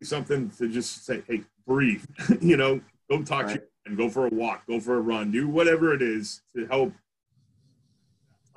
something 0.04 0.50
to 0.52 0.70
just 0.70 1.06
say, 1.06 1.24
hey, 1.28 1.42
breathe. 1.66 2.06
you 2.42 2.56
know, 2.56 2.80
go 3.10 3.22
talk 3.24 3.48
right. 3.48 3.56
to 3.56 3.64
and 3.86 3.98
go 3.98 4.10
for 4.10 4.28
a 4.28 4.30
walk, 4.30 4.68
go 4.68 4.80
for 4.80 4.98
a 4.98 5.02
run, 5.02 5.32
do 5.32 5.48
whatever 5.48 5.94
it 5.94 6.02
is 6.02 6.42
to 6.56 6.68
help 6.68 6.94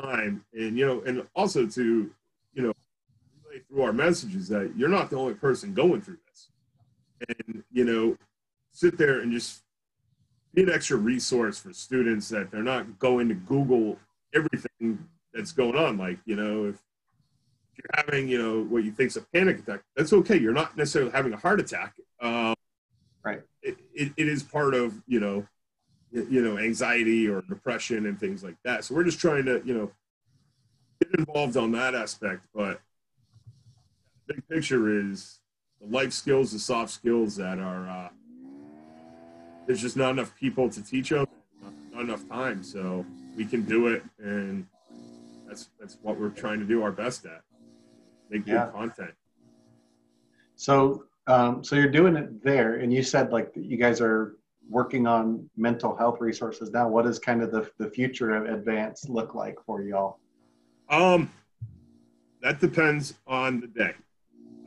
time 0.01 0.45
and 0.53 0.77
you 0.77 0.87
know 0.87 1.01
and 1.03 1.25
also 1.35 1.67
to 1.67 2.11
you 2.55 2.63
know 2.63 2.73
relay 3.45 3.63
through 3.69 3.83
our 3.83 3.93
messages 3.93 4.49
that 4.49 4.73
you're 4.77 4.89
not 4.89 5.11
the 5.11 5.17
only 5.17 5.35
person 5.35 5.75
going 5.75 6.01
through 6.01 6.19
this 6.27 6.49
and 7.29 7.63
you 7.71 7.85
know 7.85 8.17
sit 8.73 8.97
there 8.99 9.21
and 9.21 9.33
just 9.33 9.63
be 10.55 10.63
an 10.63 10.71
extra 10.71 10.97
resource 10.97 11.59
for 11.59 11.73
students 11.73 12.29
that 12.29 12.51
they're 12.51 12.63
not 12.63 12.99
going 12.99 13.29
to 13.29 13.35
google 13.35 13.99
everything 14.35 14.99
that's 15.33 15.53
going 15.53 15.77
on. 15.77 15.99
Like 15.99 16.19
you 16.25 16.37
know 16.37 16.67
if 16.67 16.77
you're 17.77 18.05
having 18.05 18.29
you 18.29 18.39
know 18.39 18.65
what 18.65 18.85
you 18.85 18.93
think 18.93 19.09
is 19.09 19.17
a 19.17 19.23
panic 19.35 19.61
attack 19.61 19.83
that's 19.97 20.13
okay. 20.13 20.39
You're 20.39 20.53
not 20.53 20.77
necessarily 20.77 21.11
having 21.13 21.33
a 21.33 21.39
heart 21.39 21.61
attack. 21.61 21.95
Um, 22.21 22.55
right. 23.25 23.43
it, 23.63 23.79
it, 23.95 24.13
it 24.17 24.29
is 24.29 24.43
part 24.43 24.75
of 24.75 25.01
you 25.07 25.21
know 25.21 25.47
you 26.13 26.43
know 26.43 26.59
anxiety 26.59 27.29
or 27.29 27.43
depression 27.43 28.07
and 28.07 28.19
things 28.19 28.45
like 28.45 28.57
that. 28.65 28.85
So 28.85 28.95
we're 28.95 29.05
just 29.05 29.19
trying 29.19 29.47
to 29.47 29.63
you 29.65 29.75
know 29.75 29.91
get 31.01 31.19
involved 31.19 31.57
on 31.57 31.73
that 31.73 31.95
aspect. 31.95 32.43
But 32.55 32.81
big 34.27 34.47
picture 34.49 35.11
is 35.11 35.41
the 35.81 35.87
life 35.87 36.13
skills 36.13 36.53
the 36.53 36.59
soft 36.59 36.91
skills 36.91 37.37
that 37.37 37.59
are 37.59 37.89
uh, 37.89 38.09
there's 39.67 39.81
just 39.81 39.97
not 39.97 40.11
enough 40.11 40.35
people 40.37 40.69
to 40.69 40.83
teach 40.83 41.11
them 41.11 41.27
not, 41.93 42.03
enough 42.03 42.29
time 42.29 42.63
so 42.63 43.05
we 43.37 43.45
can 43.45 43.63
do 43.63 43.89
it 43.89 44.03
and 44.19 44.67
that's 45.47 45.69
that's 45.79 45.99
what 46.03 46.19
we're 46.19 46.31
trying 46.31 46.59
to 46.59 46.65
do 46.65 46.83
our 46.83 46.93
best 46.93 47.27
at. 47.27 47.43
Make 48.31 48.47
yeah. 48.47 48.65
good 48.65 48.73
content. 48.73 49.15
So 50.57 51.05
um, 51.27 51.63
so 51.63 51.77
you're 51.77 51.91
doing 51.91 52.17
it 52.17 52.43
there 52.43 52.77
and 52.77 52.93
you 52.93 53.03
said 53.03 53.33
like 53.33 53.53
you 53.55 53.77
guys 53.77 54.01
are 54.01 54.37
working 54.69 55.07
on 55.07 55.49
mental 55.57 55.95
health 55.95 56.21
resources 56.21 56.71
now. 56.71 56.89
What 56.89 57.05
does 57.05 57.19
kind 57.19 57.43
of 57.43 57.51
the, 57.51 57.71
the 57.79 57.91
future 57.91 58.35
of 58.35 58.47
advance 58.47 59.09
look 59.09 59.35
like 59.35 59.57
for 59.67 59.83
y'all? 59.83 60.19
Um 60.89 61.31
that 62.43 62.61
depends 62.61 63.15
on 63.27 63.61
the 63.61 63.69
day. 63.69 63.95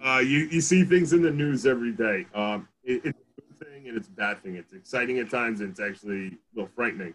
Uh, 0.04 0.20
you, 0.20 0.40
you 0.52 0.62
see 0.62 0.84
things 0.84 1.14
in 1.14 1.22
the 1.22 1.32
news 1.32 1.66
every 1.66 1.92
day. 1.92 2.26
Um, 2.34 2.68
it, 2.84 3.02
it's 3.04 3.08
a 3.08 3.12
good 3.12 3.25
thing 3.86 3.90
and 3.90 3.98
it's 3.98 4.08
a 4.08 4.12
bad 4.12 4.42
thing 4.42 4.56
it's 4.56 4.74
exciting 4.74 5.20
at 5.20 5.30
times 5.30 5.62
and 5.62 5.70
it's 5.70 5.80
actually 5.80 6.28
a 6.28 6.32
little 6.56 6.70
frightening 6.76 7.14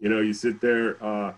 you 0.00 0.08
know 0.08 0.20
you 0.20 0.32
sit 0.32 0.60
there 0.60 1.02
uh, 1.02 1.32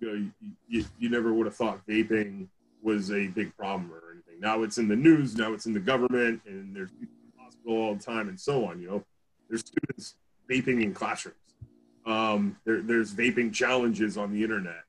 you, 0.00 0.08
know, 0.08 0.14
you, 0.14 0.52
you, 0.68 0.84
you 0.98 1.10
never 1.10 1.32
would 1.32 1.46
have 1.46 1.56
thought 1.56 1.80
vaping 1.86 2.46
was 2.82 3.10
a 3.12 3.26
big 3.28 3.54
problem 3.56 3.92
or 3.92 4.12
anything 4.12 4.40
now 4.40 4.62
it's 4.62 4.78
in 4.78 4.88
the 4.88 4.96
news 4.96 5.36
now 5.36 5.52
it's 5.52 5.66
in 5.66 5.74
the 5.74 5.80
government 5.80 6.40
and 6.46 6.74
there's 6.74 6.90
people 6.92 7.14
in 7.22 7.32
the 7.36 7.44
hospital 7.44 7.76
all 7.76 7.94
the 7.94 8.02
time 8.02 8.28
and 8.28 8.40
so 8.40 8.64
on 8.64 8.80
you 8.80 8.88
know 8.88 9.04
there's 9.48 9.64
students 9.66 10.14
vaping 10.50 10.82
in 10.82 10.94
classrooms. 10.94 11.36
Um, 12.06 12.56
there, 12.64 12.80
there's 12.82 13.12
vaping 13.12 13.52
challenges 13.52 14.16
on 14.16 14.32
the 14.32 14.42
internet. 14.42 14.84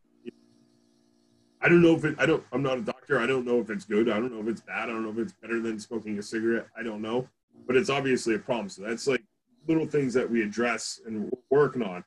I 1.63 1.69
don't 1.69 1.81
know 1.81 1.95
if 1.95 2.05
it, 2.05 2.15
I 2.17 2.25
don't, 2.25 2.43
I'm 2.51 2.63
not 2.63 2.79
a 2.79 2.81
doctor. 2.81 3.19
I 3.19 3.27
don't 3.27 3.45
know 3.45 3.59
if 3.59 3.69
it's 3.69 3.85
good. 3.85 4.09
I 4.09 4.19
don't 4.19 4.33
know 4.33 4.39
if 4.39 4.47
it's 4.47 4.61
bad. 4.61 4.89
I 4.89 4.93
don't 4.93 5.03
know 5.03 5.11
if 5.11 5.17
it's 5.19 5.33
better 5.33 5.59
than 5.59 5.79
smoking 5.79 6.17
a 6.17 6.23
cigarette. 6.23 6.67
I 6.75 6.81
don't 6.81 7.01
know, 7.01 7.27
but 7.67 7.75
it's 7.75 7.89
obviously 7.89 8.35
a 8.35 8.39
problem. 8.39 8.69
So 8.69 8.83
that's 8.83 9.07
like 9.07 9.23
little 9.67 9.85
things 9.85 10.13
that 10.13 10.29
we 10.29 10.41
address 10.41 11.01
and 11.05 11.23
we're 11.23 11.59
working 11.59 11.83
on. 11.83 12.03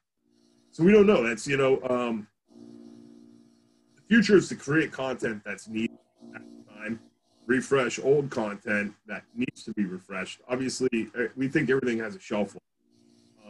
So 0.70 0.82
we 0.82 0.92
don't 0.92 1.06
know. 1.06 1.22
That's, 1.22 1.46
you 1.46 1.56
know, 1.56 1.80
um, 1.88 2.26
the 3.96 4.02
future 4.08 4.36
is 4.36 4.48
to 4.48 4.56
create 4.56 4.92
content 4.92 5.42
that's 5.44 5.68
needed 5.68 5.98
at 6.34 6.42
the 6.42 6.72
time 6.72 7.00
refresh 7.46 7.98
old 7.98 8.30
content 8.30 8.92
that 9.06 9.24
needs 9.34 9.64
to 9.64 9.72
be 9.74 9.84
refreshed. 9.84 10.40
Obviously, 10.48 11.08
uh, 11.18 11.24
we 11.36 11.48
think 11.48 11.70
everything 11.70 11.98
has 11.98 12.16
a 12.16 12.20
shelf 12.20 12.54
life. 12.54 12.60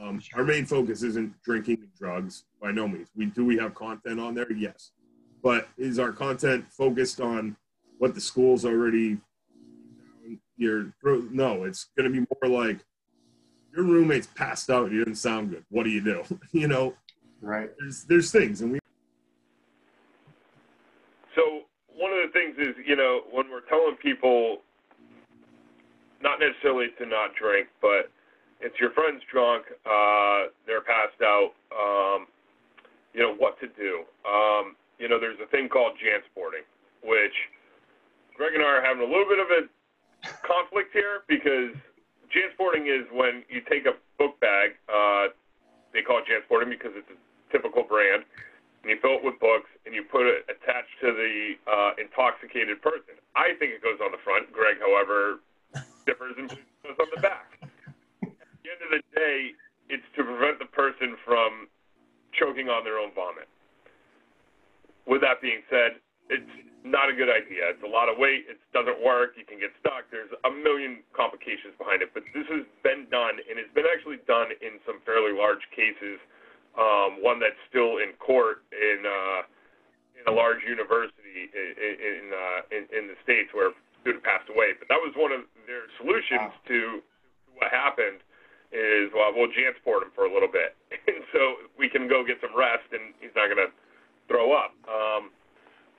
Um, 0.02 0.20
our 0.34 0.44
main 0.44 0.66
focus 0.66 1.02
isn't 1.02 1.40
drinking 1.42 1.78
and 1.80 1.94
drugs 1.94 2.44
by 2.60 2.72
no 2.72 2.88
means. 2.88 3.08
We 3.16 3.26
do 3.26 3.44
we 3.44 3.56
have 3.58 3.74
content 3.74 4.20
on 4.20 4.34
there, 4.34 4.50
yes, 4.52 4.90
but 5.42 5.68
is 5.78 5.98
our 5.98 6.12
content 6.12 6.66
focused 6.70 7.20
on 7.20 7.56
what 7.98 8.14
the 8.14 8.20
school's 8.20 8.64
already? 8.64 9.18
Your 10.56 10.92
no, 11.02 11.64
it's 11.64 11.88
going 11.96 12.12
to 12.12 12.20
be 12.20 12.26
more 12.42 12.62
like 12.62 12.78
your 13.74 13.84
roommate's 13.84 14.28
passed 14.28 14.70
out. 14.70 14.90
You 14.92 14.98
didn't 14.98 15.16
sound 15.16 15.50
good. 15.50 15.64
What 15.70 15.84
do 15.84 15.90
you 15.90 16.00
do? 16.00 16.22
you 16.52 16.68
know, 16.68 16.94
right? 17.40 17.70
There's 17.78 18.04
there's 18.04 18.30
things, 18.30 18.60
and 18.60 18.72
we 18.72 18.78
So 21.34 21.62
one 21.96 22.12
of 22.12 22.18
the 22.26 22.32
things 22.32 22.56
is, 22.58 22.74
you 22.86 22.96
know, 22.96 23.22
when 23.30 23.50
we're 23.50 23.66
telling 23.68 23.96
people 23.96 24.58
not 26.22 26.40
necessarily 26.40 26.88
to 26.98 27.06
not 27.06 27.34
drink, 27.34 27.68
but 27.82 28.10
it's 28.60 28.80
your 28.80 28.90
friend's 28.90 29.22
drunk, 29.30 29.66
uh, 29.84 30.48
they're 30.66 30.80
passed 30.80 31.20
out, 31.20 31.52
um, 31.68 32.26
you 33.12 33.20
know, 33.20 33.34
what 33.36 33.60
to 33.60 33.68
do. 33.68 34.04
Um, 34.24 34.74
you 34.98 35.08
know, 35.08 35.20
there's 35.20 35.38
a 35.42 35.46
thing 35.50 35.68
called 35.68 35.92
jansporting, 36.00 36.64
which 37.04 37.36
Greg 38.36 38.54
and 38.54 38.64
I 38.64 38.80
are 38.80 38.82
having 38.82 39.02
a 39.02 39.10
little 39.10 39.28
bit 39.28 39.38
of 39.38 39.48
a 39.52 39.68
conflict 40.42 40.92
here 40.92 41.22
because 41.28 41.74
jansporting 42.32 42.86
is 42.86 43.06
when 43.12 43.44
you 43.48 43.60
take 43.68 43.86
a 43.86 43.94
book 44.18 44.38
bag. 44.40 44.76
Uh, 44.88 45.32
they 45.92 46.02
call 46.02 46.18
it 46.18 46.26
jansporting 46.26 46.70
because 46.70 46.92
it's 46.98 47.08
a 47.10 47.18
typical 47.54 47.86
brand, 47.86 48.26
and 48.82 48.90
you 48.90 48.98
fill 49.00 49.22
it 49.22 49.24
with 49.24 49.38
books 49.38 49.70
and 49.86 49.94
you 49.94 50.02
put 50.02 50.26
it 50.26 50.42
attached 50.50 50.94
to 51.00 51.14
the 51.14 51.54
uh, 51.70 51.90
intoxicated 52.02 52.82
person. 52.82 53.14
I 53.36 53.54
think 53.58 53.72
it 53.78 53.82
goes 53.82 54.02
on 54.02 54.10
the 54.10 54.22
front. 54.26 54.50
Greg, 54.50 54.82
however, 54.82 55.40
differs 56.06 56.34
and 56.36 56.50
goes 56.50 56.98
on 56.98 57.08
the 57.14 57.22
back. 57.22 57.60
At 57.62 58.34
the 58.62 58.68
end 58.72 58.80
of 58.82 58.90
the 58.90 59.02
day, 59.14 59.54
it's 59.88 60.06
to 60.16 60.24
prevent 60.24 60.58
the 60.58 60.70
person 60.72 61.16
from 61.24 61.68
choking 62.32 62.68
on 62.68 62.82
their 62.82 62.98
own 62.98 63.14
vomit. 63.14 63.48
With 65.06 65.20
that 65.20 65.40
being 65.40 65.60
said, 65.68 66.00
it's 66.30 66.54
not 66.84 67.08
a 67.08 67.16
good 67.16 67.32
idea. 67.32 67.72
It's 67.72 67.82
a 67.82 67.88
lot 67.88 68.12
of 68.12 68.20
weight. 68.20 68.44
It 68.44 68.60
doesn't 68.76 69.00
work. 69.00 69.40
You 69.40 69.48
can 69.48 69.56
get 69.56 69.72
stuck. 69.80 70.04
There's 70.12 70.30
a 70.44 70.52
million 70.52 71.00
complications 71.16 71.72
behind 71.80 72.04
it. 72.04 72.12
But 72.12 72.28
this 72.36 72.44
has 72.52 72.68
been 72.84 73.08
done, 73.08 73.40
and 73.40 73.56
it's 73.56 73.72
been 73.72 73.88
actually 73.88 74.20
done 74.28 74.52
in 74.60 74.76
some 74.84 75.00
fairly 75.08 75.32
large 75.32 75.64
cases. 75.72 76.20
Um, 76.76 77.24
one 77.24 77.40
that's 77.40 77.58
still 77.72 78.02
in 78.04 78.12
court 78.20 78.66
in 78.74 79.06
uh, 79.06 79.48
in 80.20 80.24
a 80.28 80.34
large 80.34 80.60
university 80.68 81.48
in 81.54 81.94
in, 81.96 82.24
uh, 82.34 82.60
in 82.68 82.82
in 82.92 83.04
the 83.08 83.16
states 83.24 83.48
where 83.56 83.72
a 83.72 83.74
student 84.04 84.20
passed 84.20 84.52
away. 84.52 84.76
But 84.76 84.92
that 84.92 85.00
was 85.00 85.16
one 85.16 85.32
of 85.32 85.48
their 85.64 85.88
solutions 85.96 86.52
wow. 86.52 86.68
to 86.68 86.78
what 87.56 87.68
happened. 87.72 88.20
Is 88.74 89.08
well, 89.14 89.30
we'll 89.30 89.54
jansport 89.54 90.02
him 90.02 90.10
for 90.18 90.26
a 90.26 90.32
little 90.32 90.50
bit, 90.50 90.74
and 91.08 91.22
so 91.30 91.70
we 91.78 91.88
can 91.88 92.10
go 92.10 92.26
get 92.26 92.42
some 92.42 92.52
rest, 92.52 92.90
and 92.90 93.14
he's 93.22 93.32
not 93.38 93.46
going 93.46 93.62
to 93.62 93.70
throw 94.26 94.50
up. 94.50 94.74
Um, 94.90 95.30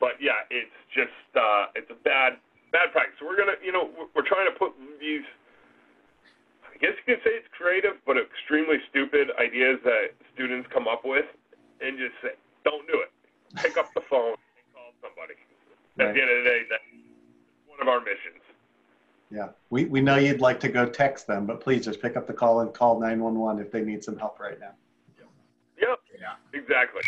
but 0.05 0.21
yeah, 0.21 0.45
it's 0.53 0.77
just 0.93 1.17
uh, 1.33 1.73
it's 1.73 1.89
a 1.89 1.97
bad 2.05 2.37
bad 2.69 2.93
practice. 2.93 3.17
So 3.17 3.25
we're 3.25 3.41
gonna, 3.41 3.57
you 3.65 3.73
know, 3.73 3.89
we're 4.13 4.21
trying 4.29 4.45
to 4.45 4.53
put 4.53 4.77
these. 5.01 5.25
I 6.61 6.77
guess 6.77 6.93
you 7.01 7.15
could 7.15 7.23
say 7.25 7.33
it's 7.33 7.49
creative, 7.57 7.97
but 8.05 8.13
extremely 8.13 8.77
stupid 8.93 9.33
ideas 9.41 9.81
that 9.81 10.13
students 10.35 10.69
come 10.69 10.85
up 10.87 11.01
with, 11.01 11.25
and 11.81 11.97
just 11.97 12.13
say, 12.21 12.37
"Don't 12.63 12.85
do 12.85 13.01
it. 13.01 13.09
Pick 13.57 13.81
up 13.81 13.89
the 13.97 14.05
phone 14.05 14.37
and 14.37 14.65
call 14.77 14.93
somebody." 15.01 15.41
Right. 15.97 16.09
At 16.09 16.13
the 16.13 16.21
end 16.21 16.29
of 16.29 16.37
the 16.37 16.49
day, 16.53 16.61
that's 16.69 16.85
one 17.65 17.81
of 17.81 17.87
our 17.87 17.99
missions. 17.99 18.45
Yeah, 19.31 19.57
we, 19.71 19.85
we 19.85 20.01
know 20.01 20.17
you'd 20.17 20.39
like 20.39 20.59
to 20.59 20.69
go 20.69 20.85
text 20.85 21.25
them, 21.25 21.47
but 21.47 21.61
please 21.61 21.83
just 21.83 21.99
pick 21.99 22.15
up 22.15 22.27
the 22.27 22.33
call 22.33 22.59
and 22.59 22.71
call 22.71 22.99
911 22.99 23.65
if 23.65 23.71
they 23.71 23.81
need 23.81 24.03
some 24.03 24.19
help 24.19 24.39
right 24.39 24.59
now. 24.59 24.77
Yep. 25.17 25.27
Yep. 25.81 25.99
Yeah. 26.21 26.59
Exactly. 26.59 27.01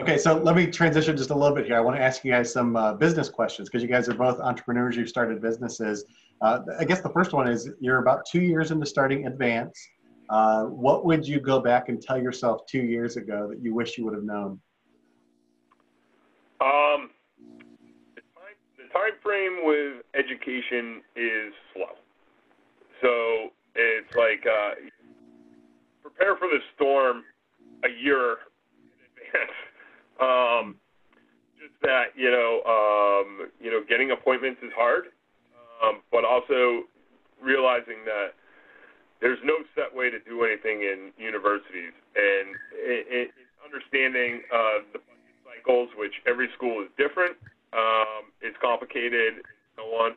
Okay, 0.00 0.16
so 0.16 0.38
let 0.38 0.56
me 0.56 0.66
transition 0.66 1.14
just 1.14 1.28
a 1.28 1.34
little 1.34 1.54
bit 1.54 1.66
here. 1.66 1.76
I 1.76 1.80
want 1.80 1.94
to 1.94 2.02
ask 2.02 2.24
you 2.24 2.32
guys 2.32 2.50
some 2.50 2.74
uh, 2.74 2.94
business 2.94 3.28
questions 3.28 3.68
because 3.68 3.82
you 3.82 3.88
guys 3.88 4.08
are 4.08 4.14
both 4.14 4.40
entrepreneurs. 4.40 4.96
You've 4.96 5.10
started 5.10 5.42
businesses. 5.42 6.06
Uh, 6.40 6.60
I 6.78 6.84
guess 6.84 7.02
the 7.02 7.10
first 7.10 7.34
one 7.34 7.46
is 7.46 7.68
you're 7.80 7.98
about 7.98 8.24
two 8.24 8.40
years 8.40 8.70
into 8.70 8.86
starting 8.86 9.26
Advance. 9.26 9.78
Uh, 10.30 10.64
what 10.64 11.04
would 11.04 11.28
you 11.28 11.38
go 11.38 11.60
back 11.60 11.90
and 11.90 12.00
tell 12.00 12.16
yourself 12.16 12.64
two 12.66 12.80
years 12.80 13.18
ago 13.18 13.46
that 13.50 13.62
you 13.62 13.74
wish 13.74 13.98
you 13.98 14.06
would 14.06 14.14
have 14.14 14.24
known? 14.24 14.58
Um, 16.62 17.10
the 18.14 18.22
time, 18.22 18.56
the 18.78 18.90
time 18.94 19.12
frame 19.22 19.66
with 19.66 20.02
education 20.14 21.02
is 21.14 21.52
slow. 21.74 21.92
So 23.02 23.50
it's 23.74 24.16
like 24.16 24.46
uh, 24.46 24.76
prepare 26.00 26.36
for 26.36 26.48
the 26.48 26.60
storm 26.74 27.22
a 27.84 27.88
year 28.02 28.38
in 28.80 29.34
advance. 29.34 29.52
Um, 30.20 30.76
just 31.56 31.74
that 31.82 32.12
you 32.16 32.30
know, 32.30 32.60
um, 32.68 33.48
you 33.60 33.70
know, 33.70 33.80
getting 33.88 34.10
appointments 34.10 34.60
is 34.62 34.72
hard, 34.76 35.12
um, 35.82 36.00
but 36.12 36.24
also 36.24 36.84
realizing 37.40 38.04
that 38.04 38.36
there's 39.20 39.38
no 39.44 39.54
set 39.74 39.94
way 39.94 40.10
to 40.10 40.18
do 40.20 40.44
anything 40.44 40.80
in 40.80 41.12
universities, 41.16 41.92
and 42.16 42.56
it, 42.72 43.04
it, 43.08 43.28
understanding 43.64 44.40
uh, 44.52 44.84
the 44.92 45.00
budget 45.00 45.36
cycles, 45.44 45.88
which 45.96 46.12
every 46.26 46.48
school 46.56 46.82
is 46.82 46.88
different. 46.96 47.36
Um, 47.72 48.32
it's 48.40 48.56
complicated, 48.60 49.44
and 49.44 49.48
so 49.76 49.84
on, 49.96 50.12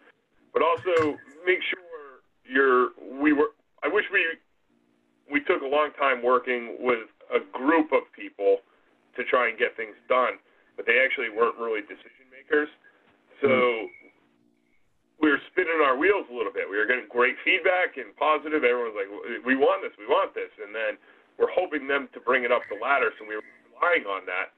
but 0.52 0.63
also 0.63 1.20
make 1.46 1.60
sure 1.70 2.24
you're. 2.44 2.92
We 3.22 3.34
were. 3.34 3.56
I 3.84 3.88
wish 3.88 4.06
we 4.12 4.24
we 5.32 5.39
took 5.44 5.62
a 5.62 5.68
long 5.68 5.92
time 6.00 6.24
working 6.24 6.78
with 6.80 7.08
a 7.32 7.39
group 7.52 7.92
of 7.92 8.04
people 8.16 8.63
to 9.16 9.24
try 9.26 9.50
and 9.50 9.58
get 9.58 9.76
things 9.78 9.96
done, 10.10 10.42
but 10.76 10.86
they 10.86 11.04
actually 11.04 11.30
weren't 11.30 11.58
really 11.58 11.82
decision 11.82 12.26
makers. 12.34 12.70
So 13.42 13.50
mm. 13.50 13.86
we 15.22 15.30
were 15.30 15.42
spinning 15.52 15.82
our 15.86 15.98
wheels 15.98 16.26
a 16.32 16.34
little 16.34 16.54
bit. 16.54 16.66
We 16.70 16.78
were 16.78 16.86
getting 16.86 17.08
great 17.10 17.36
feedback 17.94 18.06
and 18.06 18.16
positive. 18.18 18.64
Everyone 18.64 18.94
was 18.94 18.98
like, 18.98 19.46
"We 19.46 19.56
want 19.56 19.84
this, 19.84 19.92
we 19.98 20.06
want 20.06 20.34
this," 20.34 20.50
and 20.64 20.74
then 20.74 20.98
we're 21.38 21.52
hoping 21.52 21.88
them 21.88 22.10
to 22.14 22.20
bring 22.20 22.44
it 22.44 22.52
up 22.52 22.62
the 22.70 22.78
ladder. 22.82 23.12
So 23.20 23.26
we 23.26 23.36
were 23.36 23.44
relying 23.74 24.06
on 24.06 24.26
that. 24.26 24.54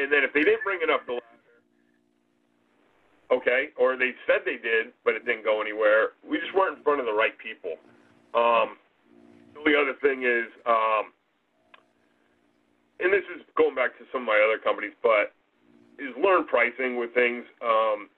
And 0.00 0.12
then 0.12 0.24
if 0.24 0.32
they 0.32 0.42
didn't 0.42 0.64
bring 0.64 0.80
it 0.82 0.90
up 0.90 1.06
the 1.06 1.14
ladder, 1.14 1.60
okay, 3.30 3.68
or 3.76 3.96
they 3.96 4.12
said 4.26 4.42
they 4.44 4.56
did, 4.56 4.92
but 5.04 5.14
it 5.14 5.24
didn't 5.24 5.44
go 5.44 5.60
anywhere, 5.60 6.12
we 6.28 6.38
just 6.38 6.54
weren't 6.54 6.78
in 6.78 6.84
front 6.84 7.00
of 7.00 7.06
the 7.06 7.12
right 7.12 7.36
people. 7.38 7.76
Um, 8.34 8.76
the 9.54 9.60
only 9.60 9.74
other 9.76 9.94
thing 10.00 10.24
is. 10.24 10.48
Um, 10.66 11.12
and 13.00 13.12
this 13.12 13.26
is 13.34 13.42
going 13.56 13.74
back 13.74 13.98
to 13.98 14.04
some 14.12 14.22
of 14.22 14.26
my 14.28 14.38
other 14.38 14.56
companies, 14.56 14.94
but 15.02 15.34
is 15.98 16.14
learn 16.16 16.46
pricing 16.46 16.96
with 16.96 17.12
things. 17.12 17.44
Um, 17.60 18.08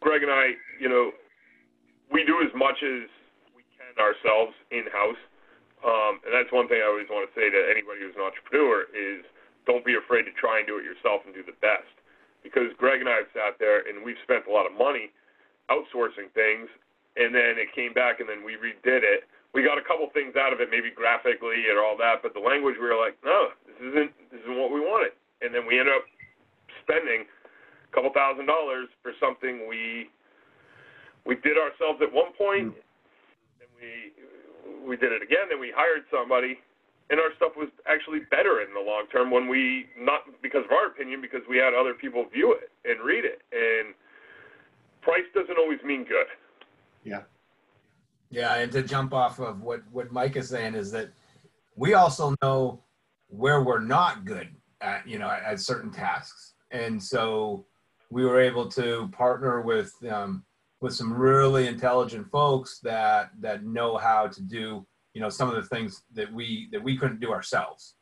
Greg 0.00 0.22
and 0.22 0.30
I, 0.30 0.52
you 0.78 0.88
know, 0.88 1.10
we 2.12 2.22
do 2.24 2.40
as 2.44 2.52
much 2.54 2.76
as 2.84 3.08
we 3.96 4.02
ourselves 4.04 4.52
in 4.70 4.84
house, 4.92 5.18
um, 5.80 6.20
and 6.22 6.30
that's 6.36 6.52
one 6.52 6.68
thing 6.68 6.84
I 6.84 6.88
always 6.88 7.08
want 7.08 7.24
to 7.26 7.32
say 7.32 7.48
to 7.48 7.60
anybody 7.72 8.04
who's 8.04 8.16
an 8.16 8.24
entrepreneur 8.24 8.86
is 8.92 9.24
don't 9.64 9.84
be 9.84 9.96
afraid 9.96 10.28
to 10.28 10.34
try 10.36 10.60
and 10.60 10.66
do 10.68 10.78
it 10.78 10.84
yourself 10.86 11.24
and 11.26 11.34
do 11.34 11.42
the 11.42 11.56
best. 11.64 11.90
Because 12.44 12.70
Greg 12.78 13.02
and 13.02 13.10
I 13.10 13.26
have 13.26 13.30
sat 13.34 13.58
there 13.58 13.82
and 13.82 14.06
we've 14.06 14.20
spent 14.22 14.46
a 14.46 14.52
lot 14.52 14.68
of 14.68 14.76
money 14.76 15.10
outsourcing 15.66 16.30
things, 16.36 16.70
and 17.18 17.34
then 17.34 17.58
it 17.58 17.74
came 17.74 17.90
back 17.90 18.20
and 18.20 18.28
then 18.28 18.46
we 18.46 18.54
redid 18.54 19.02
it 19.02 19.26
we 19.56 19.64
got 19.64 19.80
a 19.80 19.84
couple 19.88 20.04
things 20.12 20.36
out 20.36 20.52
of 20.52 20.60
it, 20.60 20.68
maybe 20.68 20.92
graphically 20.92 21.72
and 21.72 21.80
all 21.80 21.96
that, 21.96 22.20
but 22.20 22.36
the 22.36 22.44
language 22.44 22.76
we 22.76 22.84
were 22.84 23.00
like, 23.00 23.16
no, 23.24 23.56
this 23.64 23.80
isn't 23.88 24.12
this 24.28 24.44
isn't 24.44 24.60
what 24.60 24.68
we 24.68 24.84
wanted, 24.84 25.16
and 25.40 25.48
then 25.48 25.64
we 25.64 25.80
ended 25.80 25.96
up 25.96 26.04
spending 26.84 27.24
a 27.24 27.90
couple 27.96 28.12
thousand 28.12 28.44
dollars 28.44 28.92
for 29.00 29.16
something 29.16 29.64
we 29.64 30.12
we 31.24 31.40
did 31.40 31.56
ourselves 31.56 32.04
at 32.04 32.12
one 32.12 32.36
point, 32.36 32.76
mm. 32.76 32.85
We 33.80 34.12
we 34.86 34.96
did 34.96 35.12
it 35.12 35.22
again, 35.22 35.48
then 35.50 35.60
we 35.60 35.72
hired 35.74 36.04
somebody, 36.10 36.58
and 37.10 37.20
our 37.20 37.30
stuff 37.36 37.52
was 37.56 37.68
actually 37.86 38.20
better 38.30 38.60
in 38.60 38.72
the 38.74 38.80
long 38.80 39.06
term 39.12 39.30
when 39.30 39.48
we 39.48 39.86
not 39.98 40.20
because 40.42 40.64
of 40.64 40.72
our 40.72 40.86
opinion, 40.86 41.20
because 41.20 41.42
we 41.48 41.56
had 41.56 41.74
other 41.74 41.94
people 41.94 42.24
view 42.32 42.52
it 42.54 42.70
and 42.88 43.04
read 43.04 43.24
it, 43.24 43.42
and 43.52 43.94
price 45.02 45.24
doesn't 45.34 45.58
always 45.58 45.82
mean 45.84 46.04
good. 46.04 46.26
Yeah. 47.04 47.22
Yeah, 48.30 48.56
and 48.56 48.72
to 48.72 48.82
jump 48.82 49.14
off 49.14 49.38
of 49.38 49.62
what 49.62 49.82
what 49.92 50.12
Mike 50.12 50.36
is 50.36 50.48
saying 50.48 50.74
is 50.74 50.90
that 50.92 51.10
we 51.76 51.94
also 51.94 52.34
know 52.42 52.82
where 53.28 53.62
we're 53.62 53.80
not 53.80 54.24
good 54.24 54.48
at, 54.80 55.06
you 55.06 55.18
know, 55.18 55.30
at, 55.30 55.42
at 55.44 55.60
certain 55.60 55.90
tasks, 55.90 56.54
and 56.70 57.02
so 57.02 57.64
we 58.10 58.24
were 58.24 58.40
able 58.40 58.68
to 58.68 59.08
partner 59.12 59.60
with 59.60 59.92
um, 60.10 60.44
with 60.80 60.94
some 60.94 61.12
really 61.12 61.66
intelligent 61.66 62.30
folks 62.30 62.80
that 62.80 63.30
that 63.40 63.64
know 63.64 63.96
how 63.96 64.26
to 64.26 64.42
do, 64.42 64.86
you 65.14 65.20
know, 65.20 65.28
some 65.28 65.48
of 65.48 65.54
the 65.54 65.62
things 65.62 66.02
that 66.12 66.32
we 66.32 66.68
that 66.72 66.82
we 66.82 66.96
couldn't 66.96 67.20
do 67.20 67.32
ourselves, 67.32 67.94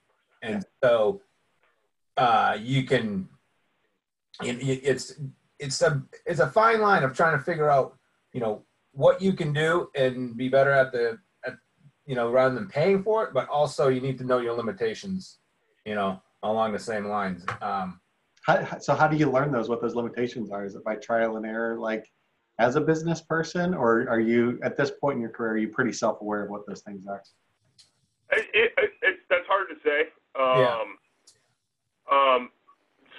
and 0.43 0.65
so 0.83 1.21
uh, 2.17 2.57
you 2.61 2.85
can, 2.85 3.29
it, 4.43 4.57
it's 4.63 5.21
it's 5.59 5.83
a 5.83 6.03
it's 6.27 6.41
a 6.41 6.51
fine 6.51 6.81
line 6.81 7.03
of 7.03 7.17
trying 7.17 7.37
to 7.39 7.45
figure 7.45 7.71
out, 7.71 7.97
you 8.33 8.41
know, 8.41 8.63
what 8.93 9.23
you 9.23 9.33
can 9.33 9.53
do 9.53 9.89
and 9.95 10.37
be 10.37 10.49
better 10.49 10.71
at 10.71 10.93
the 10.93 11.19
at, 11.47 11.55
you 12.07 12.15
know 12.15 12.31
rather 12.31 12.55
than 12.55 12.69
paying 12.69 13.03
for 13.03 13.25
it 13.25 13.35
but 13.35 13.49
also 13.49 13.89
you 13.89 14.01
need 14.01 14.17
to 14.19 14.25
know 14.25 14.39
your 14.39 14.55
limitations 14.55 15.39
you 15.85 15.95
know 15.95 16.21
along 16.45 16.73
the 16.73 16.79
same 16.79 17.07
lines. 17.07 17.45
Um, 17.61 18.01
how, 18.47 18.79
so 18.79 18.95
how 18.95 19.09
do 19.09 19.17
you 19.17 19.31
learn 19.31 19.51
those 19.51 19.69
what 19.69 19.81
those 19.81 19.95
limitations 19.95 20.51
are? 20.51 20.65
Is 20.65 20.75
it 20.75 20.85
by 20.85 20.97
trial 20.97 21.37
and 21.37 21.47
error? 21.47 21.79
Like 21.79 22.11
as 22.59 22.77
a 22.77 22.81
business 22.81 23.21
person 23.21 23.75
or 23.75 24.09
are 24.09 24.21
you 24.21 24.59
at 24.63 24.77
this 24.77 24.91
point 24.91 25.17
in 25.17 25.21
your 25.21 25.31
career 25.31 25.53
are 25.53 25.59
you 25.59 25.69
pretty 25.69 25.93
self-aware 25.93 26.45
of 26.45 26.51
what 26.51 26.67
those 26.67 26.83
things 26.83 27.07
are 27.07 27.23
it, 28.33 28.47
it, 28.55 28.73
it, 29.03 29.19
that's 29.29 29.47
hard 29.47 29.69
to 29.69 29.77
say 29.85 30.09
um, 30.39 30.59
yeah. 30.59 30.85
um, 32.11 32.51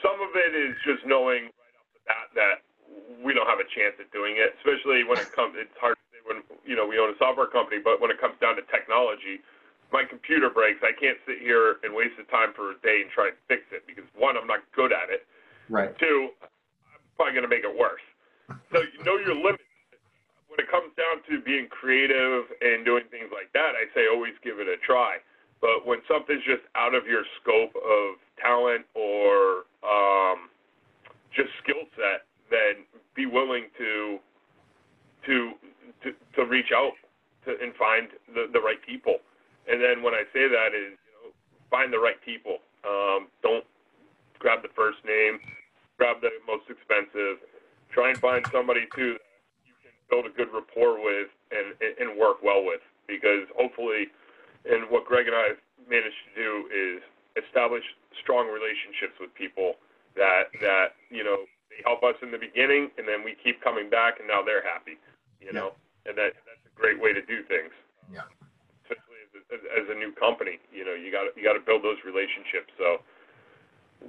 some 0.04 0.22
of 0.22 0.36
it 0.36 0.54
is 0.54 0.76
just 0.84 1.06
knowing 1.06 1.50
right 1.50 1.76
off 1.80 1.88
the 1.94 2.02
bat 2.06 2.28
that 2.36 2.58
we 3.24 3.34
don't 3.34 3.48
have 3.48 3.60
a 3.60 3.68
chance 3.74 3.98
at 4.00 4.12
doing 4.12 4.38
it, 4.38 4.54
especially 4.62 5.04
when 5.04 5.18
it 5.18 5.32
comes. 5.34 5.56
It's 5.58 5.74
hard 5.82 5.98
to 5.98 6.06
say 6.14 6.20
when 6.24 6.46
you 6.66 6.76
know 6.76 6.86
we 6.86 7.00
own 7.00 7.10
a 7.10 7.18
software 7.18 7.48
company, 7.48 7.82
but 7.82 8.00
when 8.00 8.12
it 8.12 8.22
comes 8.22 8.36
down 8.38 8.56
to 8.56 8.64
technology, 8.70 9.42
my 9.92 10.04
computer 10.04 10.50
breaks, 10.50 10.80
I 10.84 10.94
can't 10.94 11.18
sit 11.26 11.40
here 11.40 11.82
and 11.84 11.96
waste 11.96 12.18
the 12.18 12.28
time 12.30 12.54
for 12.54 12.72
a 12.72 12.78
day 12.86 13.02
and 13.02 13.10
try 13.10 13.34
and 13.34 13.38
fix 13.48 13.66
it 13.72 13.88
because 13.88 14.06
one, 14.14 14.38
I'm 14.38 14.48
not 14.48 14.62
good 14.76 14.94
at 14.94 15.10
it. 15.10 15.26
Right. 15.70 15.98
Two, 15.98 16.36
I'm 16.42 17.02
probably 17.18 17.34
going 17.34 17.48
to 17.48 17.54
make 17.54 17.66
it 17.66 17.74
worse. 17.74 18.06
So 18.72 18.82
you 18.82 19.04
know 19.04 19.18
your 19.18 19.36
limits. 19.36 19.64
When 20.48 20.60
it 20.64 20.72
comes 20.72 20.94
down 20.96 21.20
to 21.28 21.44
being 21.44 21.68
creative 21.68 22.48
and 22.62 22.86
doing 22.86 23.04
things 23.12 23.28
like 23.34 23.52
that, 23.52 23.76
I 23.76 23.92
say 23.94 24.08
always 24.08 24.34
give 24.44 24.60
it 24.60 24.68
a 24.68 24.78
try. 24.86 25.18
But 25.60 25.84
when 25.86 26.00
something's 26.08 26.44
just 26.46 26.64
out 26.76 26.96
of 26.96 27.08
your 27.08 27.24
scope 27.42 27.76
of 27.76 28.22
talent 28.40 28.86
or 28.94 29.68
um, 29.84 30.48
just 31.36 31.50
skill 31.64 31.84
set, 32.00 32.24
then 32.48 32.86
be 33.16 33.26
willing 33.26 33.68
to 33.78 34.20
to 35.26 35.36
to, 36.04 36.14
to 36.36 36.46
reach 36.46 36.72
out 36.72 36.94
to, 37.46 37.58
and 37.60 37.74
find 37.76 38.08
the, 38.34 38.48
the 38.54 38.60
right 38.60 38.80
people. 38.86 39.18
And 39.68 39.82
then 39.82 40.04
when 40.04 40.14
I 40.14 40.24
say 40.32 40.48
that 40.48 40.72
is, 40.78 40.94
you 40.94 41.12
know, 41.18 41.34
find 41.72 41.92
the 41.92 42.00
right 42.00 42.20
people. 42.24 42.60
Um, 42.86 43.28
don't 43.42 43.66
grab 44.38 44.62
the 44.62 44.70
first 44.76 45.00
name, 45.04 45.40
grab 45.98 46.22
the 46.22 46.30
most 46.46 46.70
expensive. 46.70 47.42
Try 47.96 48.12
and 48.12 48.20
find 48.20 48.44
somebody 48.52 48.92
too 48.92 49.16
that 49.16 49.64
you 49.64 49.72
can 49.80 49.96
build 50.12 50.28
a 50.28 50.34
good 50.36 50.52
rapport 50.52 51.00
with 51.00 51.32
and, 51.56 51.72
and 51.80 52.20
work 52.20 52.44
well 52.44 52.60
with. 52.68 52.84
Because 53.08 53.48
hopefully, 53.56 54.12
and 54.68 54.92
what 54.92 55.08
Greg 55.08 55.32
and 55.32 55.36
I 55.36 55.56
have 55.56 55.62
managed 55.88 56.20
to 56.28 56.34
do 56.36 56.52
is 56.68 57.00
establish 57.40 57.84
strong 58.20 58.52
relationships 58.52 59.16
with 59.16 59.32
people 59.32 59.80
that 60.20 60.52
that 60.60 61.00
you 61.08 61.24
know 61.24 61.48
they 61.72 61.80
help 61.88 62.04
us 62.04 62.20
in 62.20 62.32
the 62.32 62.42
beginning, 62.42 62.92
and 62.98 63.08
then 63.08 63.24
we 63.24 63.36
keep 63.40 63.64
coming 63.64 63.90
back, 63.90 64.20
and 64.20 64.28
now 64.28 64.44
they're 64.44 64.64
happy. 64.64 65.00
You 65.40 65.54
know, 65.54 65.72
and 66.04 66.18
that 66.18 66.34
that's 66.44 66.66
a 66.68 66.74
great 66.76 67.00
way 67.00 67.14
to 67.14 67.22
do 67.22 67.44
things. 67.48 67.72
Yeah. 68.12 68.28
Especially 68.84 69.22
as 69.24 69.62
a, 69.64 69.70
as 69.72 69.86
a 69.88 69.96
new 69.96 70.12
company, 70.12 70.60
you 70.74 70.84
know, 70.84 70.94
you 70.94 71.12
got 71.12 71.32
you 71.38 71.44
got 71.44 71.54
to 71.54 71.64
build 71.64 71.84
those 71.84 72.02
relationships. 72.04 72.74
So 72.76 73.00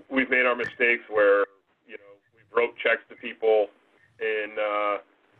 we've 0.09 0.31
made 0.31 0.47
our 0.47 0.57
mistakes 0.57 1.05
where 1.13 1.45
you 1.85 2.01
know 2.01 2.13
we've 2.33 2.49
wrote 2.55 2.75
checks 2.81 3.05
to 3.11 3.17
people, 3.17 3.69
and 4.21 4.59
uh, 4.59 4.95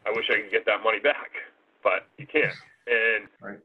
I 0.07 0.11
wish 0.13 0.27
I 0.31 0.41
could 0.43 0.51
get 0.51 0.67
that 0.67 0.83
money 0.85 1.01
back, 1.01 1.33
but 1.83 2.09
you 2.19 2.27
can't. 2.27 2.57
And 2.87 3.29
Right. 3.41 3.61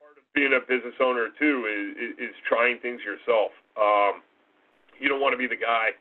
part 0.00 0.16
of 0.16 0.24
being 0.34 0.52
a 0.54 0.60
business 0.60 0.94
owner 1.00 1.28
too 1.38 1.66
is, 1.66 2.30
is, 2.30 2.34
trying 2.48 2.78
things 2.78 3.02
yourself. 3.02 3.52
Um, 3.76 4.22
you 4.98 5.08
don't 5.08 5.20
want 5.20 5.32
to 5.32 5.40
be 5.40 5.46
the 5.46 5.58
guy 5.58 5.92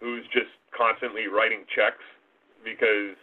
who's 0.00 0.26
just 0.32 0.50
constantly 0.76 1.28
writing 1.28 1.64
checks 1.74 2.04
because 2.64 3.16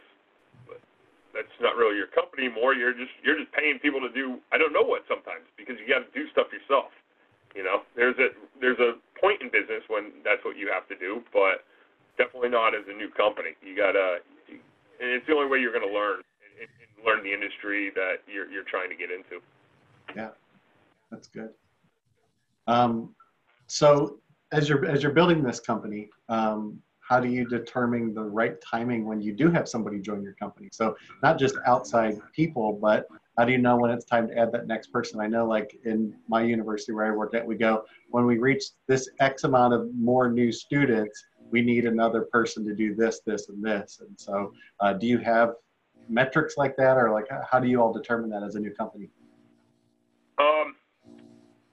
that's 1.33 1.53
not 1.61 1.75
really 1.75 1.97
your 1.97 2.09
company 2.09 2.49
anymore. 2.49 2.73
You're 2.73 2.95
just 2.95 3.13
you're 3.21 3.37
just 3.37 3.51
paying 3.53 3.77
people 3.79 4.01
to 4.01 4.09
do 4.09 4.39
I 4.51 4.57
don't 4.57 4.73
know 4.73 4.81
what 4.81 5.05
sometimes 5.07 5.45
because 5.57 5.77
you 5.77 5.85
got 5.85 6.01
to 6.01 6.11
do 6.17 6.25
stuff 6.31 6.47
yourself. 6.49 6.89
You 7.53 7.63
know, 7.63 7.85
there's 7.95 8.17
a 8.17 8.33
there's 8.61 8.79
a 8.79 8.97
point 9.19 9.41
in 9.41 9.49
business 9.49 9.83
when 9.89 10.13
that's 10.23 10.41
what 10.45 10.57
you 10.57 10.69
have 10.73 10.87
to 10.89 10.97
do, 10.97 11.21
but 11.33 11.65
definitely 12.19 12.51
not 12.51 12.75
as 12.75 12.83
a 12.91 12.95
new 12.95 13.09
company. 13.09 13.55
You 13.63 13.73
gotta, 13.73 14.19
and 14.99 15.09
it's 15.09 15.25
the 15.27 15.33
only 15.33 15.47
way 15.47 15.59
you're 15.59 15.73
going 15.73 15.87
to 15.87 15.93
learn 15.93 16.21
and, 16.59 16.67
and 16.67 17.05
learn 17.05 17.23
the 17.23 17.33
industry 17.33 17.91
that 17.95 18.17
you're 18.31 18.49
you're 18.49 18.63
trying 18.63 18.89
to 18.89 18.95
get 18.95 19.09
into. 19.11 19.43
Yeah, 20.15 20.29
that's 21.11 21.27
good. 21.27 21.49
Um, 22.67 23.15
so 23.67 24.19
as 24.51 24.67
you're 24.69 24.85
as 24.85 25.03
you're 25.03 25.13
building 25.13 25.43
this 25.43 25.59
company, 25.59 26.09
um, 26.29 26.81
how 27.09 27.19
do 27.19 27.27
you 27.27 27.43
determine 27.47 28.13
the 28.13 28.23
right 28.23 28.61
timing 28.61 29.05
when 29.05 29.19
you 29.19 29.33
do 29.33 29.49
have 29.49 29.67
somebody 29.67 29.99
join 29.99 30.21
your 30.21 30.33
company? 30.33 30.69
So 30.71 30.95
not 31.23 31.39
just 31.39 31.55
outside 31.65 32.19
people, 32.35 32.73
but 32.73 33.07
how 33.37 33.45
do 33.45 33.51
you 33.51 33.57
know 33.57 33.77
when 33.77 33.89
it's 33.89 34.05
time 34.05 34.27
to 34.27 34.37
add 34.37 34.51
that 34.51 34.67
next 34.67 34.87
person? 34.91 35.19
I 35.19 35.27
know, 35.27 35.45
like 35.47 35.79
in 35.85 36.13
my 36.27 36.43
university 36.43 36.91
where 36.91 37.11
I 37.11 37.15
work 37.15 37.33
at, 37.33 37.45
we 37.45 37.55
go 37.55 37.85
when 38.09 38.25
we 38.25 38.37
reach 38.37 38.63
this 38.87 39.09
X 39.19 39.43
amount 39.43 39.73
of 39.73 39.89
more 39.95 40.29
new 40.29 40.51
students, 40.51 41.23
we 41.51 41.61
need 41.61 41.85
another 41.85 42.21
person 42.21 42.65
to 42.65 42.75
do 42.75 42.95
this, 42.95 43.21
this, 43.25 43.49
and 43.49 43.63
this. 43.63 44.01
And 44.01 44.19
so, 44.19 44.53
uh, 44.79 44.93
do 44.93 45.07
you 45.07 45.17
have 45.19 45.55
metrics 46.07 46.57
like 46.57 46.75
that, 46.77 46.97
or 46.97 47.11
like 47.11 47.25
how 47.49 47.59
do 47.59 47.67
you 47.67 47.81
all 47.81 47.93
determine 47.93 48.29
that 48.31 48.43
as 48.43 48.55
a 48.55 48.59
new 48.59 48.71
company? 48.71 49.09
Um, 50.39 50.75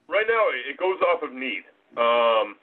right 0.09 0.27
now, 0.29 0.49
it 0.53 0.77
goes 0.77 0.99
off 1.13 1.23
of 1.23 1.33
need. 1.33 1.65
Um, 1.97 2.57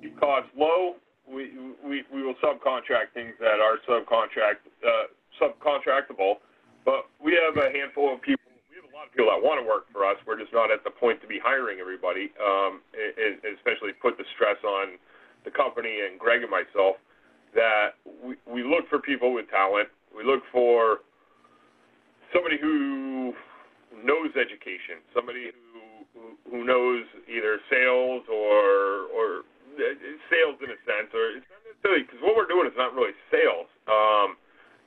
keep 0.00 0.18
costs 0.20 0.50
low. 0.56 0.96
We, 1.26 1.52
we 1.84 2.04
we 2.12 2.22
will 2.22 2.36
subcontract 2.42 3.12
things 3.12 3.34
that 3.40 3.60
are 3.60 3.76
subcontract 3.86 4.64
uh, 4.86 5.12
subcontractable, 5.40 6.36
but 6.84 7.08
we 7.22 7.36
have 7.36 7.56
a 7.56 7.70
handful 7.70 8.14
of 8.14 8.22
people. 8.22 8.44
We 8.70 8.76
have 8.76 8.88
a 8.90 8.96
lot 8.96 9.06
of 9.06 9.12
people 9.12 9.28
that 9.28 9.42
want 9.42 9.60
to 9.60 9.66
work 9.66 9.92
for 9.92 10.06
us. 10.06 10.16
We're 10.26 10.38
just 10.38 10.52
not 10.52 10.70
at 10.70 10.84
the 10.84 10.90
point 10.90 11.20
to 11.20 11.26
be 11.26 11.38
hiring 11.38 11.80
everybody, 11.80 12.32
um, 12.40 12.80
and, 12.96 13.44
and 13.44 13.56
especially 13.58 13.92
put 14.00 14.16
the 14.16 14.24
stress 14.34 14.56
on 14.64 14.96
the 15.48 15.56
company 15.56 16.04
and 16.04 16.20
Greg 16.20 16.44
and 16.44 16.52
myself. 16.52 17.00
That 17.56 17.96
we 18.04 18.36
we 18.44 18.60
look 18.60 18.84
for 18.92 19.00
people 19.00 19.32
with 19.32 19.48
talent. 19.48 19.88
We 20.12 20.20
look 20.20 20.44
for 20.52 21.00
somebody 22.28 22.60
who 22.60 23.32
knows 24.04 24.36
education, 24.36 25.00
somebody 25.16 25.48
who 26.12 26.36
who, 26.44 26.60
knows 26.64 27.08
either 27.24 27.56
sales 27.72 28.28
or 28.28 29.08
or 29.16 29.48
sales 30.28 30.60
in 30.60 30.68
a 30.68 30.78
sense, 30.84 31.08
or 31.16 31.40
it's 31.40 31.48
not 31.48 31.64
necessarily 31.64 32.04
because 32.04 32.20
what 32.20 32.36
we're 32.36 32.50
doing 32.50 32.68
is 32.68 32.76
not 32.76 32.92
really 32.92 33.16
sales. 33.32 33.72
Um, 33.88 34.36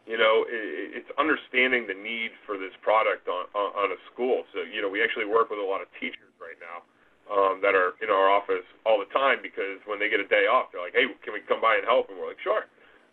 you 0.06 0.21
know, 0.21 0.45
it, 0.45 1.02
it's 1.02 1.12
understanding 1.17 1.89
the 1.89 1.97
need 1.97 2.38
for 2.45 2.62
this 2.62 2.78
product 2.86 3.26
on, 3.26 3.50
on 3.58 3.74
on 3.74 3.88
a 3.89 4.00
school. 4.13 4.45
So 4.54 4.62
you 4.69 4.86
know, 4.86 4.89
we 4.89 5.02
actually 5.02 5.26
work 5.26 5.50
with 5.50 5.58
a 5.58 5.65
lot 5.65 5.82
of 5.82 5.89
teachers 5.97 6.30
right 6.38 6.62
now 6.62 6.86
um, 7.30 7.60
that 7.62 7.76
are 7.76 7.94
in 8.02 8.10
our 8.10 8.30
office 8.32 8.66
all 8.86 8.98
the 8.98 9.12
time 9.14 9.40
because 9.44 9.78
when 9.86 10.00
they 10.00 10.10
get 10.10 10.20
a 10.20 10.28
day 10.28 10.50
off, 10.50 10.72
they're 10.72 10.82
like, 10.82 10.94
"Hey, 10.96 11.06
can 11.24 11.34
we 11.34 11.42
come 11.46 11.62
by 11.62 11.76
and 11.76 11.86
help?" 11.86 12.10
And 12.10 12.18
we're 12.18 12.28
like, 12.28 12.42
"Sure." 12.42 12.66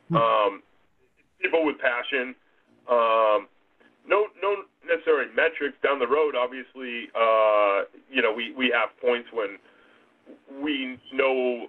Um, 0.08 0.62
people 1.40 1.64
with 1.64 1.76
passion. 1.78 2.34
Um, 2.88 3.48
no, 4.08 4.32
no 4.40 4.64
necessary 4.88 5.28
metrics 5.36 5.76
down 5.84 5.98
the 5.98 6.08
road. 6.08 6.34
Obviously, 6.34 7.12
uh, 7.12 7.84
you 8.08 8.22
know, 8.22 8.32
we 8.32 8.52
we 8.56 8.72
have 8.72 8.88
points 9.00 9.28
when 9.32 9.60
we 10.62 10.96
know 11.12 11.68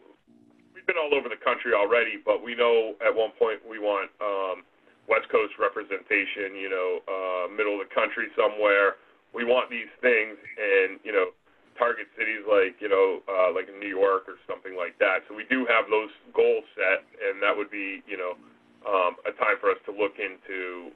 we've 0.74 0.88
been 0.88 0.98
all 0.98 1.14
over 1.14 1.28
the 1.28 1.40
country 1.40 1.76
already, 1.76 2.16
but 2.24 2.44
we 2.44 2.56
know 2.56 2.96
at 3.04 3.14
one 3.14 3.32
point 3.38 3.60
we 3.68 3.78
want 3.78 4.10
um, 4.24 4.64
West 5.12 5.28
Coast 5.28 5.54
representation. 5.60 6.56
You 6.56 6.72
know, 6.72 6.90
uh, 7.04 7.52
middle 7.52 7.76
of 7.76 7.88
the 7.88 7.94
country 7.94 8.32
somewhere. 8.40 8.96
We 9.36 9.44
want 9.44 9.70
these 9.70 9.92
things, 10.02 10.40
and 10.40 10.98
you 11.04 11.12
know, 11.12 11.36
target 11.80 12.12
cities 12.20 12.44
like 12.44 12.76
you 12.84 12.92
know, 12.92 13.24
uh, 13.26 13.56
like 13.56 13.72
in 13.72 13.80
New 13.80 13.90
York 13.90 14.28
or 14.28 14.36
something 14.46 14.76
like 14.76 15.00
that. 15.00 15.24
So 15.28 15.34
we 15.34 15.48
do 15.50 15.66
have 15.66 15.90
those 15.90 16.12
goals 16.36 16.68
set, 16.76 17.08
and 17.24 17.42
that 17.42 17.56
would 17.56 17.72
be 17.72 18.04
you 18.06 18.20
know 18.20 18.36
um, 18.84 19.16
a 19.26 19.32
time 19.40 19.58
for 19.60 19.72
us 19.72 19.80
to 19.88 19.92
look 19.96 20.20
into 20.20 20.92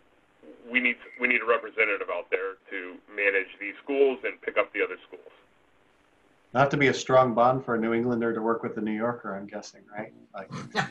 we 0.70 0.80
need 0.80 0.98
we 1.20 1.28
need 1.28 1.42
a 1.42 1.46
representative 1.46 2.08
out 2.12 2.30
there 2.30 2.54
to 2.70 2.96
manage 3.16 3.48
these 3.60 3.74
schools 3.84 4.20
and 4.24 4.40
pick 4.42 4.58
up 4.58 4.72
the 4.74 4.84
other 4.84 4.98
schools. 5.08 5.32
Not 6.54 6.70
to 6.72 6.78
be 6.78 6.88
a 6.88 6.94
strong 6.94 7.34
bond 7.34 7.66
for 7.66 7.76
a 7.76 7.80
New 7.80 7.94
Englander 7.94 8.34
to 8.34 8.42
work 8.42 8.62
with 8.62 8.78
a 8.78 8.82
New 8.82 8.92
Yorker, 8.92 9.36
I'm 9.36 9.48
guessing, 9.48 9.82
right? 9.92 10.14
Like, 10.34 10.52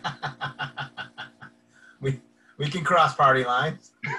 we 2.01 2.21
we 2.59 2.69
can 2.69 2.83
cross 2.83 3.15
party 3.15 3.45
lines. 3.45 3.93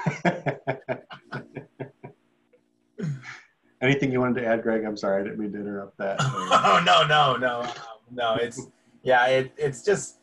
anything 3.83 4.11
you 4.11 4.19
wanted 4.19 4.41
to 4.41 4.47
add, 4.47 4.63
Greg? 4.63 4.83
I'm 4.83 4.97
sorry, 4.97 5.21
I 5.21 5.23
didn't 5.23 5.39
mean 5.39 5.51
to 5.51 5.59
interrupt 5.59 5.97
that. 5.97 6.17
oh 6.21 6.81
no 6.85 7.05
no 7.05 7.37
no 7.37 7.61
um, 7.61 7.69
no! 8.11 8.35
It's 8.35 8.67
yeah, 9.03 9.25
it, 9.27 9.51
it's 9.57 9.83
just 9.83 10.17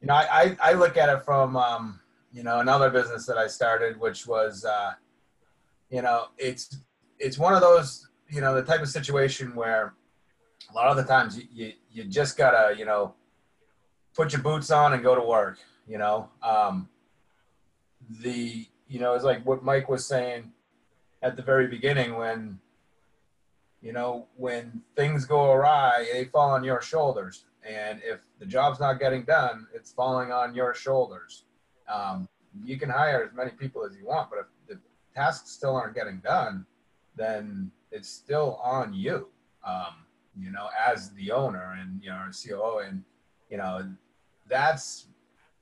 you 0.00 0.08
know 0.08 0.14
I, 0.14 0.26
I 0.30 0.56
I 0.70 0.72
look 0.74 0.96
at 0.96 1.08
it 1.08 1.24
from 1.24 1.56
um, 1.56 2.00
you 2.32 2.42
know 2.42 2.60
another 2.60 2.90
business 2.90 3.26
that 3.26 3.38
I 3.38 3.46
started, 3.46 3.98
which 3.98 4.26
was 4.26 4.64
uh, 4.64 4.92
you 5.90 6.02
know 6.02 6.26
it's 6.36 6.76
it's 7.18 7.38
one 7.38 7.54
of 7.54 7.60
those 7.60 8.08
you 8.28 8.40
know 8.40 8.54
the 8.54 8.62
type 8.62 8.82
of 8.82 8.88
situation 8.88 9.54
where 9.54 9.94
a 10.70 10.74
lot 10.74 10.88
of 10.88 10.96
the 10.96 11.04
times 11.04 11.36
you, 11.36 11.44
you, 11.52 11.72
you 11.90 12.04
just 12.04 12.36
gotta 12.36 12.76
you 12.76 12.84
know 12.84 13.14
put 14.14 14.32
your 14.32 14.42
boots 14.42 14.70
on 14.70 14.92
and 14.92 15.02
go 15.02 15.14
to 15.14 15.22
work 15.22 15.58
you 15.86 15.98
know 15.98 16.28
um, 16.42 16.88
the 18.20 18.66
you 18.88 19.00
know 19.00 19.14
it's 19.14 19.24
like 19.24 19.44
what 19.46 19.62
mike 19.62 19.88
was 19.88 20.04
saying 20.04 20.52
at 21.22 21.36
the 21.36 21.42
very 21.42 21.66
beginning 21.66 22.16
when 22.16 22.58
you 23.80 23.92
know 23.92 24.26
when 24.36 24.82
things 24.96 25.24
go 25.24 25.52
awry 25.52 26.06
they 26.12 26.24
fall 26.24 26.50
on 26.50 26.64
your 26.64 26.80
shoulders. 26.80 27.44
And 27.68 28.00
if 28.04 28.20
the 28.38 28.46
job's 28.46 28.80
not 28.80 28.98
getting 28.98 29.24
done 29.24 29.66
it's 29.74 29.92
falling 29.92 30.32
on 30.32 30.54
your 30.54 30.74
shoulders. 30.74 31.44
Um, 31.92 32.28
you 32.64 32.78
can 32.78 32.90
hire 32.90 33.24
as 33.24 33.34
many 33.34 33.50
people 33.50 33.84
as 33.84 33.96
you 33.96 34.06
want 34.06 34.30
but 34.30 34.40
if 34.40 34.46
the 34.68 34.78
tasks 35.14 35.50
still 35.50 35.76
aren't 35.76 35.94
getting 35.94 36.18
done 36.18 36.66
then 37.16 37.70
it's 37.90 38.08
still 38.08 38.60
on 38.62 38.92
you 38.94 39.28
um, 39.66 40.06
you 40.38 40.50
know, 40.50 40.68
as 40.78 41.10
the 41.12 41.32
owner 41.32 41.76
and 41.80 42.02
you 42.02 42.10
know, 42.10 42.22
COO, 42.30 42.78
and 42.78 43.02
you 43.50 43.56
know, 43.56 43.88
that's 44.48 45.06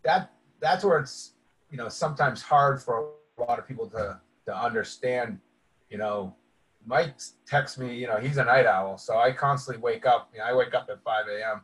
that 0.04 0.32
that's 0.60 0.84
where 0.84 0.98
it's 0.98 1.32
you 1.70 1.76
know 1.76 1.88
sometimes 1.88 2.42
hard 2.42 2.82
for 2.82 3.10
a 3.38 3.42
lot 3.42 3.58
of 3.58 3.66
people 3.66 3.88
to 3.88 4.20
to 4.46 4.56
understand, 4.56 5.38
you 5.90 5.98
know, 5.98 6.34
Mike 6.86 7.16
texts 7.46 7.78
me. 7.78 7.94
You 7.96 8.06
know, 8.06 8.16
he's 8.16 8.36
a 8.36 8.44
night 8.44 8.66
owl, 8.66 8.96
so 8.96 9.18
I 9.18 9.32
constantly 9.32 9.82
wake 9.82 10.06
up. 10.06 10.30
You 10.32 10.38
know, 10.38 10.44
I 10.46 10.54
wake 10.54 10.74
up 10.74 10.88
at 10.90 11.02
5 11.02 11.26
a.m. 11.28 11.62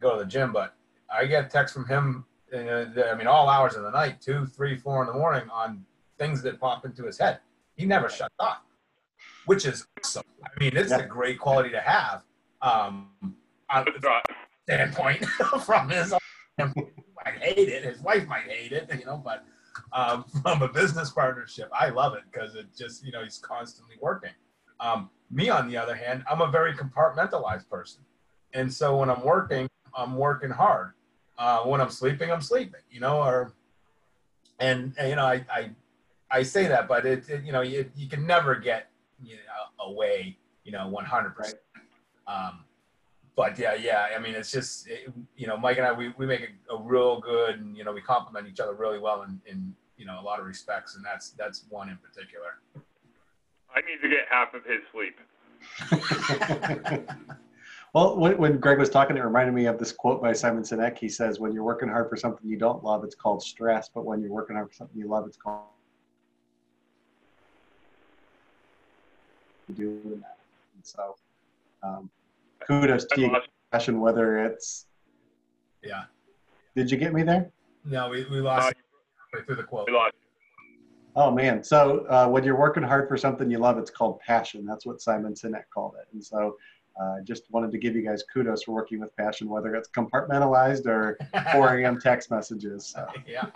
go 0.00 0.16
to 0.18 0.24
the 0.24 0.30
gym, 0.30 0.52
but 0.52 0.74
I 1.12 1.26
get 1.26 1.50
texts 1.50 1.76
from 1.76 1.86
him. 1.86 2.24
Uh, 2.54 2.84
I 3.10 3.14
mean, 3.16 3.26
all 3.26 3.48
hours 3.48 3.74
of 3.74 3.82
the 3.82 3.90
night, 3.90 4.20
two, 4.20 4.46
three, 4.46 4.76
four 4.76 5.00
in 5.02 5.06
the 5.08 5.12
morning, 5.14 5.48
on 5.50 5.84
things 6.18 6.42
that 6.42 6.60
pop 6.60 6.84
into 6.84 7.04
his 7.04 7.18
head. 7.18 7.40
He 7.76 7.86
never 7.86 8.08
shuts 8.08 8.34
off, 8.38 8.58
which 9.46 9.64
is 9.66 9.86
awesome. 9.98 10.22
I 10.44 10.48
mean, 10.60 10.76
it's 10.76 10.90
Yeah. 10.90 10.98
a 10.98 11.06
great 11.06 11.38
quality 11.40 11.70
to 11.70 11.80
have. 11.80 12.22
Um, 12.60 13.08
on 13.70 13.86
right. 14.02 14.22
standpoint 14.64 15.24
from 15.64 15.88
his 15.88 16.14
might 16.58 17.38
hate 17.40 17.68
it 17.68 17.82
his 17.84 18.00
wife 18.00 18.26
might 18.28 18.44
hate 18.44 18.70
it 18.72 18.88
you 18.98 19.04
know 19.06 19.16
but 19.16 19.44
um, 19.92 20.24
from 20.42 20.62
a 20.62 20.68
business 20.68 21.10
partnership 21.10 21.68
i 21.72 21.88
love 21.88 22.14
it 22.14 22.22
because 22.30 22.54
it 22.54 22.66
just 22.76 23.04
you 23.04 23.10
know 23.10 23.24
he's 23.24 23.38
constantly 23.38 23.96
working 24.00 24.30
um, 24.82 25.08
me 25.30 25.48
on 25.48 25.68
the 25.68 25.76
other 25.76 25.94
hand 25.94 26.22
i'm 26.30 26.42
a 26.42 26.50
very 26.50 26.74
compartmentalized 26.74 27.68
person 27.70 28.02
and 28.52 28.72
so 28.72 28.96
when 28.98 29.08
i'm 29.08 29.24
working 29.24 29.68
i'm 29.96 30.16
working 30.16 30.50
hard 30.50 30.92
uh, 31.38 31.60
when 31.62 31.80
i'm 31.80 31.90
sleeping 31.90 32.30
i'm 32.30 32.42
sleeping 32.42 32.80
you 32.90 33.00
know 33.00 33.22
or 33.22 33.52
and, 34.58 34.94
and, 34.98 35.08
you 35.08 35.16
know 35.16 35.24
i 35.24 35.44
i, 35.50 35.70
I 36.30 36.42
say 36.42 36.66
that 36.66 36.88
but 36.88 37.06
it, 37.06 37.28
it 37.28 37.44
you 37.44 37.52
know 37.52 37.62
you, 37.62 37.90
you 37.96 38.08
can 38.08 38.26
never 38.26 38.54
get 38.56 38.90
you 39.22 39.36
know 39.36 39.86
away 39.86 40.36
you 40.64 40.72
know 40.72 40.92
100% 40.94 41.36
Right. 41.38 41.54
um, 42.26 42.64
but 43.34 43.58
yeah, 43.58 43.74
yeah. 43.74 44.08
I 44.14 44.18
mean, 44.20 44.34
it's 44.34 44.50
just 44.52 44.86
it, 44.88 45.10
you 45.36 45.46
know, 45.46 45.56
Mike 45.56 45.78
and 45.78 45.86
I, 45.86 45.92
we, 45.92 46.12
we 46.18 46.26
make 46.26 46.50
a, 46.70 46.74
a 46.74 46.82
real 46.82 47.20
good, 47.20 47.58
and 47.60 47.76
you 47.76 47.84
know, 47.84 47.92
we 47.92 48.02
complement 48.02 48.46
each 48.46 48.60
other 48.60 48.74
really 48.74 48.98
well 48.98 49.22
in, 49.22 49.40
in 49.46 49.74
you 49.96 50.04
know 50.04 50.20
a 50.20 50.22
lot 50.22 50.38
of 50.38 50.46
respects, 50.46 50.96
and 50.96 51.04
that's 51.04 51.30
that's 51.30 51.64
one 51.70 51.88
in 51.88 51.96
particular. 51.96 52.60
I 53.74 53.80
need 53.80 54.00
to 54.02 54.08
get 54.08 54.26
half 54.30 54.54
of 54.54 54.62
his 54.64 54.80
sleep. 54.92 55.18
well, 57.94 58.16
when, 58.18 58.36
when 58.38 58.58
Greg 58.58 58.78
was 58.78 58.90
talking, 58.90 59.16
it 59.16 59.20
reminded 59.24 59.54
me 59.54 59.66
of 59.66 59.78
this 59.78 59.92
quote 59.92 60.20
by 60.20 60.32
Simon 60.32 60.62
Sinek. 60.62 60.98
He 60.98 61.08
says, 61.08 61.40
"When 61.40 61.52
you're 61.52 61.64
working 61.64 61.88
hard 61.88 62.08
for 62.10 62.16
something 62.16 62.48
you 62.48 62.58
don't 62.58 62.82
love, 62.84 63.04
it's 63.04 63.14
called 63.14 63.42
stress. 63.42 63.88
But 63.88 64.04
when 64.04 64.20
you're 64.20 64.32
working 64.32 64.56
hard 64.56 64.68
for 64.68 64.74
something 64.74 64.98
you 64.98 65.08
love, 65.08 65.26
it's 65.26 65.36
called 65.36 65.66
doing 69.74 70.20
that." 70.20 70.38
And 70.74 70.84
so, 70.84 71.16
um, 71.82 72.10
kudos 72.66 73.06
to 73.06 73.20
you, 73.20 73.36
passion. 73.70 74.00
Whether 74.00 74.38
it's, 74.44 74.86
Yeah. 75.82 76.04
did 76.76 76.90
you 76.90 76.98
get 76.98 77.14
me 77.14 77.22
there? 77.22 77.50
No, 77.84 78.10
we, 78.10 78.24
we 78.30 78.40
lost 78.40 78.74
halfway 79.32 79.46
through 79.46 79.56
the 79.56 79.64
quote. 79.64 79.86
We 79.86 79.94
lost. 79.94 80.14
Oh 81.14 81.30
man! 81.30 81.62
So 81.62 82.06
uh, 82.08 82.26
when 82.26 82.42
you're 82.42 82.58
working 82.58 82.82
hard 82.82 83.06
for 83.08 83.18
something 83.18 83.50
you 83.50 83.58
love, 83.58 83.76
it's 83.76 83.90
called 83.90 84.18
passion. 84.20 84.64
That's 84.64 84.86
what 84.86 85.00
Simon 85.00 85.34
Sinek 85.34 85.64
called 85.72 85.94
it. 86.00 86.08
And 86.14 86.24
so, 86.24 86.56
uh, 87.00 87.16
just 87.22 87.44
wanted 87.50 87.70
to 87.72 87.78
give 87.78 87.94
you 87.94 88.02
guys 88.02 88.22
kudos 88.32 88.62
for 88.62 88.72
working 88.72 89.00
with 89.00 89.14
passion, 89.16 89.48
whether 89.48 89.74
it's 89.74 89.90
compartmentalized 89.90 90.86
or 90.86 91.18
4 91.52 91.78
a.m. 91.78 92.00
text 92.00 92.30
messages. 92.30 92.86
So, 92.86 93.06
yeah. 93.26 93.46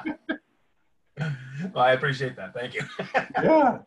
well, 1.18 1.84
I 1.84 1.92
appreciate 1.92 2.36
that. 2.36 2.52
Thank 2.52 2.74
you. 2.74 2.82
yeah. 3.42 3.78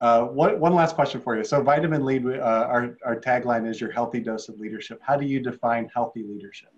Uh, 0.00 0.24
one, 0.26 0.60
one 0.60 0.74
last 0.74 0.94
question 0.94 1.20
for 1.20 1.36
you. 1.36 1.42
So, 1.44 1.62
Vitamin 1.62 2.04
Lead, 2.04 2.26
uh, 2.26 2.66
our, 2.68 2.96
our 3.04 3.16
tagline 3.16 3.68
is 3.68 3.80
your 3.80 3.90
healthy 3.90 4.20
dose 4.20 4.48
of 4.48 4.58
leadership. 4.60 5.00
How 5.02 5.16
do 5.16 5.26
you 5.26 5.40
define 5.40 5.88
healthy 5.94 6.22
leadership? 6.22 6.70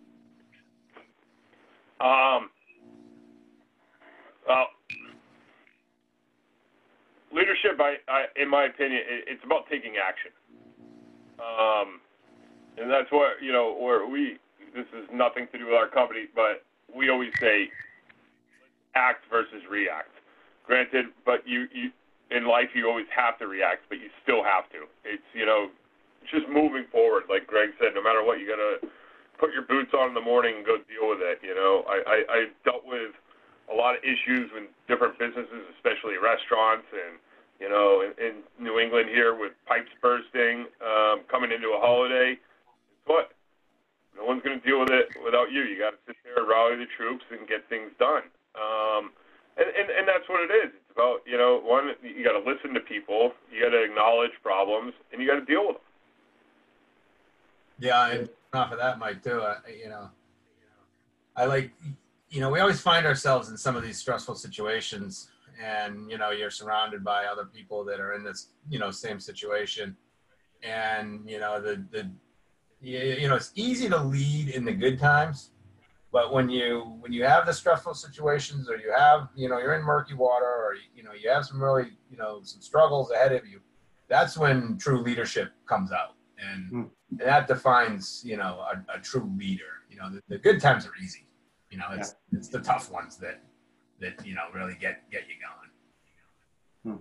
Um, 2.00 2.50
well, 4.46 4.66
leadership, 7.32 7.80
I, 7.80 7.96
I, 8.08 8.26
in 8.40 8.50
my 8.50 8.66
opinion, 8.66 9.02
it, 9.06 9.24
it's 9.26 9.44
about 9.44 9.68
taking 9.70 9.94
action. 9.96 10.32
Um, 11.38 12.00
and 12.78 12.90
that's 12.90 13.10
what 13.12 13.40
you 13.42 13.52
know. 13.52 13.76
Where 13.76 14.08
we, 14.08 14.38
this 14.74 14.88
is 14.96 15.08
nothing 15.12 15.48
to 15.52 15.58
do 15.58 15.66
with 15.66 15.74
our 15.74 15.88
company, 15.88 16.28
but 16.34 16.64
we 16.94 17.10
always 17.10 17.32
say, 17.40 17.68
act 18.94 19.24
versus 19.30 19.64
react. 19.68 20.12
Granted, 20.66 21.06
but 21.24 21.46
you, 21.46 21.68
you 21.72 21.90
in 22.30 22.48
life 22.48 22.74
you 22.74 22.88
always 22.88 23.06
have 23.14 23.38
to 23.38 23.46
react, 23.46 23.86
but 23.88 23.98
you 23.98 24.08
still 24.22 24.42
have 24.42 24.68
to. 24.72 24.88
It's 25.04 25.24
you 25.32 25.46
know, 25.46 25.68
just 26.32 26.48
moving 26.48 26.84
forward. 26.90 27.24
Like 27.28 27.46
Greg 27.46 27.70
said, 27.78 27.94
no 27.94 28.02
matter 28.02 28.24
what, 28.24 28.40
you 28.40 28.48
gotta 28.48 28.80
put 29.38 29.52
your 29.52 29.62
boots 29.62 29.92
on 29.92 30.08
in 30.08 30.14
the 30.14 30.24
morning 30.24 30.56
and 30.58 30.64
go 30.66 30.76
deal 30.88 31.08
with 31.08 31.20
it. 31.20 31.38
You 31.44 31.54
know, 31.54 31.84
I, 31.86 31.96
I, 32.02 32.16
I 32.28 32.38
dealt 32.64 32.84
with 32.84 33.12
a 33.72 33.74
lot 33.74 33.96
of 33.96 34.04
issues 34.04 34.50
with 34.52 34.64
different 34.88 35.18
businesses, 35.18 35.66
especially 35.76 36.16
restaurants 36.16 36.86
and, 36.92 37.18
you 37.60 37.68
know, 37.68 38.02
in, 38.02 38.12
in 38.22 38.34
New 38.62 38.78
England 38.78 39.08
here 39.08 39.34
with 39.34 39.52
pipes 39.66 39.90
bursting, 40.00 40.66
um, 40.84 41.22
coming 41.28 41.50
into 41.50 41.68
a 41.68 41.80
holiday. 41.80 42.38
What? 43.06 43.32
No 44.16 44.24
one's 44.24 44.42
going 44.42 44.60
to 44.60 44.66
deal 44.66 44.80
with 44.80 44.90
it 44.90 45.08
without 45.24 45.52
you. 45.52 45.62
You 45.62 45.78
got 45.78 45.90
to 45.90 45.98
sit 46.06 46.16
there, 46.24 46.44
rally 46.44 46.76
the 46.76 46.86
troops, 46.96 47.24
and 47.30 47.46
get 47.46 47.68
things 47.68 47.90
done. 47.98 48.22
Um, 48.54 49.10
and, 49.58 49.68
and, 49.68 49.90
and 49.90 50.08
that's 50.08 50.28
what 50.28 50.40
it 50.48 50.54
is. 50.54 50.72
It's 50.72 50.90
about, 50.94 51.20
you 51.26 51.36
know, 51.36 51.60
one, 51.62 51.92
you 52.02 52.24
got 52.24 52.32
to 52.32 52.44
listen 52.50 52.72
to 52.74 52.80
people, 52.80 53.32
you 53.52 53.62
got 53.62 53.70
to 53.70 53.82
acknowledge 53.84 54.32
problems, 54.42 54.94
and 55.12 55.20
you 55.20 55.28
got 55.28 55.40
to 55.40 55.44
deal 55.44 55.66
with 55.66 55.76
them. 55.76 55.84
Yeah, 57.78 58.08
and 58.08 58.28
off 58.54 58.72
of 58.72 58.78
that, 58.78 58.98
Mike, 58.98 59.22
too. 59.22 59.38
Uh, 59.38 59.58
you 59.68 59.90
know, 59.90 60.08
I 61.36 61.44
like, 61.44 61.70
you 62.36 62.42
know, 62.42 62.50
we 62.50 62.60
always 62.60 62.82
find 62.82 63.06
ourselves 63.06 63.48
in 63.48 63.56
some 63.56 63.76
of 63.76 63.82
these 63.82 63.96
stressful 63.96 64.34
situations, 64.34 65.30
and 65.58 66.10
you 66.10 66.18
know, 66.18 66.32
you're 66.32 66.50
surrounded 66.50 67.02
by 67.02 67.24
other 67.24 67.46
people 67.46 67.82
that 67.86 67.98
are 67.98 68.12
in 68.12 68.22
this, 68.22 68.48
you 68.68 68.78
know, 68.78 68.90
same 68.90 69.18
situation, 69.18 69.96
and 70.62 71.22
you 71.26 71.40
know, 71.40 71.62
the 71.62 71.82
the, 71.90 72.10
you, 72.82 72.98
you 72.98 73.28
know, 73.28 73.36
it's 73.36 73.52
easy 73.54 73.88
to 73.88 73.96
lead 73.96 74.50
in 74.50 74.66
the 74.66 74.72
good 74.72 74.98
times, 74.98 75.52
but 76.12 76.30
when 76.30 76.50
you 76.50 76.98
when 77.00 77.10
you 77.10 77.24
have 77.24 77.46
the 77.46 77.54
stressful 77.54 77.94
situations, 77.94 78.68
or 78.68 78.76
you 78.76 78.92
have, 78.94 79.28
you 79.34 79.48
know, 79.48 79.58
you're 79.58 79.74
in 79.74 79.82
murky 79.82 80.12
water, 80.12 80.44
or 80.44 80.74
you 80.94 81.02
know, 81.02 81.14
you 81.14 81.30
have 81.30 81.46
some 81.46 81.58
really, 81.58 81.88
you 82.10 82.18
know, 82.18 82.40
some 82.42 82.60
struggles 82.60 83.10
ahead 83.12 83.32
of 83.32 83.46
you, 83.46 83.60
that's 84.08 84.36
when 84.36 84.76
true 84.76 85.00
leadership 85.00 85.52
comes 85.66 85.90
out, 85.90 86.16
and. 86.38 86.68
Hmm. 86.68 86.82
And 87.08 87.20
that 87.20 87.46
defines, 87.46 88.20
you 88.24 88.36
know, 88.36 88.58
a, 88.72 88.96
a 88.96 88.98
true 88.98 89.30
leader. 89.38 89.62
You 89.88 89.98
know, 89.98 90.10
the, 90.10 90.20
the 90.28 90.38
good 90.38 90.60
times 90.60 90.84
are 90.86 90.92
easy. 91.00 91.25
You 91.76 91.82
know, 91.82 91.88
it's 91.92 92.14
it's 92.32 92.48
the 92.48 92.60
tough 92.60 92.90
ones 92.90 93.18
that 93.18 93.42
that 94.00 94.26
you 94.26 94.34
know 94.34 94.44
really 94.54 94.76
get 94.80 95.02
get 95.10 95.24
you 95.28 95.34
going. 96.86 96.98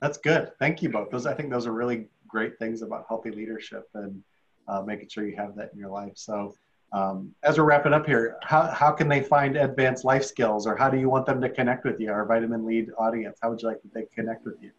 That's 0.00 0.18
good. 0.18 0.50
Thank 0.58 0.82
you 0.82 0.88
both. 0.88 1.10
Those 1.10 1.26
I 1.26 1.34
think 1.34 1.48
those 1.48 1.64
are 1.64 1.72
really 1.72 2.08
great 2.26 2.58
things 2.58 2.82
about 2.82 3.04
healthy 3.06 3.30
leadership 3.30 3.88
and 3.94 4.20
uh, 4.66 4.82
making 4.82 5.10
sure 5.10 5.28
you 5.28 5.36
have 5.36 5.54
that 5.54 5.70
in 5.72 5.78
your 5.78 5.90
life. 5.90 6.14
So, 6.16 6.56
um, 6.92 7.32
as 7.44 7.56
we're 7.56 7.66
wrapping 7.66 7.92
up 7.92 8.04
here, 8.04 8.38
how, 8.42 8.66
how 8.66 8.90
can 8.90 9.08
they 9.08 9.20
find 9.20 9.56
advanced 9.56 10.04
life 10.04 10.24
skills, 10.24 10.66
or 10.66 10.74
how 10.74 10.90
do 10.90 10.98
you 10.98 11.08
want 11.08 11.24
them 11.24 11.40
to 11.40 11.48
connect 11.48 11.84
with 11.84 12.00
you, 12.00 12.10
our 12.10 12.26
Vitamin 12.26 12.66
Lead 12.66 12.90
audience? 12.98 13.38
How 13.40 13.50
would 13.50 13.62
you 13.62 13.68
like 13.68 13.80
that 13.82 13.94
they 13.94 14.06
connect 14.12 14.44
with 14.44 14.56
you? 14.60 14.72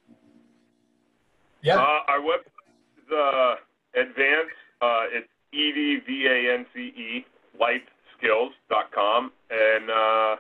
Yeah. 1.62 1.78
Uh, 1.78 2.00
our 2.10 2.20
website 2.20 2.68
is 2.98 3.10
uh, 3.14 3.56
advanced. 3.96 4.60
Uh, 4.82 5.04
it's 5.14 5.30
E 5.54 5.72
D 5.72 5.90
V 8.22 8.28
A 8.28 8.32
N 8.32 8.50
C 8.50 8.58
lifeskills.com. 8.70 9.32
And 9.52 9.90
uh, 9.90 10.36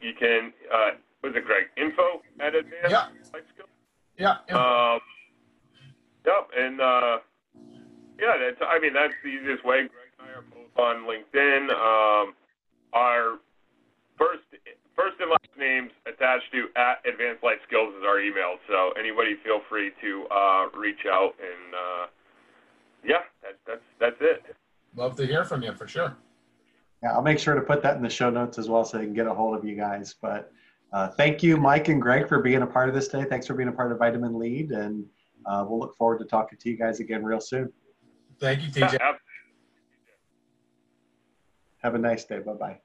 you 0.00 0.12
can, 0.18 0.52
uh, 0.72 0.90
was 1.22 1.32
it 1.36 1.44
Greg? 1.44 1.64
Info 1.76 2.22
at 2.40 2.54
advanced 2.54 2.90
Yeah. 2.90 3.06
life 3.32 3.42
skills? 3.54 3.68
yeah. 4.18 4.36
yeah. 4.48 4.54
Um, 4.94 5.00
yep. 6.26 6.48
And 6.56 6.80
uh, 6.80 7.18
yeah, 8.20 8.36
that's, 8.38 8.60
I 8.66 8.78
mean, 8.78 8.92
that's 8.92 9.14
the 9.22 9.28
easiest 9.30 9.64
way. 9.64 9.88
Greg 9.88 10.10
and 10.18 10.28
I 10.28 10.32
are 10.38 10.42
both 10.42 10.78
on 10.78 11.06
LinkedIn. 11.06 11.70
Um, 11.70 12.34
our 12.92 13.38
first, 14.18 14.44
first 14.94 15.16
and 15.20 15.30
last 15.30 15.40
names 15.58 15.90
attached 16.06 16.52
to 16.52 16.68
at 16.78 17.02
Advanced 17.08 17.42
Life 17.42 17.58
Skills 17.66 17.94
is 17.98 18.04
our 18.06 18.20
email. 18.20 18.56
So 18.68 18.92
anybody 18.98 19.34
feel 19.42 19.60
free 19.68 19.90
to 20.02 20.26
uh, 20.30 20.68
reach 20.78 21.06
out 21.10 21.34
and 21.40 21.74
uh, 21.74 22.06
yeah, 23.06 23.20
that, 23.42 23.58
that's 23.66 23.82
that's 24.00 24.16
it. 24.20 24.56
Love 24.96 25.14
to 25.16 25.26
hear 25.26 25.44
from 25.44 25.62
you 25.62 25.72
for 25.74 25.86
sure. 25.86 26.16
Yeah, 27.04 27.12
I'll 27.12 27.22
make 27.22 27.38
sure 27.38 27.54
to 27.54 27.60
put 27.60 27.82
that 27.82 27.96
in 27.96 28.02
the 28.02 28.08
show 28.08 28.30
notes 28.30 28.56
as 28.56 28.70
well 28.70 28.82
so 28.82 28.96
they 28.96 29.04
can 29.04 29.12
get 29.12 29.26
a 29.26 29.34
hold 29.34 29.54
of 29.54 29.62
you 29.62 29.76
guys. 29.76 30.14
But 30.22 30.50
uh, 30.90 31.08
thank 31.08 31.42
you, 31.42 31.58
Mike 31.58 31.88
and 31.88 32.00
Greg, 32.00 32.26
for 32.26 32.40
being 32.40 32.62
a 32.62 32.66
part 32.66 32.88
of 32.88 32.94
this 32.94 33.08
today. 33.08 33.28
Thanks 33.28 33.46
for 33.46 33.52
being 33.52 33.68
a 33.68 33.72
part 33.72 33.92
of 33.92 33.98
Vitamin 33.98 34.38
Lead, 34.38 34.70
and 34.70 35.04
uh, 35.44 35.66
we'll 35.68 35.78
look 35.78 35.94
forward 35.96 36.18
to 36.20 36.24
talking 36.24 36.58
to 36.58 36.70
you 36.70 36.78
guys 36.78 37.00
again 37.00 37.22
real 37.22 37.42
soon. 37.42 37.70
Thank 38.40 38.62
you, 38.62 38.68
TJ. 38.68 38.98
Have 41.82 41.94
a 41.94 41.98
nice 41.98 42.24
day. 42.24 42.38
Bye 42.38 42.54
bye. 42.54 42.80